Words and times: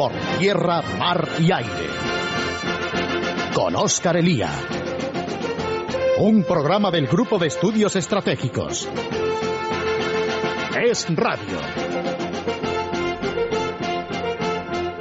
por 0.00 0.12
tierra, 0.38 0.80
mar 0.98 1.28
y 1.40 1.52
aire. 1.52 1.90
Con 3.52 3.76
Óscar 3.76 4.16
Elía. 4.16 4.48
Un 6.20 6.42
programa 6.42 6.90
del 6.90 7.06
Grupo 7.06 7.38
de 7.38 7.48
Estudios 7.48 7.96
Estratégicos. 7.96 8.88
Es 10.82 11.06
Radio. 11.14 11.58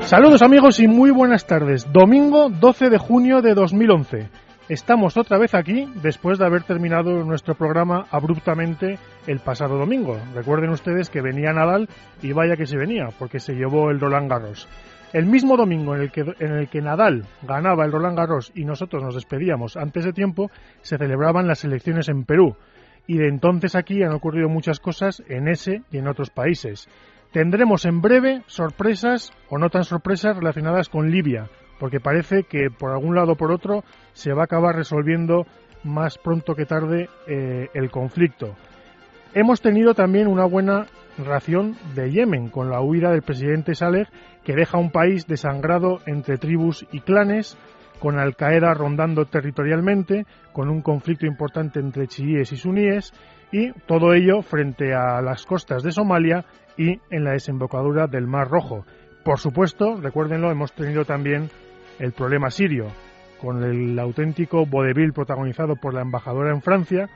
Saludos 0.01 0.41
amigos 0.41 0.81
y 0.81 0.89
muy 0.89 1.11
buenas 1.11 1.45
tardes. 1.45 1.89
Domingo 1.93 2.49
12 2.49 2.89
de 2.89 2.97
junio 2.97 3.41
de 3.41 3.53
2011. 3.53 4.29
Estamos 4.69 5.17
otra 5.17 5.39
vez 5.39 5.55
aquí 5.55 5.91
después 5.95 6.37
de 6.37 6.45
haber 6.45 6.61
terminado 6.61 7.23
nuestro 7.23 7.55
programa 7.55 8.05
abruptamente 8.11 8.99
el 9.25 9.39
pasado 9.39 9.79
domingo. 9.79 10.19
Recuerden 10.35 10.69
ustedes 10.69 11.09
que 11.09 11.23
venía 11.23 11.51
Nadal 11.51 11.89
y 12.21 12.33
vaya 12.33 12.55
que 12.55 12.67
se 12.67 12.77
venía, 12.77 13.09
porque 13.17 13.39
se 13.39 13.55
llevó 13.55 13.89
el 13.89 13.99
Roland 13.99 14.29
Garros. 14.29 14.67
El 15.11 15.25
mismo 15.25 15.57
domingo 15.57 15.95
en 15.95 16.01
el, 16.03 16.11
que, 16.11 16.21
en 16.21 16.51
el 16.51 16.69
que 16.69 16.83
Nadal 16.83 17.25
ganaba 17.41 17.83
el 17.83 17.91
Roland 17.91 18.15
Garros 18.15 18.51
y 18.53 18.63
nosotros 18.63 19.01
nos 19.01 19.15
despedíamos 19.15 19.75
antes 19.75 20.05
de 20.05 20.13
tiempo, 20.13 20.51
se 20.83 20.99
celebraban 20.99 21.47
las 21.47 21.63
elecciones 21.63 22.07
en 22.07 22.25
Perú. 22.25 22.55
Y 23.07 23.17
de 23.17 23.27
entonces 23.27 23.73
aquí 23.73 24.03
han 24.03 24.13
ocurrido 24.13 24.49
muchas 24.49 24.79
cosas 24.79 25.23
en 25.29 25.47
ese 25.47 25.81
y 25.91 25.97
en 25.97 26.07
otros 26.07 26.29
países. 26.29 26.87
Tendremos 27.31 27.85
en 27.85 28.01
breve 28.01 28.43
sorpresas 28.45 29.33
o 29.49 29.57
no 29.57 29.71
tan 29.71 29.83
sorpresas 29.83 30.37
relacionadas 30.37 30.89
con 30.89 31.09
Libia 31.09 31.49
porque 31.79 31.99
parece 31.99 32.43
que 32.43 32.69
por 32.69 32.91
algún 32.91 33.15
lado 33.15 33.33
o 33.33 33.35
por 33.35 33.51
otro 33.51 33.83
se 34.13 34.33
va 34.33 34.41
a 34.41 34.45
acabar 34.45 34.75
resolviendo 34.75 35.45
más 35.83 36.17
pronto 36.17 36.55
que 36.55 36.65
tarde 36.65 37.09
eh, 37.27 37.69
el 37.73 37.89
conflicto. 37.89 38.55
Hemos 39.33 39.61
tenido 39.61 39.93
también 39.93 40.27
una 40.27 40.45
buena 40.45 40.87
ración 41.17 41.75
de 41.95 42.11
Yemen 42.11 42.49
con 42.49 42.69
la 42.69 42.81
huida 42.81 43.11
del 43.11 43.21
presidente 43.21 43.75
Saleh 43.75 44.07
que 44.43 44.55
deja 44.55 44.77
un 44.77 44.91
país 44.91 45.27
desangrado 45.27 45.99
entre 46.05 46.37
tribus 46.37 46.85
y 46.91 47.01
clanes, 47.01 47.57
con 47.99 48.17
Al 48.17 48.35
Qaeda 48.35 48.73
rondando 48.73 49.25
territorialmente, 49.25 50.25
con 50.53 50.69
un 50.69 50.81
conflicto 50.81 51.25
importante 51.25 51.79
entre 51.79 52.07
chiíes 52.07 52.51
y 52.51 52.57
suníes 52.57 53.13
y 53.51 53.71
todo 53.85 54.13
ello 54.13 54.41
frente 54.41 54.93
a 54.93 55.21
las 55.21 55.45
costas 55.45 55.83
de 55.83 55.91
Somalia 55.91 56.45
y 56.77 56.99
en 57.09 57.23
la 57.23 57.31
desembocadura 57.31 58.07
del 58.07 58.25
Mar 58.25 58.47
Rojo. 58.47 58.85
Por 59.23 59.39
supuesto, 59.39 59.97
recuérdenlo, 60.01 60.49
hemos 60.49 60.71
tenido 60.71 61.03
también 61.03 61.49
el 61.99 62.13
problema 62.13 62.49
sirio, 62.49 62.87
con 63.39 63.63
el 63.63 63.97
auténtico 63.99 64.65
vodevil 64.65 65.13
protagonizado 65.13 65.75
por 65.75 65.93
la 65.93 66.01
embajadora 66.01 66.51
en 66.51 66.61
Francia, 66.61 67.09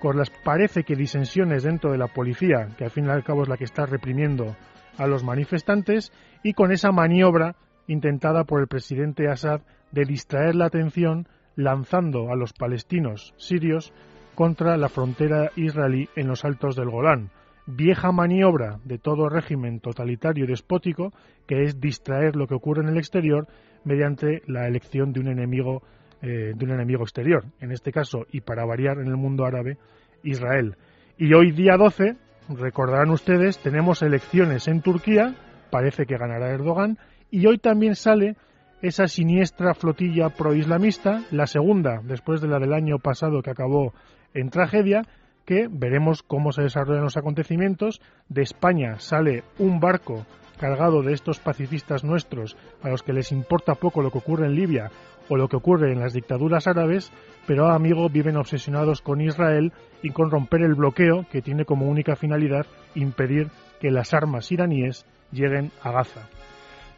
con 0.00 0.16
las 0.16 0.30
parece 0.30 0.82
que 0.82 0.96
disensiones 0.96 1.62
dentro 1.62 1.92
de 1.92 1.98
la 1.98 2.08
policía, 2.08 2.68
que 2.76 2.84
al 2.84 2.90
fin 2.90 3.06
y 3.06 3.10
al 3.10 3.22
cabo 3.24 3.42
es 3.42 3.48
la 3.48 3.56
que 3.56 3.64
está 3.64 3.86
reprimiendo 3.86 4.56
a 4.98 5.06
los 5.06 5.24
manifestantes, 5.24 6.12
y 6.42 6.54
con 6.54 6.72
esa 6.72 6.90
maniobra 6.90 7.54
intentada 7.86 8.44
por 8.44 8.60
el 8.60 8.66
presidente 8.66 9.28
Assad 9.28 9.60
de 9.92 10.04
distraer 10.04 10.54
la 10.54 10.66
atención 10.66 11.28
lanzando 11.56 12.30
a 12.30 12.36
los 12.36 12.52
palestinos 12.52 13.34
sirios 13.36 13.92
contra 14.34 14.76
la 14.76 14.88
frontera 14.88 15.50
israelí 15.56 16.08
en 16.16 16.28
los 16.28 16.44
altos 16.44 16.76
del 16.76 16.88
Golán. 16.88 17.30
Vieja 17.72 18.10
maniobra 18.10 18.80
de 18.84 18.98
todo 18.98 19.28
régimen 19.28 19.80
totalitario 19.80 20.44
y 20.44 20.48
despótico, 20.48 21.12
que 21.46 21.62
es 21.62 21.80
distraer 21.80 22.34
lo 22.34 22.46
que 22.46 22.54
ocurre 22.54 22.82
en 22.82 22.88
el 22.88 22.98
exterior 22.98 23.46
mediante 23.84 24.42
la 24.46 24.66
elección 24.66 25.12
de 25.12 25.20
un 25.20 25.28
enemigo 25.28 25.82
eh, 26.22 26.52
de 26.54 26.64
un 26.66 26.72
enemigo 26.72 27.02
exterior, 27.02 27.44
en 27.60 27.72
este 27.72 27.92
caso 27.92 28.26
y 28.30 28.42
para 28.42 28.66
variar 28.66 28.98
en 28.98 29.06
el 29.06 29.16
mundo 29.16 29.46
árabe, 29.46 29.78
Israel. 30.22 30.76
Y 31.16 31.32
hoy 31.32 31.50
día 31.52 31.76
12, 31.78 32.16
recordarán 32.50 33.10
ustedes, 33.10 33.58
tenemos 33.58 34.02
elecciones 34.02 34.68
en 34.68 34.82
Turquía, 34.82 35.34
parece 35.70 36.04
que 36.04 36.18
ganará 36.18 36.50
Erdogan, 36.50 36.98
y 37.30 37.46
hoy 37.46 37.56
también 37.56 37.94
sale 37.94 38.36
esa 38.82 39.06
siniestra 39.06 39.72
flotilla 39.72 40.28
proislamista, 40.28 41.22
la 41.30 41.46
segunda 41.46 42.02
después 42.04 42.40
de 42.40 42.48
la 42.48 42.58
del 42.58 42.74
año 42.74 42.98
pasado 42.98 43.40
que 43.40 43.50
acabó 43.50 43.94
en 44.34 44.50
tragedia, 44.50 45.04
que 45.44 45.68
veremos 45.70 46.22
cómo 46.22 46.52
se 46.52 46.62
desarrollan 46.62 47.04
los 47.04 47.16
acontecimientos. 47.16 48.00
De 48.28 48.42
España 48.42 48.98
sale 48.98 49.44
un 49.58 49.80
barco 49.80 50.26
cargado 50.58 51.02
de 51.02 51.14
estos 51.14 51.40
pacifistas 51.40 52.04
nuestros 52.04 52.56
a 52.82 52.90
los 52.90 53.02
que 53.02 53.14
les 53.14 53.32
importa 53.32 53.74
poco 53.74 54.02
lo 54.02 54.10
que 54.10 54.18
ocurre 54.18 54.46
en 54.46 54.54
Libia 54.54 54.90
o 55.30 55.36
lo 55.36 55.48
que 55.48 55.56
ocurre 55.56 55.92
en 55.92 56.00
las 56.00 56.12
dictaduras 56.12 56.66
árabes, 56.66 57.12
pero 57.46 57.68
amigo 57.68 58.08
viven 58.10 58.36
obsesionados 58.36 59.00
con 59.00 59.20
Israel 59.20 59.72
y 60.02 60.10
con 60.10 60.30
romper 60.30 60.62
el 60.62 60.74
bloqueo 60.74 61.24
que 61.30 61.40
tiene 61.40 61.64
como 61.64 61.88
única 61.88 62.16
finalidad 62.16 62.66
impedir 62.94 63.48
que 63.80 63.90
las 63.90 64.12
armas 64.12 64.50
iraníes 64.52 65.06
lleguen 65.32 65.70
a 65.82 65.92
Gaza. 65.92 66.28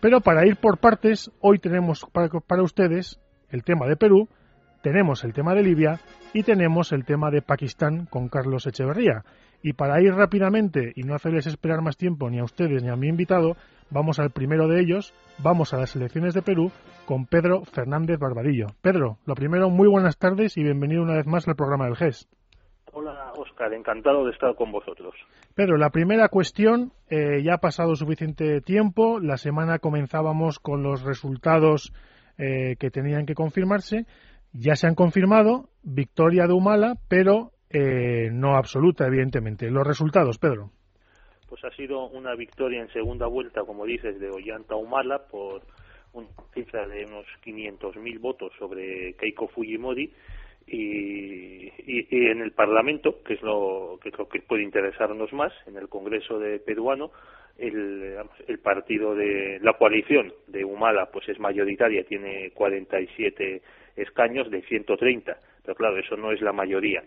Pero 0.00 0.20
para 0.20 0.46
ir 0.46 0.56
por 0.56 0.78
partes, 0.78 1.30
hoy 1.40 1.58
tenemos 1.58 2.04
para, 2.10 2.62
ustedes 2.62 3.20
el 3.50 3.62
tema 3.62 3.86
de 3.86 3.96
Perú, 3.96 4.28
tenemos 4.82 5.24
el 5.24 5.32
tema 5.32 5.54
de 5.54 5.62
Libia 5.62 6.00
y 6.34 6.42
tenemos 6.42 6.92
el 6.92 7.04
tema 7.04 7.30
de 7.30 7.40
Pakistán 7.40 8.06
con 8.06 8.28
Carlos 8.28 8.66
Echeverría. 8.66 9.24
Y 9.62 9.74
para 9.74 10.00
ir 10.02 10.12
rápidamente 10.12 10.92
y 10.96 11.04
no 11.04 11.14
hacerles 11.14 11.46
esperar 11.46 11.82
más 11.82 11.96
tiempo 11.96 12.28
ni 12.28 12.40
a 12.40 12.44
ustedes 12.44 12.82
ni 12.82 12.90
a 12.90 12.96
mi 12.96 13.06
invitado, 13.08 13.56
vamos 13.90 14.18
al 14.18 14.30
primero 14.30 14.66
de 14.66 14.80
ellos, 14.80 15.14
vamos 15.38 15.72
a 15.72 15.78
las 15.78 15.94
elecciones 15.94 16.34
de 16.34 16.42
Perú 16.42 16.72
con 17.06 17.26
Pedro 17.26 17.62
Fernández 17.64 18.18
Barbadillo. 18.18 18.66
Pedro, 18.82 19.18
lo 19.24 19.34
primero, 19.34 19.70
muy 19.70 19.88
buenas 19.88 20.18
tardes 20.18 20.56
y 20.56 20.64
bienvenido 20.64 21.02
una 21.02 21.14
vez 21.14 21.26
más 21.26 21.46
al 21.46 21.54
programa 21.54 21.84
del 21.84 21.96
GES. 21.96 22.28
Hola, 22.92 23.32
Oscar, 23.36 23.72
encantado 23.72 24.26
de 24.26 24.32
estar 24.32 24.54
con 24.56 24.72
vosotros. 24.72 25.14
Pedro, 25.54 25.76
la 25.76 25.90
primera 25.90 26.28
cuestión, 26.28 26.92
eh, 27.08 27.42
ya 27.42 27.54
ha 27.54 27.58
pasado 27.58 27.94
suficiente 27.94 28.60
tiempo, 28.60 29.20
la 29.20 29.36
semana 29.36 29.78
comenzábamos 29.78 30.58
con 30.58 30.82
los 30.82 31.02
resultados 31.02 31.92
eh, 32.36 32.76
que 32.78 32.90
tenían 32.90 33.24
que 33.24 33.34
confirmarse, 33.34 34.06
ya 34.52 34.76
se 34.76 34.86
han 34.86 34.94
confirmado, 34.94 35.68
victoria 35.82 36.46
de 36.46 36.52
Humala, 36.52 36.94
pero 37.08 37.52
eh, 37.70 38.30
no 38.32 38.56
absoluta, 38.56 39.06
evidentemente. 39.06 39.70
Los 39.70 39.86
resultados, 39.86 40.38
Pedro. 40.38 40.70
Pues 41.48 41.64
ha 41.64 41.70
sido 41.70 42.08
una 42.08 42.34
victoria 42.34 42.80
en 42.80 42.88
segunda 42.92 43.26
vuelta, 43.26 43.62
como 43.62 43.84
dices, 43.84 44.18
de 44.20 44.30
Ollanta 44.30 44.74
Humala 44.74 45.26
por 45.30 45.62
una 46.12 46.28
cifra 46.52 46.86
de 46.86 47.06
unos 47.06 47.26
500.000 47.44 48.20
votos 48.20 48.52
sobre 48.58 49.14
Keiko 49.14 49.48
Fujimori 49.48 50.12
y, 50.66 51.72
y, 51.78 52.06
en 52.10 52.40
el 52.42 52.52
Parlamento, 52.52 53.22
que 53.22 53.34
es, 53.34 53.42
lo, 53.42 53.98
que 54.02 54.10
que 54.10 54.42
puede 54.42 54.62
interesarnos 54.62 55.32
más, 55.32 55.52
en 55.66 55.76
el 55.76 55.88
Congreso 55.88 56.38
de 56.38 56.58
peruano, 56.58 57.10
el, 57.58 58.16
el 58.46 58.58
partido 58.58 59.14
de 59.14 59.58
la 59.60 59.74
coalición 59.74 60.32
de 60.46 60.64
Humala 60.64 61.10
pues 61.12 61.28
es 61.28 61.38
mayoritaria, 61.38 62.04
tiene 62.04 62.50
47 62.54 63.62
escaños 63.96 64.50
de 64.50 64.62
130 64.62 65.36
pero 65.64 65.76
claro, 65.76 65.98
eso 65.98 66.16
no 66.16 66.32
es 66.32 66.40
la 66.40 66.52
mayoría 66.52 67.04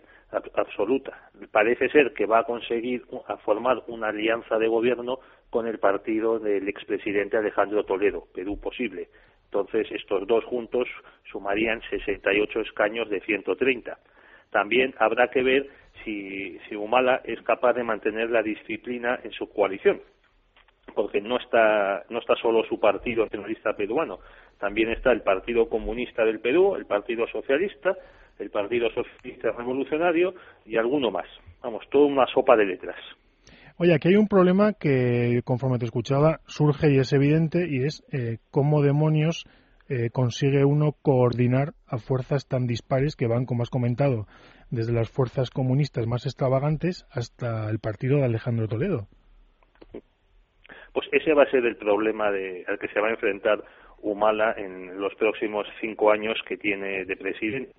absoluta. 0.54 1.30
Parece 1.50 1.88
ser 1.90 2.12
que 2.14 2.26
va 2.26 2.40
a 2.40 2.44
conseguir 2.44 3.04
formar 3.44 3.82
una 3.86 4.08
alianza 4.08 4.58
de 4.58 4.66
gobierno 4.66 5.18
con 5.50 5.66
el 5.66 5.78
partido 5.78 6.38
del 6.38 6.68
expresidente 6.68 7.36
Alejandro 7.36 7.84
Toledo, 7.84 8.26
Perú 8.34 8.58
posible. 8.58 9.08
Entonces, 9.44 9.86
estos 9.92 10.26
dos 10.26 10.44
juntos 10.44 10.88
sumarían 11.30 11.82
68 11.90 12.60
escaños 12.60 13.08
de 13.10 13.20
130. 13.20 13.98
También 14.50 14.94
habrá 14.98 15.28
que 15.28 15.42
ver 15.42 15.68
si, 16.02 16.58
si 16.68 16.76
Humala 16.76 17.20
es 17.24 17.40
capaz 17.42 17.74
de 17.74 17.84
mantener 17.84 18.30
la 18.30 18.42
disciplina 18.42 19.20
en 19.22 19.32
su 19.32 19.48
coalición, 19.50 20.00
porque 20.94 21.20
no 21.20 21.36
está, 21.36 22.04
no 22.08 22.18
está 22.20 22.34
solo 22.36 22.64
su 22.64 22.80
partido 22.80 23.24
nacionalista 23.24 23.74
peruano, 23.74 24.18
también 24.58 24.90
está 24.90 25.12
el 25.12 25.22
Partido 25.22 25.68
Comunista 25.68 26.24
del 26.24 26.40
Perú, 26.40 26.76
el 26.76 26.86
Partido 26.86 27.26
Socialista, 27.28 27.94
el 28.38 28.50
Partido 28.50 28.88
Socialista 28.90 29.52
Revolucionario 29.52 30.34
y 30.64 30.76
alguno 30.76 31.10
más. 31.10 31.26
Vamos, 31.62 31.84
toda 31.90 32.06
una 32.06 32.26
sopa 32.26 32.56
de 32.56 32.66
letras. 32.66 32.96
Oye, 33.78 33.94
aquí 33.94 34.08
hay 34.08 34.16
un 34.16 34.28
problema 34.28 34.72
que, 34.72 35.40
conforme 35.44 35.78
te 35.78 35.84
escuchaba, 35.84 36.40
surge 36.46 36.90
y 36.90 36.98
es 36.98 37.12
evidente, 37.12 37.66
y 37.68 37.84
es 37.84 38.02
eh, 38.10 38.38
cómo 38.50 38.80
demonios 38.80 39.44
eh, 39.88 40.08
consigue 40.10 40.64
uno 40.64 40.92
coordinar 41.02 41.74
a 41.86 41.98
fuerzas 41.98 42.48
tan 42.48 42.66
dispares 42.66 43.16
que 43.16 43.26
van, 43.26 43.44
como 43.44 43.62
has 43.62 43.70
comentado, 43.70 44.26
desde 44.70 44.92
las 44.92 45.10
fuerzas 45.10 45.50
comunistas 45.50 46.06
más 46.06 46.24
extravagantes 46.24 47.06
hasta 47.10 47.68
el 47.70 47.78
partido 47.78 48.16
de 48.18 48.24
Alejandro 48.24 48.66
Toledo. 48.66 49.06
Pues 50.92 51.08
ese 51.12 51.34
va 51.34 51.42
a 51.42 51.50
ser 51.50 51.66
el 51.66 51.76
problema 51.76 52.30
de, 52.30 52.64
al 52.66 52.78
que 52.78 52.88
se 52.88 52.98
va 52.98 53.08
a 53.08 53.10
enfrentar 53.10 53.62
Humala 54.02 54.54
en 54.56 55.00
los 55.00 55.14
próximos 55.14 55.66
cinco 55.80 56.10
años 56.10 56.38
que 56.46 56.56
tiene 56.56 57.04
de 57.04 57.16
presidente 57.16 57.72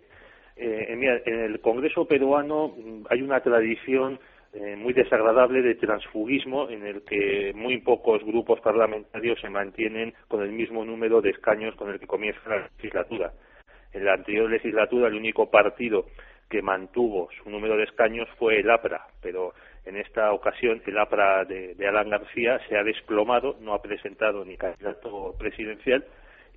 eh, 0.59 1.21
en 1.25 1.39
el 1.39 1.59
Congreso 1.61 2.05
peruano 2.05 2.69
mm, 2.69 3.05
hay 3.09 3.21
una 3.21 3.41
tradición 3.41 4.19
eh, 4.53 4.75
muy 4.75 4.93
desagradable 4.93 5.61
de 5.61 5.75
transfugismo 5.75 6.69
en 6.69 6.83
el 6.85 7.03
que 7.03 7.53
muy 7.55 7.79
pocos 7.79 8.23
grupos 8.23 8.59
parlamentarios 8.61 9.39
se 9.39 9.49
mantienen 9.49 10.15
con 10.27 10.41
el 10.41 10.51
mismo 10.51 10.83
número 10.83 11.21
de 11.21 11.29
escaños 11.29 11.75
con 11.75 11.91
el 11.91 11.99
que 11.99 12.07
comienza 12.07 12.39
la 12.49 12.69
legislatura. 12.75 13.33
En 13.93 14.05
la 14.05 14.13
anterior 14.13 14.49
legislatura 14.49 15.09
el 15.09 15.15
único 15.15 15.51
partido 15.51 16.07
que 16.49 16.63
mantuvo 16.63 17.29
su 17.43 17.49
número 17.51 17.77
de 17.77 17.83
escaños 17.83 18.27
fue 18.39 18.59
el 18.59 18.69
APRA, 18.71 19.05
pero 19.21 19.53
En 19.87 19.95
esta 19.95 20.33
ocasión, 20.33 20.81
el 20.85 20.97
APRA 20.97 21.45
de, 21.45 21.87
Alan 21.87 22.09
García 22.09 22.59
se 22.67 22.75
ha 22.75 22.83
desplomado, 22.83 23.55
no 23.61 23.73
ha 23.73 23.81
presentado 23.81 24.43
ni 24.43 24.57
candidato 24.57 25.33
presidencial 25.39 26.03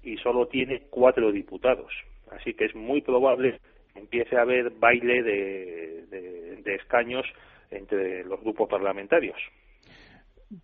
y 0.02 0.16
solo 0.16 0.48
tiene 0.48 0.82
cuatro 0.90 1.30
diputados. 1.30 1.92
Así 2.32 2.54
que 2.54 2.64
es 2.64 2.74
muy 2.74 3.02
probable 3.02 3.60
que 3.92 4.00
empiece 4.00 4.36
a 4.36 4.42
haber 4.42 4.70
baile 4.70 5.22
de, 5.22 6.74
escaños 6.74 7.24
entre 7.70 8.24
los 8.24 8.40
grupos 8.40 8.68
parlamentarios. 8.68 9.36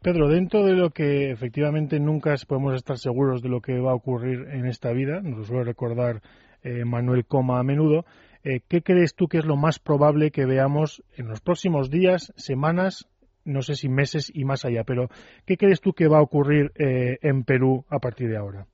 Pedro, 0.02 0.28
dentro 0.28 0.64
de 0.64 0.74
lo 0.74 0.90
que 0.90 1.30
efectivamente 1.30 2.00
nunca 2.00 2.34
podemos 2.48 2.74
estar 2.74 2.96
seguros 2.96 3.42
de 3.42 3.48
lo 3.48 3.60
que 3.60 3.78
va 3.78 3.92
a 3.92 3.94
ocurrir 3.94 4.46
en 4.50 4.66
esta 4.66 4.92
vida, 4.92 5.20
nos 5.20 5.46
suele 5.46 5.64
recordar 5.64 6.20
eh, 6.64 6.84
Manuel 6.84 7.26
Coma 7.26 7.60
a 7.60 7.62
menudo, 7.62 8.04
eh, 8.46 8.60
¿qué 8.69 8.81
crees 8.81 9.16
tú 9.16 9.26
que 9.26 9.38
es 9.38 9.44
lo 9.44 9.56
más 9.56 9.81
probable 9.81 10.31
que 10.31 10.46
veamos 10.46 11.02
en 11.16 11.26
los 11.26 11.40
próximos 11.40 11.90
días, 11.90 12.32
semanas, 12.37 13.08
no 13.44 13.60
sé 13.60 13.75
si 13.75 13.88
meses 13.88 14.31
y 14.32 14.44
más 14.44 14.64
allá, 14.64 14.84
pero 14.84 15.08
¿qué 15.46 15.56
crees 15.56 15.81
tú 15.81 15.93
que 15.93 16.06
va 16.06 16.19
a 16.19 16.22
ocurrir 16.22 16.70
eh, 16.78 17.19
en 17.22 17.43
Perú 17.43 17.84
a 17.90 17.98
partir 17.98 18.28
de 18.28 18.37
ahora? 18.37 18.66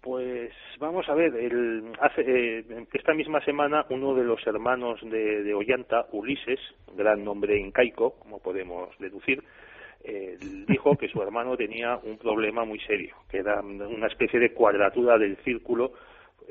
Pues 0.00 0.50
vamos 0.80 1.08
a 1.08 1.14
ver, 1.14 1.32
el, 1.36 1.92
hace, 2.00 2.22
eh, 2.22 2.64
esta 2.92 3.14
misma 3.14 3.40
semana 3.44 3.86
uno 3.90 4.14
de 4.14 4.24
los 4.24 4.44
hermanos 4.46 4.98
de, 5.02 5.44
de, 5.44 5.54
Ollanta, 5.54 6.06
Ulises, 6.10 6.60
gran 6.96 7.24
nombre 7.24 7.56
incaico, 7.56 8.18
como 8.18 8.40
podemos 8.40 8.88
deducir, 8.98 9.44
eh, 10.02 10.38
dijo 10.68 10.96
que 10.96 11.08
su 11.08 11.22
hermano 11.22 11.56
tenía 11.56 11.98
un 11.98 12.18
problema 12.18 12.64
muy 12.64 12.80
serio, 12.80 13.14
que 13.30 13.38
era 13.38 13.60
una 13.60 14.08
especie 14.08 14.40
de 14.40 14.52
cuadratura 14.52 15.18
del 15.18 15.36
círculo 15.38 15.92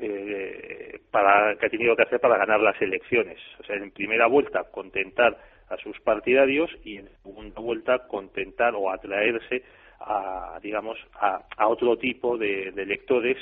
eh, 0.00 1.00
para, 1.10 1.56
que 1.56 1.66
ha 1.66 1.70
tenido 1.70 1.96
que 1.96 2.02
hacer 2.02 2.20
para 2.20 2.38
ganar 2.38 2.60
las 2.60 2.80
elecciones. 2.80 3.38
O 3.58 3.64
sea, 3.64 3.76
en 3.76 3.90
primera 3.90 4.26
vuelta 4.26 4.64
contentar 4.70 5.36
a 5.68 5.76
sus 5.78 5.98
partidarios 6.00 6.70
y 6.84 6.98
en 6.98 7.08
segunda 7.22 7.60
vuelta 7.60 8.06
contentar 8.06 8.74
o 8.74 8.90
atraerse 8.90 9.64
a, 10.00 10.58
digamos, 10.62 10.96
a, 11.14 11.66
otro 11.66 11.98
tipo 11.98 12.38
de, 12.38 12.68
electores 12.68 13.36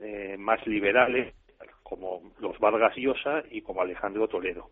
eh, 0.00 0.36
más 0.38 0.66
liberales, 0.66 1.34
como 1.82 2.32
los 2.40 2.58
Vargas 2.58 2.96
Llosa 2.96 3.44
y 3.50 3.62
como 3.62 3.82
Alejandro 3.82 4.26
Toledo. 4.26 4.70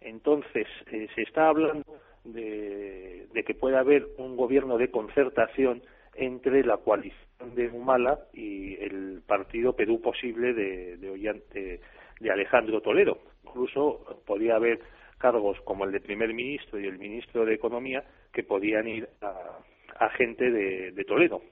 Entonces, 0.00 0.66
eh, 0.90 1.08
se 1.14 1.22
está 1.22 1.48
hablando 1.48 1.84
de, 2.24 3.26
de, 3.32 3.44
que 3.44 3.54
puede 3.54 3.76
haber 3.76 4.06
un 4.16 4.36
gobierno 4.36 4.78
de 4.78 4.90
concertación 4.90 5.82
entre 6.14 6.64
la 6.64 6.78
coalición 6.78 7.54
de 7.54 7.68
Humala 7.68 8.18
y 8.32 8.74
el 8.82 9.22
partido 9.26 9.74
Perú 9.74 10.00
Posible 10.00 10.52
de, 10.52 10.96
de, 10.96 12.30
Alejandro 12.30 12.80
Toledo. 12.80 13.18
Incluso 13.44 14.22
podría 14.26 14.56
haber 14.56 14.80
cargos 15.18 15.60
como 15.62 15.84
el 15.84 15.92
de 15.92 16.00
primer 16.00 16.32
ministro 16.34 16.78
y 16.78 16.86
el 16.86 16.98
ministro 16.98 17.44
de 17.44 17.54
Economía 17.54 18.04
que 18.32 18.42
podían 18.42 18.88
ir 18.88 19.08
a 19.20 20.08
gente 20.10 20.50
de, 20.50 21.04
Toledo. 21.04 21.42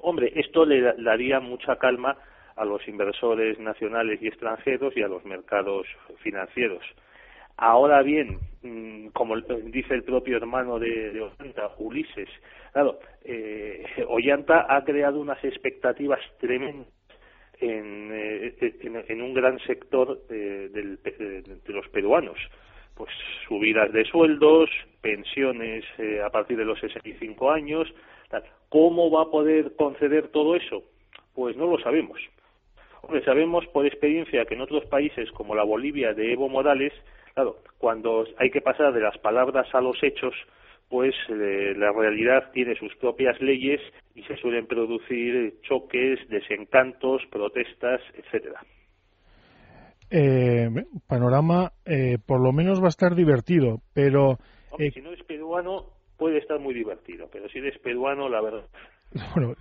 Hombre, 0.00 0.32
esto 0.36 0.64
le 0.64 0.80
daría 1.02 1.40
mucha 1.40 1.76
calma 1.76 2.16
a 2.56 2.64
los 2.64 2.86
inversores 2.88 3.58
nacionales 3.58 4.20
y 4.22 4.28
extranjeros 4.28 4.96
y 4.96 5.02
a 5.02 5.08
los 5.08 5.24
mercados 5.24 5.86
financieros. 6.18 6.82
Ahora 7.56 8.02
bien, 8.02 8.38
mm, 8.62 9.08
como 9.08 9.36
dice 9.40 9.94
el 9.94 10.04
propio 10.04 10.36
hermano 10.36 10.78
de, 10.78 11.20
Ollanta, 11.20 11.70
Ulises, 11.78 12.28
claro, 12.72 12.98
eh, 13.24 13.84
Ollanta 14.08 14.66
ha 14.68 14.84
creado 14.84 15.20
unas 15.20 15.42
expectativas 15.44 16.20
tremendas 16.38 16.88
en, 17.60 18.10
eh, 18.12 18.54
en, 19.08 19.22
un 19.22 19.34
gran 19.34 19.58
sector 19.60 20.26
de, 20.26 20.68
de 20.68 21.72
los 21.72 21.88
peruanos 21.88 22.38
pues 22.94 23.10
subidas 23.48 23.92
de 23.92 24.04
sueldos, 24.04 24.70
pensiones 25.00 25.84
eh, 25.98 26.20
a 26.24 26.30
partir 26.30 26.56
de 26.56 26.64
los 26.64 26.78
65 26.80 27.50
años. 27.50 27.88
¿Cómo 28.68 29.10
va 29.10 29.22
a 29.22 29.30
poder 29.30 29.76
conceder 29.76 30.28
todo 30.28 30.56
eso? 30.56 30.82
Pues 31.34 31.56
no 31.56 31.66
lo 31.66 31.78
sabemos. 31.80 32.18
Hombre, 33.02 33.24
sabemos 33.24 33.66
por 33.68 33.84
experiencia 33.86 34.44
que 34.44 34.54
en 34.54 34.62
otros 34.62 34.86
países 34.86 35.30
como 35.32 35.54
la 35.54 35.64
Bolivia 35.64 36.14
de 36.14 36.32
Evo 36.32 36.48
Morales, 36.48 36.92
claro, 37.34 37.56
cuando 37.78 38.24
hay 38.38 38.50
que 38.50 38.60
pasar 38.60 38.92
de 38.92 39.00
las 39.00 39.18
palabras 39.18 39.66
a 39.74 39.80
los 39.80 39.96
hechos, 40.02 40.34
pues 40.88 41.14
eh, 41.28 41.74
la 41.76 41.92
realidad 41.92 42.50
tiene 42.52 42.74
sus 42.76 42.94
propias 42.96 43.40
leyes 43.40 43.80
y 44.14 44.22
se 44.24 44.36
suelen 44.36 44.66
producir 44.66 45.54
choques, 45.62 46.20
desencantos, 46.28 47.22
protestas, 47.30 48.00
etcétera. 48.14 48.60
Eh, 50.14 50.68
panorama 51.06 51.72
eh, 51.86 52.18
por 52.26 52.42
lo 52.42 52.52
menos 52.52 52.82
va 52.82 52.86
a 52.86 52.88
estar 52.88 53.14
divertido, 53.14 53.80
pero... 53.94 54.36
Eh, 54.78 54.90
si 54.92 55.00
no 55.00 55.10
es 55.12 55.22
peruano, 55.22 55.86
puede 56.18 56.36
estar 56.36 56.60
muy 56.60 56.74
divertido, 56.74 57.28
pero 57.32 57.48
si 57.48 57.58
eres 57.58 57.78
peruano, 57.78 58.28
la 58.28 58.42
verdad... 58.42 58.64
Bueno, 59.34 59.54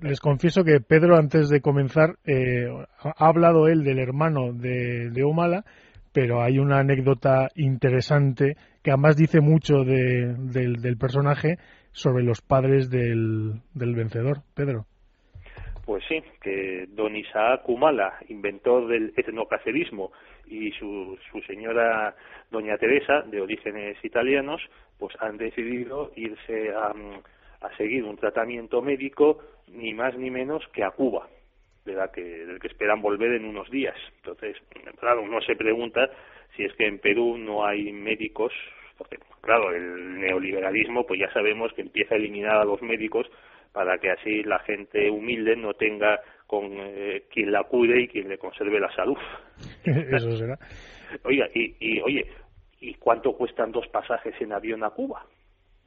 les 0.00 0.20
confieso 0.20 0.64
que 0.64 0.80
Pedro, 0.80 1.16
antes 1.16 1.48
de 1.48 1.60
comenzar, 1.60 2.16
eh, 2.26 2.66
ha 3.02 3.26
hablado 3.26 3.68
él 3.68 3.84
del 3.84 3.98
hermano 3.98 4.52
de, 4.52 5.10
de 5.10 5.24
Humala, 5.24 5.64
pero 6.14 6.40
hay 6.40 6.60
una 6.60 6.78
anécdota 6.78 7.48
interesante 7.56 8.54
que 8.82 8.92
además 8.92 9.16
dice 9.16 9.40
mucho 9.40 9.82
de, 9.84 10.34
del, 10.38 10.76
del 10.80 10.96
personaje 10.96 11.56
sobre 11.90 12.22
los 12.22 12.40
padres 12.40 12.88
del, 12.88 13.60
del 13.74 13.94
vencedor, 13.96 14.38
Pedro. 14.54 14.86
Pues 15.84 16.02
sí, 16.08 16.22
que 16.40 16.86
don 16.88 17.14
Isaac 17.16 17.68
Humala, 17.68 18.14
inventor 18.28 18.86
del 18.86 19.12
etnocacerismo, 19.16 20.12
y 20.46 20.70
su, 20.72 21.18
su 21.30 21.40
señora 21.42 22.14
doña 22.50 22.78
Teresa, 22.78 23.22
de 23.22 23.40
orígenes 23.40 23.96
italianos, 24.04 24.62
pues 24.98 25.14
han 25.20 25.36
decidido 25.36 26.12
irse 26.14 26.70
a, 26.74 26.94
a 27.66 27.76
seguir 27.76 28.04
un 28.04 28.16
tratamiento 28.16 28.80
médico 28.82 29.40
ni 29.68 29.92
más 29.94 30.16
ni 30.16 30.30
menos 30.30 30.62
que 30.72 30.84
a 30.84 30.90
Cuba, 30.90 31.28
de 31.84 31.94
la 31.94 32.10
que, 32.10 32.22
del 32.22 32.58
que 32.58 32.68
esperan 32.68 33.02
volver 33.02 33.32
en 33.32 33.44
unos 33.44 33.70
días. 33.70 33.96
Entonces, 34.16 34.56
claro, 34.98 35.22
uno 35.22 35.40
se 35.40 35.56
pregunta 35.56 36.08
si 36.56 36.64
es 36.64 36.72
que 36.74 36.86
en 36.86 36.98
Perú 36.98 37.36
no 37.36 37.66
hay 37.66 37.92
médicos, 37.92 38.52
porque, 38.96 39.18
claro, 39.40 39.74
el 39.74 40.20
neoliberalismo, 40.20 41.04
pues 41.06 41.20
ya 41.20 41.32
sabemos 41.32 41.72
que 41.74 41.82
empieza 41.82 42.14
a 42.14 42.18
eliminar 42.18 42.56
a 42.56 42.64
los 42.64 42.80
médicos 42.82 43.26
para 43.72 43.98
que 43.98 44.10
así 44.10 44.42
la 44.44 44.60
gente 44.60 45.10
humilde 45.10 45.56
no 45.56 45.74
tenga 45.74 46.20
con 46.46 46.70
eh, 46.72 47.24
quien 47.30 47.50
la 47.50 47.64
cuide 47.64 48.02
y 48.02 48.08
quien 48.08 48.28
le 48.28 48.38
conserve 48.38 48.78
la 48.78 48.94
salud. 48.94 49.18
Eso 49.84 50.36
será. 50.36 50.56
Oiga, 51.24 51.48
y, 51.54 51.74
y 51.80 52.00
oye, 52.00 52.24
¿y 52.80 52.94
cuánto 52.94 53.32
cuestan 53.32 53.72
dos 53.72 53.86
pasajes 53.88 54.34
en 54.40 54.52
avión 54.52 54.84
a 54.84 54.90
Cuba? 54.90 55.26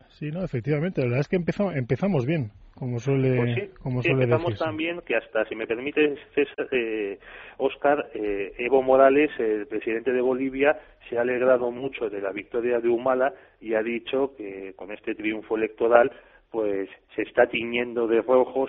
Sí, 0.10 0.32
no, 0.32 0.44
efectivamente, 0.44 1.02
la 1.02 1.08
verdad 1.08 1.22
es 1.22 1.28
que 1.28 1.36
empezamos, 1.36 1.76
empezamos 1.76 2.26
bien, 2.26 2.52
como 2.78 3.00
suele, 3.00 3.38
pues 3.38 3.70
como 3.82 4.04
suele 4.04 4.26
empezamos 4.26 4.58
tan 4.60 4.78
bien 4.78 5.02
que 5.02 5.16
hasta, 5.16 5.46
si 5.46 5.56
me 5.56 5.66
permite, 5.66 6.16
César, 6.36 6.68
eh, 6.72 7.18
Oscar, 7.58 8.10
eh, 8.14 8.54
Evo 8.58 8.84
Morales, 8.84 9.32
el 9.40 9.66
presidente 9.66 10.12
de 10.12 10.22
Bolivia, 10.22 10.80
se 11.10 11.18
ha 11.18 11.22
alegrado 11.22 11.72
mucho 11.72 12.10
de 12.10 12.22
la 12.22 12.32
victoria 12.32 12.80
de 12.80 12.90
Humala 12.90 13.34
y 13.60 13.74
ha 13.74 13.82
dicho 13.82 14.36
que 14.38 14.74
con 14.76 14.92
este 14.92 15.16
triunfo 15.16 15.58
electoral 15.58 16.12
pues 16.52 16.88
se 17.16 17.24
está 17.24 17.48
tiñendo 17.48 18.08
de 18.08 18.22
rojo. 18.22 18.68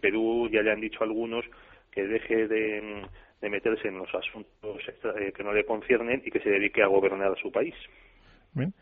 Perú 0.00 0.48
ya 0.50 0.62
le 0.62 0.72
han 0.72 0.80
dicho 0.80 1.04
algunos 1.04 1.44
que 1.92 2.06
deje 2.06 2.48
de, 2.48 3.06
meterse 3.42 3.88
en 3.88 3.98
los 3.98 4.12
asuntos 4.14 4.80
eh, 5.16 5.32
que 5.32 5.44
no 5.44 5.52
le 5.52 5.64
conciernen 5.64 6.22
y 6.24 6.30
que 6.30 6.40
se 6.40 6.50
dedique 6.50 6.82
a 6.82 6.86
gobernar 6.86 7.32
a 7.32 7.36
su 7.36 7.52
país. 7.52 7.74
Bien. 8.52 8.72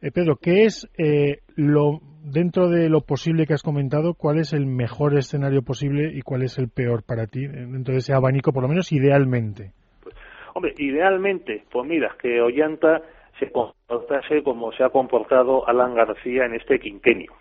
Eh, 0.00 0.10
Pedro, 0.12 0.36
¿qué 0.36 0.64
es 0.64 0.88
eh, 0.98 1.38
lo 1.56 2.00
dentro 2.24 2.68
de 2.68 2.88
lo 2.88 3.00
posible 3.00 3.46
que 3.46 3.54
has 3.54 3.62
comentado? 3.62 4.14
¿Cuál 4.14 4.38
es 4.38 4.52
el 4.52 4.66
mejor 4.66 5.16
escenario 5.16 5.62
posible 5.62 6.10
y 6.12 6.22
cuál 6.22 6.42
es 6.42 6.58
el 6.58 6.68
peor 6.68 7.02
para 7.06 7.26
ti 7.26 7.46
dentro 7.46 7.92
de 7.92 7.98
ese 7.98 8.14
abanico, 8.14 8.52
por 8.52 8.62
lo 8.62 8.68
menos 8.68 8.92
idealmente? 8.92 9.72
Pues, 10.02 10.14
hombre, 10.54 10.74
idealmente, 10.78 11.64
pues 11.70 11.86
mira, 11.86 12.14
que 12.20 12.40
Ollanta 12.40 13.02
se 13.38 13.50
comportase 13.50 14.42
como 14.42 14.72
se 14.72 14.84
ha 14.84 14.90
comportado 14.90 15.66
Alan 15.68 15.94
García 15.94 16.46
en 16.46 16.54
este 16.54 16.78
quinquenio. 16.78 17.32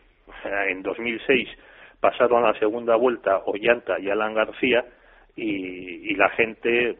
en 0.70 0.82
2006 0.82 1.48
pasaron 2.00 2.44
a 2.44 2.52
la 2.52 2.60
segunda 2.60 2.96
vuelta 2.98 3.44
Ollanta 3.46 4.00
y 4.00 4.10
Alan 4.10 4.34
García 4.34 4.84
y, 5.36 6.14
la 6.16 6.30
gente, 6.30 6.96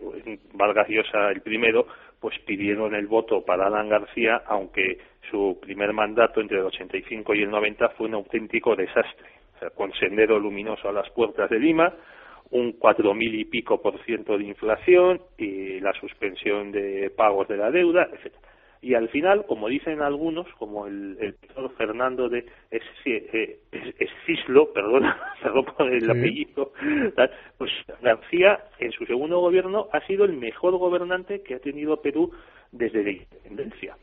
Vargas 0.54 0.88
Llosa 0.90 1.30
el 1.30 1.42
primero, 1.42 1.86
pues 2.24 2.40
pidieron 2.46 2.96
el 2.96 3.06
voto 3.06 3.44
para 3.44 3.68
Alan 3.68 3.90
García, 3.90 4.44
aunque 4.48 4.98
su 5.30 5.60
primer 5.62 5.92
mandato 5.92 6.40
entre 6.40 6.60
el 6.60 6.64
85 6.64 7.36
y 7.36 7.42
el 7.42 7.50
90 7.50 7.90
fue 7.90 8.08
un 8.08 8.14
auténtico 8.14 8.78
desastre. 8.78 9.28
O 9.58 9.60
sea, 9.60 9.72
con 9.72 9.92
sendero 9.92 10.40
luminoso 10.40 10.88
a 10.88 10.94
las 10.94 11.10
puertas 11.10 11.50
de 11.50 11.60
Lima, 11.60 11.94
un 12.52 12.78
cuatro 12.80 13.14
mil 13.14 13.36
y 13.38 13.44
pico 13.44 13.82
por 13.82 14.02
ciento 14.06 14.38
de 14.38 14.46
inflación 14.46 15.20
y 15.38 15.82
la 15.82 15.92
suspensión 16.00 16.72
de 16.72 17.10
pagos 17.10 17.50
de 17.50 17.58
la 17.58 17.72
deuda, 17.72 18.08
etcétera 18.14 18.53
y 18.84 18.96
al 18.96 19.08
final, 19.08 19.46
como 19.46 19.70
dicen 19.70 20.02
algunos, 20.02 20.46
como 20.56 20.88
el, 20.88 21.18
el 21.22 21.70
Fernando 21.78 22.28
de 22.28 22.46
eh, 22.70 23.60
Escislo, 23.72 24.74
perdón, 24.74 25.06
perdón 25.42 25.66
por 25.78 25.90
el 25.90 26.12
apellido, 26.12 26.74
pues 27.58 27.72
García 28.02 28.60
en 28.80 28.92
su 28.92 29.06
segundo 29.06 29.40
gobierno 29.40 29.88
ha 29.94 30.06
sido 30.06 30.26
el 30.26 30.34
mejor 30.34 30.78
gobernante 30.78 31.42
que 31.44 31.56
ha 31.56 31.60
tenido 31.60 32.02
Perú 32.02 32.34
desde 32.74 33.04
la 33.04 33.12
independencia. 33.12 33.96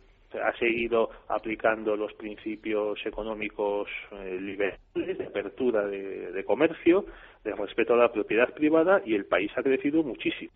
ha 0.42 0.56
seguido 0.58 1.10
aplicando 1.28 1.94
los 1.94 2.14
principios 2.14 3.04
económicos 3.04 3.86
eh, 4.12 4.38
liberales 4.40 5.18
de 5.18 5.26
apertura 5.26 5.86
de, 5.86 6.42
comercio, 6.46 7.04
de 7.44 7.54
respeto 7.54 7.92
a 7.92 7.98
la 7.98 8.12
propiedad 8.12 8.54
privada 8.54 9.02
y 9.04 9.14
el 9.14 9.26
país 9.26 9.52
ha 9.56 9.62
crecido 9.62 10.02
muchísimo. 10.02 10.52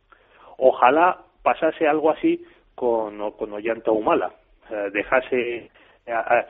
Ojalá 0.56 1.26
pasase 1.42 1.86
algo 1.86 2.10
así 2.10 2.42
con, 2.74 3.32
con 3.32 3.52
Ollanta 3.52 3.90
Humala, 3.90 4.34
dejase, 4.92 5.70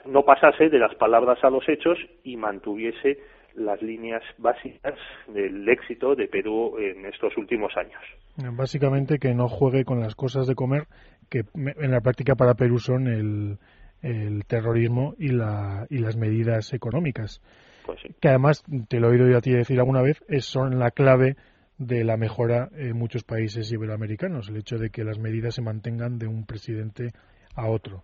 no 0.07 0.23
pasase 0.23 0.69
de 0.69 0.79
las 0.79 0.95
palabras 0.95 1.43
a 1.43 1.51
los 1.51 1.69
hechos 1.69 1.99
y 2.23 2.37
mantuviese 2.37 3.19
las 3.57 3.81
líneas 3.83 4.23
básicas 4.39 4.95
del 5.29 5.69
éxito 5.69 6.15
de 6.15 6.27
Perú 6.27 6.77
en 6.79 7.07
estos 7.07 7.37
últimos 7.37 7.73
años. 7.77 8.01
Básicamente 8.57 9.19
que 9.19 9.35
no 9.35 9.49
juegue 9.49 9.85
con 9.85 10.01
las 10.01 10.15
cosas 10.15 10.47
de 10.47 10.55
comer 10.55 10.87
que 11.31 11.45
en 11.55 11.91
la 11.91 12.01
práctica 12.01 12.35
para 12.35 12.55
Perú 12.55 12.79
son 12.79 13.07
el, 13.07 13.59
terrorismo 14.47 15.15
y, 15.19 15.29
la, 15.29 15.87
y 15.89 15.99
las 15.99 16.17
medidas 16.17 16.73
económicas. 16.73 17.41
Pues 17.87 18.01
que 18.21 18.29
además, 18.29 18.65
te 18.89 18.99
lo 18.99 19.09
he 19.09 19.13
oído 19.13 19.29
yo 19.29 19.39
a 19.39 19.41
ti 19.41 19.51
decir 19.51 19.79
alguna 19.79 20.03
vez, 20.03 20.23
es, 20.29 20.47
son 20.47 20.79
la 20.79 20.91
clave 20.91 21.37
de 21.79 22.05
la 22.05 22.17
mejora 22.17 22.69
en 22.77 22.97
muchos 22.97 23.25
países 23.25 23.71
iberoamericanos, 23.73 24.49
el 24.49 24.57
hecho 24.57 24.77
de 24.77 24.91
que 24.91 25.05
las 25.05 25.19
medidas 25.19 25.55
se 25.55 25.63
mantengan 25.63 26.19
de 26.19 26.27
un 26.27 26.47
presidente 26.47 27.13
a 27.55 27.69
otro. 27.69 28.03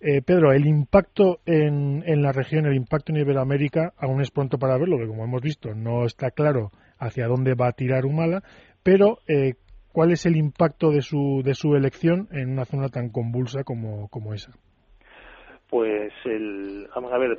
Eh, 0.00 0.20
Pedro, 0.22 0.52
el 0.52 0.66
impacto 0.66 1.40
en, 1.46 2.02
en, 2.06 2.22
la 2.22 2.32
región, 2.32 2.66
el 2.66 2.74
impacto 2.74 3.12
en 3.12 3.18
Iberoamérica, 3.18 3.94
aún 3.96 4.20
es 4.20 4.30
pronto 4.30 4.58
para 4.58 4.76
verlo, 4.76 4.96
porque 4.96 5.08
como 5.08 5.24
hemos 5.24 5.40
visto, 5.40 5.74
no 5.74 6.04
está 6.04 6.30
claro 6.30 6.70
hacia 6.98 7.26
dónde 7.26 7.54
va 7.54 7.68
a 7.68 7.72
tirar 7.72 8.04
Humala, 8.04 8.42
pero 8.82 9.18
eh, 9.26 9.54
¿cuál 9.92 10.12
es 10.12 10.26
el 10.26 10.36
impacto 10.36 10.90
de 10.90 11.00
su, 11.00 11.42
de 11.42 11.54
su 11.54 11.74
elección 11.76 12.28
en 12.30 12.50
una 12.50 12.66
zona 12.66 12.88
tan 12.88 13.08
convulsa 13.08 13.64
como, 13.64 14.08
como 14.08 14.34
esa? 14.34 14.52
Pues, 15.70 16.12
el, 16.24 16.88
vamos 16.94 17.12
a 17.12 17.18
ver, 17.18 17.36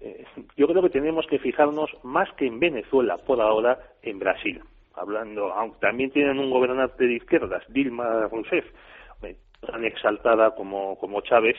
eh, 0.00 0.24
yo 0.56 0.66
creo 0.66 0.82
que 0.82 0.90
tenemos 0.90 1.26
que 1.26 1.38
fijarnos 1.38 1.90
más 2.02 2.32
que 2.34 2.46
en 2.46 2.58
Venezuela, 2.58 3.18
por 3.18 3.40
ahora, 3.40 3.78
en 4.02 4.18
Brasil. 4.18 4.60
Hablando, 4.94 5.52
aunque 5.52 5.78
también 5.80 6.10
tienen 6.10 6.38
un 6.38 6.50
gobernante 6.50 7.06
de 7.06 7.14
izquierdas, 7.14 7.62
Dilma 7.68 8.28
Rousseff, 8.28 8.64
tan 9.60 9.84
exaltada 9.84 10.54
como, 10.54 10.98
como 10.98 11.20
Chávez, 11.20 11.56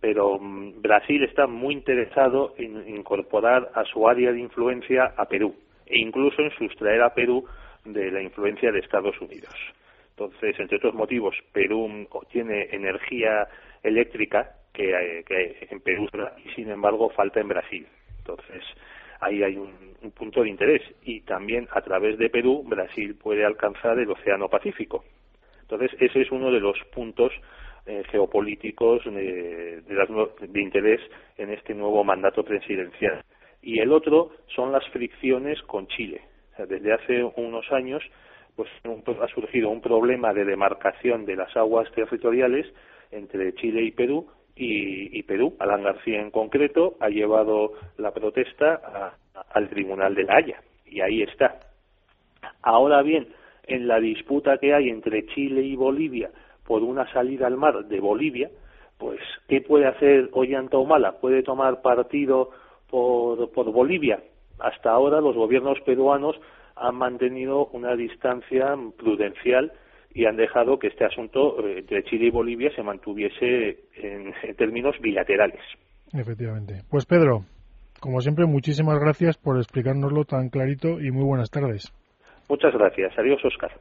pero 0.00 0.38
mm, 0.38 0.80
Brasil 0.82 1.24
está 1.24 1.46
muy 1.46 1.74
interesado 1.74 2.54
en 2.58 2.88
incorporar 2.88 3.70
a 3.74 3.84
su 3.84 4.06
área 4.08 4.32
de 4.32 4.40
influencia 4.40 5.14
a 5.16 5.26
Perú 5.26 5.54
e 5.86 5.98
incluso 5.98 6.42
en 6.42 6.50
sustraer 6.50 7.02
a 7.02 7.14
Perú 7.14 7.44
de 7.84 8.10
la 8.10 8.22
influencia 8.22 8.70
de 8.70 8.80
Estados 8.80 9.18
Unidos. 9.20 9.54
Entonces, 10.10 10.58
entre 10.58 10.76
otros 10.76 10.94
motivos, 10.94 11.34
Perú 11.52 12.06
tiene 12.30 12.68
energía 12.72 13.48
eléctrica 13.82 14.57
que, 14.72 14.90
eh, 14.90 15.24
que 15.24 15.68
en 15.70 15.80
Perú 15.80 16.08
y 16.44 16.50
sin 16.50 16.70
embargo 16.70 17.10
falta 17.10 17.40
en 17.40 17.48
Brasil. 17.48 17.86
Entonces, 18.18 18.62
ahí 19.20 19.42
hay 19.42 19.56
un, 19.56 19.72
un, 20.02 20.10
punto 20.12 20.42
de 20.42 20.50
interés 20.50 20.82
y 21.02 21.20
también 21.22 21.68
a 21.72 21.80
través 21.80 22.18
de 22.18 22.30
Perú 22.30 22.62
Brasil 22.66 23.14
puede 23.14 23.44
alcanzar 23.44 23.98
el 23.98 24.10
Océano 24.10 24.48
Pacífico 24.48 25.04
entonces, 25.70 26.00
ese 26.00 26.22
es 26.22 26.32
uno 26.32 26.50
de 26.50 26.60
los 26.60 26.78
puntos 26.94 27.30
eh, 27.84 28.02
geopolíticos 28.10 29.04
de, 29.04 29.82
de, 29.82 30.60
interés 30.62 31.00
en 31.36 31.50
este 31.50 31.74
nuevo 31.74 32.02
mandato 32.04 32.42
presidencial. 32.42 33.22
Y 33.60 33.80
el 33.80 33.92
otro 33.92 34.30
son 34.54 34.72
las 34.72 34.86
fricciones 34.88 35.60
con 35.62 35.86
Chile. 35.88 36.22
desde 36.56 36.92
hace 36.94 37.22
unos 37.36 37.70
años 37.70 38.02
pues 38.56 38.68
ha 39.20 39.28
surgido 39.28 39.68
un 39.68 39.80
problema 39.80 40.32
de 40.32 40.44
demarcación 40.44 41.26
de 41.26 41.36
las 41.36 41.54
aguas 41.56 41.88
territoriales 41.92 42.66
entre 43.12 43.54
Chile 43.54 43.82
y 43.82 43.92
Perú 43.92 44.26
y, 44.58 45.22
Perú, 45.22 45.54
Alan 45.58 45.82
García 45.82 46.20
en 46.20 46.30
concreto, 46.30 46.96
ha 47.00 47.08
llevado 47.08 47.72
la 47.96 48.12
protesta 48.12 49.14
al 49.52 49.68
Tribunal 49.68 50.14
de 50.14 50.24
la 50.24 50.36
Haya 50.36 50.62
y 50.84 51.00
ahí 51.00 51.22
está. 51.22 51.60
Ahora 52.62 53.02
bien, 53.02 53.28
en 53.66 53.86
la 53.86 54.00
disputa 54.00 54.58
que 54.58 54.74
hay 54.74 54.88
entre 54.88 55.26
Chile 55.26 55.62
y 55.62 55.76
Bolivia 55.76 56.30
por 56.66 56.82
una 56.82 57.10
salida 57.12 57.46
al 57.46 57.56
mar 57.56 57.84
de 57.84 58.00
Bolivia, 58.00 58.50
pues 58.98 59.20
¿qué 59.46 59.60
puede 59.60 59.86
hacer 59.86 60.28
Ollanta 60.32 60.78
Humala? 60.78 61.20
¿Puede 61.20 61.42
tomar 61.42 61.80
partido 61.82 62.50
por, 62.90 63.50
por 63.52 63.70
Bolivia? 63.70 64.20
Hasta 64.58 64.90
ahora 64.90 65.20
los 65.20 65.36
gobiernos 65.36 65.80
peruanos 65.82 66.36
han 66.74 66.96
mantenido 66.96 67.66
una 67.66 67.94
distancia 67.94 68.76
prudencial 68.96 69.72
y 70.12 70.24
han 70.26 70.36
dejado 70.36 70.78
que 70.78 70.88
este 70.88 71.04
asunto 71.04 71.66
eh, 71.66 71.80
entre 71.80 72.02
Chile 72.04 72.26
y 72.26 72.30
Bolivia 72.30 72.70
se 72.74 72.82
mantuviese 72.82 73.84
en, 73.96 74.32
en 74.42 74.56
términos 74.56 74.96
bilaterales. 75.00 75.60
Efectivamente. 76.12 76.82
Pues 76.90 77.06
Pedro, 77.06 77.44
como 78.00 78.20
siempre, 78.20 78.46
muchísimas 78.46 78.98
gracias 78.98 79.36
por 79.36 79.56
explicárnoslo 79.56 80.24
tan 80.24 80.48
clarito 80.50 81.00
y 81.00 81.10
muy 81.10 81.24
buenas 81.24 81.50
tardes. 81.50 81.92
Muchas 82.48 82.72
gracias. 82.72 83.12
Adiós, 83.18 83.44
Oscar. 83.44 83.72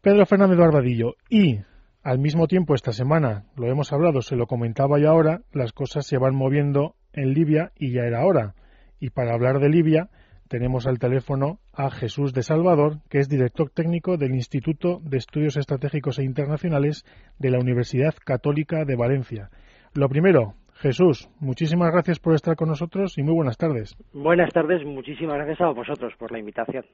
Pedro 0.00 0.26
Fernández 0.26 0.58
Barbadillo. 0.58 1.14
Y 1.30 1.58
al 2.02 2.18
mismo 2.18 2.46
tiempo, 2.46 2.74
esta 2.74 2.92
semana, 2.92 3.44
lo 3.56 3.68
hemos 3.68 3.92
hablado, 3.92 4.20
se 4.20 4.36
lo 4.36 4.46
comentaba 4.46 4.98
yo 5.00 5.08
ahora, 5.08 5.40
las 5.52 5.72
cosas 5.72 6.06
se 6.06 6.18
van 6.18 6.34
moviendo 6.34 6.94
en 7.14 7.32
Libia 7.32 7.72
y 7.76 7.92
ya 7.92 8.02
era 8.02 8.26
hora. 8.26 8.54
Y 9.00 9.10
para 9.10 9.32
hablar 9.32 9.58
de 9.60 9.70
Libia, 9.70 10.10
tenemos 10.48 10.86
al 10.86 10.98
teléfono 10.98 11.58
a 11.72 11.90
Jesús 11.90 12.32
de 12.32 12.42
Salvador, 12.42 12.98
que 13.08 13.18
es 13.18 13.28
director 13.28 13.70
técnico 13.70 14.16
del 14.16 14.34
Instituto 14.34 15.00
de 15.02 15.18
Estudios 15.18 15.56
Estratégicos 15.56 16.18
e 16.18 16.24
Internacionales 16.24 17.04
de 17.38 17.50
la 17.50 17.58
Universidad 17.58 18.14
Católica 18.24 18.84
de 18.84 18.96
Valencia. 18.96 19.50
Lo 19.94 20.08
primero, 20.08 20.54
Jesús, 20.74 21.28
muchísimas 21.40 21.92
gracias 21.92 22.18
por 22.18 22.34
estar 22.34 22.56
con 22.56 22.68
nosotros 22.68 23.16
y 23.16 23.22
muy 23.22 23.34
buenas 23.34 23.56
tardes. 23.56 23.96
Buenas 24.12 24.52
tardes, 24.52 24.84
muchísimas 24.84 25.36
gracias 25.36 25.60
a 25.60 25.70
vosotros 25.70 26.12
por 26.18 26.32
la 26.32 26.38
invitación. 26.38 26.84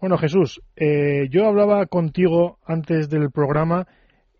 Bueno, 0.00 0.16
Jesús, 0.16 0.62
eh, 0.76 1.28
yo 1.30 1.46
hablaba 1.46 1.86
contigo 1.86 2.58
antes 2.64 3.10
del 3.10 3.30
programa 3.30 3.86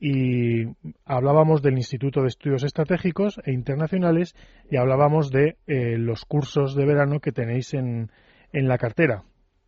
y 0.01 0.65
hablábamos 1.05 1.63
del 1.63 1.77
Instituto 1.77 2.23
de 2.23 2.29
Estudios 2.29 2.63
Estratégicos 2.63 3.41
e 3.45 3.53
Internacionales 3.53 4.37
y 4.71 4.77
hablábamos 4.77 5.31
de 5.31 5.57
eh, 5.67 5.99
los 5.99 6.25
cursos 6.25 6.77
de 6.77 6.87
verano 6.87 7.19
que 7.19 7.33
tenéis 7.33 7.75
en, 7.75 8.11
en 8.53 8.69
la 8.69 8.79
cartera. 8.79 9.23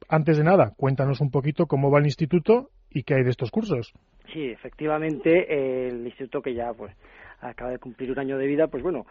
Antes 0.09 0.39
de 0.39 0.45
nada, 0.45 0.73
cuéntanos 0.77 1.21
un 1.21 1.31
poquito 1.31 1.67
cómo 1.67 1.91
va 1.91 1.99
el 1.99 2.07
instituto 2.07 2.71
y 2.91 3.03
qué 3.05 3.15
hay 3.15 3.23
de 3.23 3.31
estos 3.31 3.51
cursos. 3.51 3.93
Sí, 4.33 4.51
efectivamente, 4.51 5.89
el 5.89 6.07
instituto 6.07 6.43
que 6.43 6.55
ya 6.55 6.73
pues 6.73 6.93
acaba 7.41 7.71
de 7.71 7.79
cumplir 7.79 8.11
un 8.11 8.19
año 8.19 8.39
de 8.39 8.47
vida, 8.47 8.67
pues 8.69 8.83
bueno, 8.83 9.07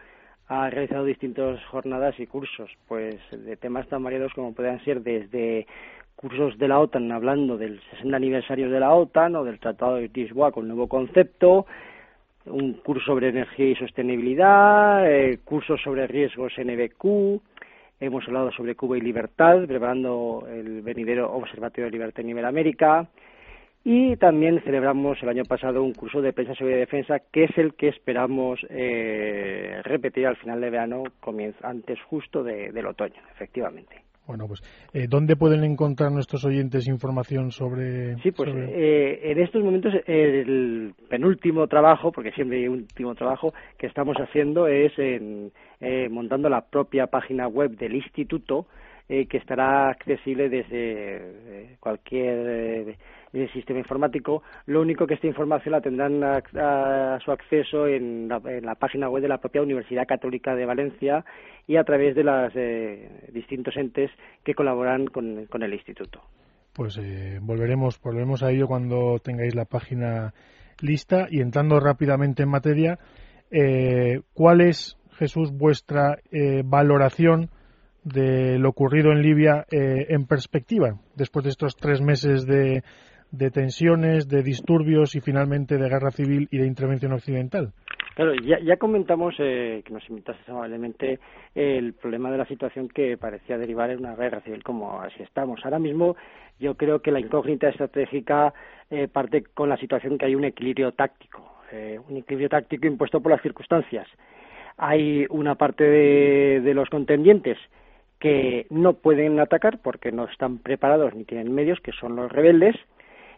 ha 0.47 0.69
realizado 0.69 1.05
distintas 1.05 1.63
jornadas 1.65 2.19
y 2.19 2.25
cursos, 2.25 2.69
pues 2.88 3.15
de 3.31 3.55
temas 3.55 3.88
tan 3.88 4.03
variados 4.03 4.33
como 4.33 4.53
puedan 4.53 4.83
ser 4.83 5.01
desde 5.01 5.67
cursos 6.15 6.57
de 6.57 6.67
la 6.67 6.79
OTAN 6.79 7.11
hablando 7.11 7.57
del 7.57 7.79
60 7.91 8.17
aniversario 8.17 8.69
de 8.69 8.79
la 8.79 8.93
OTAN 8.93 9.35
o 9.35 9.43
del 9.43 9.59
Tratado 9.59 9.95
de 9.95 10.09
Lisboa 10.13 10.51
con 10.51 10.67
nuevo 10.67 10.88
concepto, 10.88 11.65
un 12.45 12.73
curso 12.73 13.05
sobre 13.05 13.29
energía 13.29 13.69
y 13.69 13.75
sostenibilidad, 13.75 15.09
eh, 15.09 15.39
cursos 15.45 15.79
sobre 15.81 16.07
riesgos 16.07 16.53
NBQ, 16.57 17.41
hemos 18.00 18.25
hablado 18.27 18.51
sobre 18.51 18.75
Cuba 18.75 18.98
y 18.98 19.01
libertad, 19.01 19.65
preparando 19.68 20.48
el 20.51 20.82
venidero 20.82 21.32
Observatorio 21.34 21.86
de 21.86 21.91
Libertad 21.91 22.22
en 22.22 22.29
Iberoamérica, 22.29 23.08
y 23.84 24.18
también 24.18 24.62
celebramos 24.62 25.22
el 25.24 25.29
año 25.29 25.46
pasado 25.46 25.84
un 25.84 25.94
curso 25.94 26.22
de 26.22 26.34
prensa, 26.34 26.53
seguridad 26.56 26.77
y 26.77 26.82
defensa, 26.82 27.20
que 27.32 27.46
es 27.46 27.58
el 27.58 27.74
que 27.75 27.88
esperamos 27.88 28.60
eh, 28.70 29.82
repetir 29.84 30.27
al 30.27 30.36
final 30.36 30.60
de 30.60 30.70
verano, 30.70 31.03
antes 31.63 32.01
justo 32.03 32.44
del 32.44 32.86
otoño, 32.86 33.22
efectivamente. 33.34 34.09
Bueno, 34.29 34.48
pues, 34.48 34.62
eh, 34.93 35.07
¿dónde 35.09 35.36
pueden 35.36 35.63
encontrar 35.63 36.12
nuestros 36.12 36.45
oyentes 36.45 36.88
información 36.88 37.50
sobre...? 37.50 38.15
Sí, 38.17 38.29
pues 38.29 38.51
eh, 38.55 39.21
en 39.24 39.39
estos 39.39 39.63
momentos 39.63 39.91
el 40.05 40.93
penúltimo 41.09 41.65
trabajo, 41.65 42.12
porque 42.12 42.31
siempre 42.33 42.59
hay 42.59 42.67
un 42.67 42.81
último 42.81 43.15
trabajo 43.15 43.55
que 43.79 43.88
estamos 43.88 44.15
haciendo 44.17 44.67
es 44.67 44.91
en, 45.00 45.51
eh, 45.81 46.09
montando 46.12 46.48
la 46.48 46.62
propia 46.62 47.07
página 47.07 47.48
web 47.48 47.75
del 47.75 47.95
instituto, 47.95 48.67
que 49.07 49.38
estará 49.38 49.89
accesible 49.89 50.50
desde 50.50 51.77
cualquier 51.79 52.95
el 53.33 53.51
sistema 53.51 53.79
informático. 53.79 54.43
Lo 54.65 54.81
único 54.81 55.05
que 55.05 55.13
esta 55.13 55.27
información 55.27 55.74
la 55.74 55.81
tendrán 55.81 56.24
a, 56.24 57.19
su 57.24 57.31
acceso 57.31 57.88
en 57.88 58.27
la, 58.27 58.75
página 58.75 59.09
web 59.09 59.21
de 59.21 59.29
la 59.29 59.38
propia 59.38 59.62
Universidad 59.62 60.07
Católica 60.07 60.55
de 60.55 60.65
Valencia 60.65 61.24
y 61.67 61.77
a 61.77 61.83
través 61.83 62.15
de 62.15 62.24
los 62.24 62.51
eh, 62.55 63.29
distintos 63.31 63.75
entes 63.77 64.09
que 64.43 64.53
colaboran 64.53 65.07
con, 65.07 65.48
el 65.62 65.74
instituto. 65.74 66.21
Pues 66.74 66.98
eh, 66.98 67.39
volveremos, 67.41 68.00
volveremos 68.01 68.41
a 68.43 68.51
ello 68.51 68.67
cuando 68.67 69.19
tengáis 69.19 69.55
la 69.55 69.65
página 69.65 70.33
lista 70.81 71.27
y 71.29 71.41
entrando 71.41 71.79
rápidamente 71.79 72.43
en 72.43 72.50
materia, 72.50 73.00
eh, 73.51 74.21
¿cuál 74.33 74.62
es, 74.62 74.98
Jesús, 75.17 75.51
vuestra 75.51 76.19
valoración 76.63 77.50
de 78.03 78.57
lo 78.57 78.69
ocurrido 78.69 79.12
en 79.12 79.21
Libia 79.21 79.65
en 79.69 80.25
perspectiva, 80.25 80.98
después 81.15 81.43
de 81.43 81.51
estos 81.51 81.75
tres 81.75 82.00
meses 82.01 82.45
de, 82.45 82.81
de 83.31 83.51
tensiones, 83.51 84.27
de 84.27 84.43
disturbios 84.43 85.15
y 85.15 85.21
finalmente 85.21 85.77
de 85.77 85.89
guerra 85.89 86.12
civil 86.12 86.48
y 86.51 86.57
de 86.57 86.67
intervención 86.67 87.13
occidental? 87.13 87.74
Claro, 88.19 88.33
ya, 88.36 88.59
ya 88.59 88.75
comentamos 88.75 89.36
eh, 89.39 89.81
que 89.86 89.93
nos 89.93 90.07
invitaste 90.09 90.51
amablemente 90.51 91.19
el 91.55 91.93
problema 91.93 92.29
de 92.29 92.38
la 92.38 92.45
situación 92.45 92.89
que 92.89 93.15
parecía 93.17 93.57
derivar 93.57 93.91
en 93.91 94.00
una 94.00 94.15
guerra 94.15 94.41
civil 94.41 94.62
como 94.62 95.00
así 95.00 95.24
estamos. 95.24 95.62
Ahora 95.63 95.79
mismo 95.79 96.17
yo 96.59 96.75
creo 96.75 97.00
que 97.00 97.12
la 97.12 97.21
incógnita 97.21 97.69
estratégica 97.69 98.53
eh, 98.89 99.07
parte 99.07 99.43
con 99.53 99.69
la 99.69 99.77
situación 99.77 100.17
que 100.17 100.25
hay 100.25 100.36
un 100.36 100.43
equilibrio 100.43 100.91
táctico, 100.91 101.62
eh, 101.71 101.98
un 102.09 102.17
equilibrio 102.17 102.50
táctico 102.50 102.88
impuesto 102.88 103.21
por 103.21 103.31
las 103.31 103.41
circunstancias. 103.41 104.07
Hay 104.75 105.25
una 105.29 105.55
parte 105.55 105.86
de, 105.86 106.62
de 106.62 106.74
los 106.74 106.89
contendientes 106.89 107.57
que 108.19 108.67
no 108.69 108.95
pueden 108.95 109.39
atacar 109.39 109.79
porque 109.81 110.12
no 110.12 110.25
están 110.25 110.57
preparados 110.57 111.15
ni 111.15 111.24
tienen 111.24 111.53
medios, 111.53 111.79
que 111.79 111.93
son 111.93 112.17
los 112.17 112.29
rebeldes, 112.29 112.75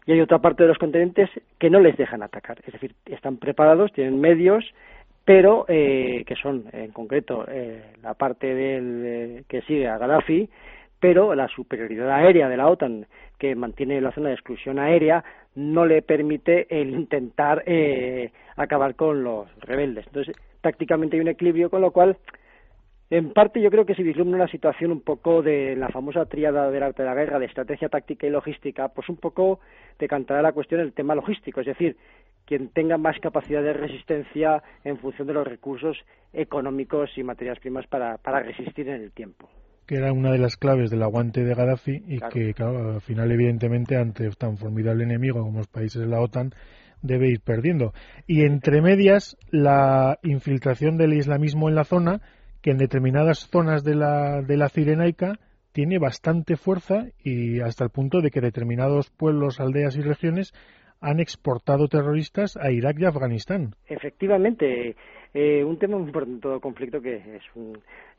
y 0.06 0.14
hay 0.14 0.22
otra 0.22 0.40
parte 0.40 0.64
de 0.64 0.70
los 0.70 0.78
contendientes 0.78 1.30
que 1.60 1.70
no 1.70 1.80
les 1.80 1.98
dejan 1.98 2.24
atacar, 2.24 2.60
es 2.66 2.74
decir, 2.74 2.94
están 3.06 3.38
preparados, 3.38 3.94
tienen 3.94 4.20
medios, 4.20 4.66
pero 5.26 5.66
eh, 5.68 6.24
que 6.26 6.36
son 6.36 6.66
en 6.74 6.92
concreto 6.92 7.46
eh, 7.48 7.94
la 8.02 8.16
parte 8.16 8.54
del, 8.54 9.04
eh, 9.06 9.44
que 9.48 9.62
sigue 9.62 9.88
a 9.88 9.98
Gaddafi, 9.98 10.50
pero 11.00 11.36
la 11.36 11.48
superioridad 11.48 12.12
aérea 12.12 12.48
de 12.48 12.58
la 12.58 12.68
OTAN 12.68 13.06
que 13.38 13.56
mantiene 13.56 14.00
la 14.02 14.12
zona 14.12 14.30
de 14.30 14.36
exclusión 14.36 14.78
aérea 14.78 15.24
no 15.56 15.86
le 15.86 16.04
permite 16.04 16.68
el 16.70 16.92
intentar 16.92 17.64
eh, 17.66 18.32
acabar 18.56 18.96
con 18.96 19.24
los 19.24 19.48
rebeldes. 19.62 20.06
Entonces, 20.08 20.36
tácticamente 20.62 21.18
hay 21.18 21.22
un 21.22 21.28
equilibrio, 21.28 21.72
con 21.72 21.82
lo 21.82 21.92
cual 21.92 22.18
en 23.12 23.34
parte 23.34 23.62
yo 23.62 23.70
creo 23.70 23.86
que 23.86 23.94
se 23.94 24.04
vislumbra 24.04 24.38
una 24.38 24.48
situación 24.48 24.90
un 24.92 25.02
poco 25.02 25.42
de 25.42 25.76
la 25.76 25.90
famosa 25.90 26.26
tríada 26.26 26.72
del 26.72 26.82
arte 26.82 27.04
de 27.04 27.10
la 27.10 27.14
guerra, 27.14 27.40
de 27.40 27.46
estrategia, 27.46 27.90
táctica 27.90 28.26
y 28.26 28.30
logística, 28.30 28.88
pues 28.88 29.10
un 29.10 29.18
poco 29.18 29.60
decantará 30.00 30.42
la 30.42 30.54
cuestión 30.54 30.80
el 30.80 30.94
tema 30.94 31.14
logístico, 31.14 31.60
es 31.60 31.68
decir, 31.68 31.98
quien 32.46 32.70
tenga 32.70 32.98
más 32.98 33.20
capacidad 33.20 33.62
de 33.62 33.74
resistencia 33.74 34.64
en 34.86 34.98
función 34.98 35.28
de 35.28 35.34
los 35.34 35.46
recursos 35.46 35.98
económicos 36.32 37.10
y 37.18 37.24
materias 37.24 37.60
primas 37.60 37.86
para, 37.88 38.18
para 38.18 38.44
resistir 38.44 38.88
en 38.88 39.02
el 39.02 39.12
tiempo 39.12 39.50
que 39.88 39.98
era 39.98 40.14
una 40.14 40.32
de 40.32 40.38
las 40.38 40.56
claves 40.56 40.90
del 40.90 41.04
aguante 41.04 41.44
de 41.44 41.54
Gaddafi 41.54 42.04
y 42.08 42.20
que, 42.32 42.54
claro, 42.54 42.94
al 42.94 43.02
final, 43.02 43.30
evidentemente, 43.30 43.98
ante 43.98 44.30
tan 44.38 44.56
formidable 44.56 45.04
enemigo 45.04 45.42
como 45.42 45.58
los 45.58 45.68
países 45.68 46.02
de 46.02 46.08
la 46.08 46.22
OTAN, 46.22 46.52
debe 47.02 47.28
ir 47.28 47.42
perdiendo. 47.42 47.92
Y 48.26 48.44
entre 48.44 48.82
medias, 48.82 49.36
la 49.50 50.18
infiltración 50.24 50.96
del 50.96 51.14
islamismo 51.14 51.68
en 51.68 51.76
la 51.76 51.84
zona 51.84 52.22
que 52.62 52.72
en 52.72 52.78
determinadas 52.78 53.48
zonas 53.50 53.84
de 53.84 53.96
la, 53.96 54.42
de 54.42 54.58
la 54.58 54.70
Cirenaica 54.70 55.40
tiene 55.72 56.00
bastante 56.00 56.58
fuerza 56.58 57.08
y 57.24 57.60
hasta 57.62 57.84
el 57.84 57.90
punto 57.90 58.22
de 58.22 58.30
que 58.30 58.42
determinados 58.42 59.10
pueblos, 59.10 59.60
aldeas 59.60 59.96
y 59.96 60.02
regiones 60.02 60.54
han 61.02 61.20
exportado 61.20 61.88
terroristas 61.88 62.56
a 62.58 62.72
Irak 62.72 62.98
y 63.00 63.06
Afganistán. 63.06 63.72
Efectivamente, 63.88 64.96
eh, 65.34 65.64
un 65.64 65.80
tema 65.80 65.98
muy 65.98 66.08
importante 66.08 66.36
en 66.36 66.42
todo 66.42 66.60
conflicto 66.60 67.02
que 67.02 67.16
es 67.16 67.44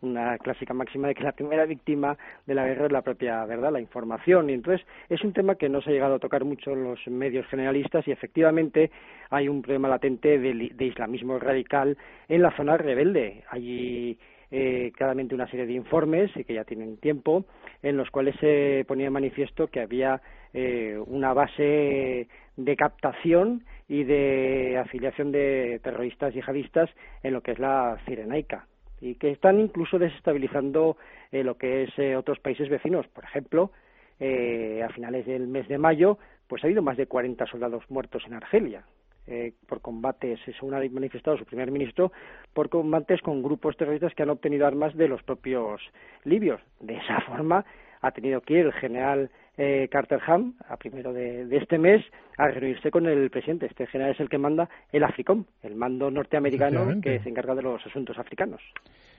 una 0.00 0.36
clásica 0.38 0.74
máxima 0.74 1.08
de 1.08 1.14
que 1.14 1.22
la 1.22 1.32
primera 1.32 1.64
víctima 1.64 2.16
de 2.46 2.54
la 2.54 2.66
guerra 2.66 2.86
es 2.86 2.92
la 2.92 3.02
propia 3.02 3.44
verdad, 3.44 3.72
la 3.72 3.80
información. 3.80 4.50
Y 4.50 4.54
entonces 4.54 4.86
es 5.08 5.22
un 5.22 5.32
tema 5.32 5.54
que 5.54 5.68
no 5.68 5.80
se 5.80 5.90
ha 5.90 5.92
llegado 5.92 6.16
a 6.16 6.18
tocar 6.18 6.44
mucho 6.44 6.72
en 6.72 6.84
los 6.84 6.98
medios 7.06 7.46
generalistas 7.46 8.06
y 8.08 8.10
efectivamente 8.10 8.90
hay 9.30 9.48
un 9.48 9.62
problema 9.62 9.88
latente 9.88 10.38
de, 10.38 10.70
de 10.74 10.84
islamismo 10.84 11.38
radical 11.38 11.96
en 12.28 12.42
la 12.42 12.56
zona 12.56 12.76
rebelde. 12.76 13.44
Allí 13.48 14.18
eh, 14.52 14.92
claramente 14.94 15.34
una 15.34 15.48
serie 15.48 15.66
de 15.66 15.72
informes 15.72 16.30
y 16.36 16.44
que 16.44 16.54
ya 16.54 16.64
tienen 16.64 16.98
tiempo 16.98 17.46
en 17.82 17.96
los 17.96 18.10
cuales 18.10 18.36
se 18.38 18.84
ponía 18.86 19.06
en 19.06 19.12
manifiesto 19.12 19.66
que 19.68 19.80
había 19.80 20.20
eh, 20.52 21.02
una 21.06 21.32
base 21.32 22.28
de 22.56 22.76
captación 22.76 23.64
y 23.88 24.04
de 24.04 24.76
afiliación 24.78 25.32
de 25.32 25.80
terroristas 25.82 26.34
yihadistas 26.34 26.90
en 27.22 27.32
lo 27.32 27.40
que 27.40 27.52
es 27.52 27.58
la 27.58 27.98
Cirenaica 28.04 28.66
y 29.00 29.14
que 29.14 29.30
están 29.30 29.58
incluso 29.58 29.98
desestabilizando 29.98 30.98
eh, 31.32 31.42
lo 31.42 31.56
que 31.56 31.84
es 31.84 31.98
eh, 31.98 32.16
otros 32.16 32.38
países 32.38 32.68
vecinos. 32.68 33.08
Por 33.08 33.24
ejemplo, 33.24 33.72
a 34.20 34.88
finales 34.90 35.26
del 35.26 35.48
mes 35.48 35.66
de 35.66 35.78
mayo, 35.78 36.16
pues 36.46 36.62
ha 36.62 36.68
habido 36.68 36.80
más 36.80 36.96
de 36.96 37.08
40 37.08 37.44
soldados 37.46 37.82
muertos 37.88 38.22
en 38.24 38.34
Argelia. 38.34 38.84
Eh, 39.28 39.52
por 39.68 39.80
combates, 39.80 40.40
según 40.44 40.74
ha 40.74 40.80
manifestado 40.90 41.36
su 41.36 41.44
primer 41.44 41.70
ministro, 41.70 42.10
por 42.52 42.68
combates 42.68 43.20
con 43.20 43.40
grupos 43.40 43.76
terroristas 43.76 44.12
que 44.14 44.24
han 44.24 44.30
obtenido 44.30 44.66
armas 44.66 44.96
de 44.96 45.06
los 45.06 45.22
propios 45.22 45.80
libios. 46.24 46.60
De 46.80 46.96
esa 46.96 47.20
forma 47.28 47.64
ha 48.00 48.10
tenido 48.10 48.40
que 48.40 48.54
ir 48.54 48.66
el 48.66 48.72
general 48.72 49.30
eh, 49.56 49.86
Carter 49.90 50.18
Ham, 50.26 50.54
a 50.68 50.76
primero 50.76 51.12
de, 51.12 51.46
este 51.56 51.78
mes, 51.78 52.04
a 52.36 52.48
reunirse 52.48 52.90
con 52.90 53.06
el 53.06 53.30
presidente. 53.30 53.66
Este 53.66 53.86
general 53.86 54.12
es 54.12 54.20
el 54.20 54.28
que 54.28 54.38
manda 54.38 54.68
el 54.90 55.04
AFRICOM, 55.04 55.44
el 55.62 55.76
mando 55.76 56.10
norteamericano 56.10 57.00
que 57.00 57.20
se 57.20 57.28
encarga 57.28 57.54
de 57.54 57.62
los 57.62 57.86
asuntos 57.86 58.18
africanos. 58.18 58.60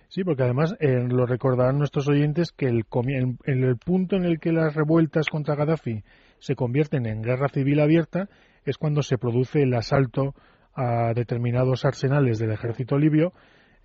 Sí, 0.09 0.23
porque 0.23 0.43
además 0.43 0.75
eh, 0.81 1.07
lo 1.07 1.25
recordarán 1.25 1.77
nuestros 1.77 2.09
oyentes 2.09 2.51
que 2.51 2.65
el, 2.65 2.83
en 3.45 3.63
el 3.63 3.77
punto 3.77 4.17
en 4.17 4.25
el 4.25 4.39
que 4.39 4.51
las 4.51 4.75
revueltas 4.75 5.27
contra 5.29 5.55
Gaddafi 5.55 6.03
se 6.39 6.55
convierten 6.55 7.05
en 7.05 7.21
guerra 7.21 7.47
civil 7.47 7.79
abierta 7.79 8.27
es 8.65 8.77
cuando 8.77 9.01
se 9.01 9.17
produce 9.17 9.63
el 9.63 9.73
asalto 9.73 10.33
a 10.75 11.13
determinados 11.13 11.85
arsenales 11.85 12.39
del 12.39 12.51
ejército 12.51 12.97
libio 12.97 13.33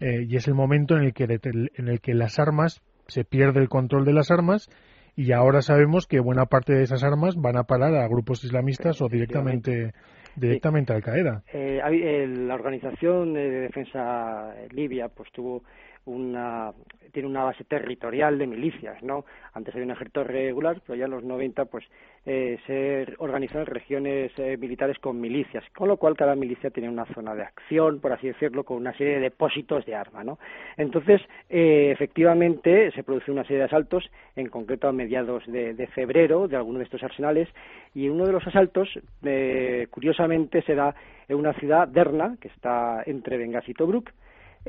eh, 0.00 0.24
y 0.26 0.36
es 0.36 0.48
el 0.48 0.54
momento 0.54 0.96
en 0.96 1.04
el 1.04 1.12
que 1.12 1.24
en 1.24 1.88
el 1.88 2.00
que 2.00 2.14
las 2.14 2.38
armas 2.38 2.82
se 3.08 3.24
pierde 3.24 3.60
el 3.60 3.68
control 3.68 4.04
de 4.04 4.12
las 4.12 4.30
armas 4.30 4.68
y 5.16 5.32
ahora 5.32 5.62
sabemos 5.62 6.06
que 6.06 6.20
buena 6.20 6.46
parte 6.46 6.74
de 6.74 6.84
esas 6.84 7.02
armas 7.02 7.34
van 7.36 7.56
a 7.56 7.64
parar 7.64 7.94
a 7.96 8.06
grupos 8.06 8.44
islamistas 8.44 9.02
o 9.02 9.08
directamente 9.08 9.92
directamente 10.36 10.92
a 10.92 10.96
Al 10.96 11.02
Qaeda. 11.02 11.42
Eh, 11.52 11.80
la 12.28 12.54
organización 12.54 13.34
de 13.34 13.50
defensa 13.50 14.54
libia 14.70 15.08
pues 15.08 15.30
tuvo 15.32 15.64
una 16.08 16.72
tiene 17.12 17.28
una 17.28 17.44
base 17.44 17.64
territorial 17.64 18.38
de 18.38 18.46
milicias, 18.46 19.02
¿no? 19.02 19.24
Antes 19.54 19.74
había 19.74 19.86
un 19.86 19.92
ejército 19.92 20.24
regular, 20.24 20.80
pero 20.86 20.96
ya 20.96 21.06
en 21.06 21.10
los 21.10 21.24
90 21.24 21.64
pues 21.66 21.84
eh, 22.26 22.58
se 22.66 23.14
organizó 23.18 23.58
en 23.60 23.66
regiones 23.66 24.32
eh, 24.36 24.56
militares 24.56 24.98
con 24.98 25.20
milicias, 25.20 25.64
con 25.74 25.88
lo 25.88 25.96
cual 25.96 26.16
cada 26.16 26.34
milicia 26.34 26.70
tiene 26.70 26.88
una 26.88 27.06
zona 27.06 27.34
de 27.34 27.42
acción, 27.42 28.00
por 28.00 28.12
así 28.12 28.28
decirlo, 28.28 28.64
con 28.64 28.76
una 28.76 28.92
serie 28.96 29.14
de 29.14 29.20
depósitos 29.20 29.84
de 29.86 29.94
arma, 29.94 30.22
¿no? 30.24 30.38
Entonces, 30.76 31.20
eh, 31.48 31.90
efectivamente, 31.90 32.90
se 32.92 33.02
produce 33.02 33.32
una 33.32 33.42
serie 33.42 33.58
de 33.58 33.64
asaltos, 33.64 34.10
en 34.36 34.48
concreto 34.48 34.88
a 34.88 34.92
mediados 34.92 35.44
de, 35.46 35.88
febrero, 35.94 36.48
de 36.48 36.56
alguno 36.56 36.78
de 36.78 36.84
estos 36.84 37.02
arsenales, 37.02 37.48
y 37.94 38.08
uno 38.08 38.26
de 38.26 38.32
los 38.32 38.46
asaltos, 38.46 38.88
eh, 39.24 39.86
curiosamente, 39.90 40.62
se 40.62 40.74
da 40.74 40.94
en 41.28 41.36
una 41.36 41.52
ciudad, 41.54 41.88
Derna, 41.88 42.36
que 42.40 42.48
está 42.48 43.02
entre 43.06 43.38
Benghazi 43.38 43.72
y 43.72 43.74
Tobruk, 43.74 44.10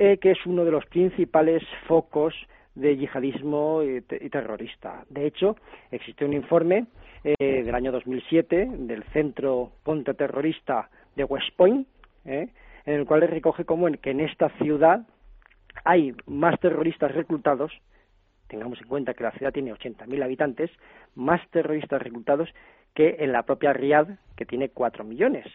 eh, 0.02 0.18
que 0.18 0.32
es 0.32 0.46
uno 0.46 0.64
de 0.64 0.72
los 0.72 0.86
principales 0.86 1.62
focos 1.86 2.34
de 2.74 2.96
yihadismo 2.96 3.84
y, 3.84 4.00
terrorista. 4.30 5.04
De 5.10 5.28
hecho, 5.28 5.58
existe 5.92 6.24
un 6.24 6.32
informe 6.32 6.86
eh, 7.26 7.64
del 7.66 7.76
año 7.76 7.92
2007 7.92 8.70
del 8.78 9.04
Centro 9.12 9.74
Contraterrorista 9.84 10.90
de 11.18 11.26
West 11.26 11.50
Point, 11.58 11.86
eh, 12.24 12.48
en 12.86 12.94
el 12.94 13.06
cual 13.06 13.28
recoge 13.28 13.66
como 13.66 13.90
en, 13.90 13.96
que 13.96 14.12
en 14.12 14.22
esta 14.22 14.48
ciudad 14.62 15.06
hay 15.84 16.16
más 16.26 16.58
terroristas 16.62 17.12
reclutados, 17.12 17.74
tengamos 18.48 18.80
en 18.82 18.88
cuenta 18.88 19.14
que 19.14 19.26
la 19.26 19.32
ciudad 19.32 19.52
tiene 19.52 19.74
80.000 19.74 20.24
habitantes, 20.24 20.72
más 21.14 21.42
terroristas 21.50 22.02
reclutados 22.02 22.48
que 22.94 23.18
en 23.20 23.34
la 23.34 23.44
propia 23.44 23.74
Riad, 23.74 24.08
que 24.38 24.46
tiene 24.46 24.70
4 24.70 25.04
millones, 25.04 25.46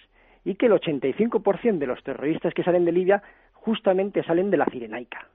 y 0.45 0.57
que 0.57 0.67
el 0.67 0.73
85% 0.73 1.79
de 1.79 1.87
los 1.87 2.03
terroristas 2.05 2.53
que 2.53 2.63
salen 2.63 2.85
de 2.85 2.93
Libia 2.93 3.23
justamente 3.65 4.23
salen 4.23 4.51
de 4.51 4.59
la 4.59 4.67
Cirenaica. 4.67 5.27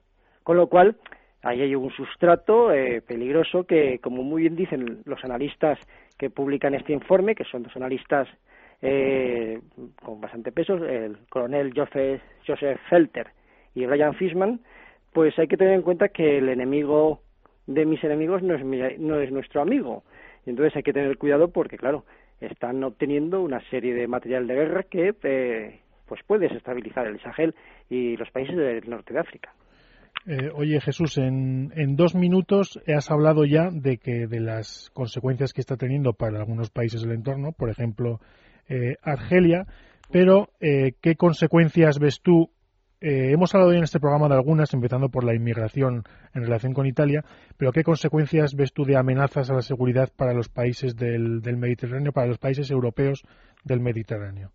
Con 0.43 0.57
lo 0.57 0.67
cual, 0.67 0.95
ahí 1.41 1.61
hay 1.61 1.73
un 1.73 1.89
sustrato 1.91 2.71
eh, 2.71 3.01
peligroso 3.01 3.63
que, 3.63 3.99
como 3.99 4.23
muy 4.23 4.43
bien 4.43 4.55
dicen 4.55 5.01
los 5.05 5.23
analistas 5.23 5.79
que 6.17 6.29
publican 6.29 6.75
este 6.75 6.93
informe, 6.93 7.33
que 7.33 7.43
son 7.45 7.63
dos 7.63 7.75
analistas 7.75 8.27
eh, 8.81 9.59
con 10.03 10.21
bastante 10.21 10.51
peso, 10.51 10.75
el 10.75 11.17
coronel 11.29 11.73
Joseph, 11.75 12.21
Joseph 12.45 12.79
Felter 12.87 13.27
y 13.73 13.85
Brian 13.85 14.13
Fishman, 14.13 14.59
pues 15.11 15.37
hay 15.39 15.47
que 15.47 15.57
tener 15.57 15.73
en 15.73 15.81
cuenta 15.81 16.09
que 16.09 16.37
el 16.37 16.49
enemigo 16.49 17.21
de 17.65 17.85
mis 17.85 18.03
enemigos 18.03 18.43
no 18.43 18.55
es, 18.55 18.99
no 18.99 19.19
es 19.19 19.31
nuestro 19.31 19.61
amigo. 19.61 20.03
Entonces 20.45 20.75
hay 20.75 20.83
que 20.83 20.93
tener 20.93 21.17
cuidado 21.17 21.49
porque, 21.49 21.77
claro, 21.77 22.05
están 22.39 22.83
obteniendo 22.83 23.41
una 23.41 23.59
serie 23.69 23.93
de 23.93 24.07
material 24.07 24.45
de 24.45 24.55
guerra 24.55 24.83
que 24.83 25.15
eh, 25.23 25.79
pues 26.10 26.22
puede 26.26 26.48
desestabilizar 26.48 27.06
el 27.08 27.22
Sahel 27.22 27.54
y 27.89 28.17
los 28.17 28.30
países 28.32 28.58
del 28.58 28.89
norte 28.89 29.13
de 29.13 29.19
África. 29.19 29.54
Eh, 30.26 30.50
oye 30.54 30.82
Jesús, 30.82 31.17
en, 31.17 31.95
dos 31.95 32.15
minutos 32.15 32.82
has 32.88 33.10
hablado 33.10 33.45
ya 33.45 33.69
de 33.72 33.98
que 33.98 34.28
de 34.28 34.39
las 34.39 34.89
consecuencias 34.93 35.54
que 35.54 35.62
está 35.62 35.78
teniendo 35.78 36.13
para 36.13 36.39
algunos 36.39 36.72
países 36.72 37.04
del 37.04 37.13
entorno, 37.13 37.54
por 37.54 37.69
ejemplo 37.69 38.19
eh, 38.67 38.95
Argelia, 39.02 39.65
pero 40.12 40.50
eh, 40.60 40.93
¿qué 41.02 41.15
consecuencias 41.15 42.00
ves 42.00 42.19
tú? 42.22 42.50
hemos 43.02 43.56
hablado 43.56 43.72
ya 43.72 43.78
en 43.78 43.86
este 43.86 44.02
programa 44.02 44.28
de 44.28 44.34
algunas, 44.34 44.74
empezando 44.74 45.08
por 45.08 45.24
la 45.24 45.34
inmigración 45.34 46.04
en 46.34 46.43
relación 46.43 46.74
con 46.74 46.86
Italia, 46.86 47.24
pero 47.56 47.72
¿qué 47.72 47.82
consecuencias 47.82 48.56
ves 48.56 48.74
tú 48.74 48.84
de 48.84 48.98
amenazas 48.98 49.50
a 49.50 49.54
la 49.54 49.62
seguridad 49.62 50.10
para 50.13 50.34
los 50.34 50.50
países 50.50 50.98
del 50.98 51.39
Mediterráneo, 51.56 52.12
para 52.12 52.28
los 52.28 52.39
países 52.39 52.69
europeos 52.69 53.24
del 53.63 53.80
Mediterráneo? 53.80 54.52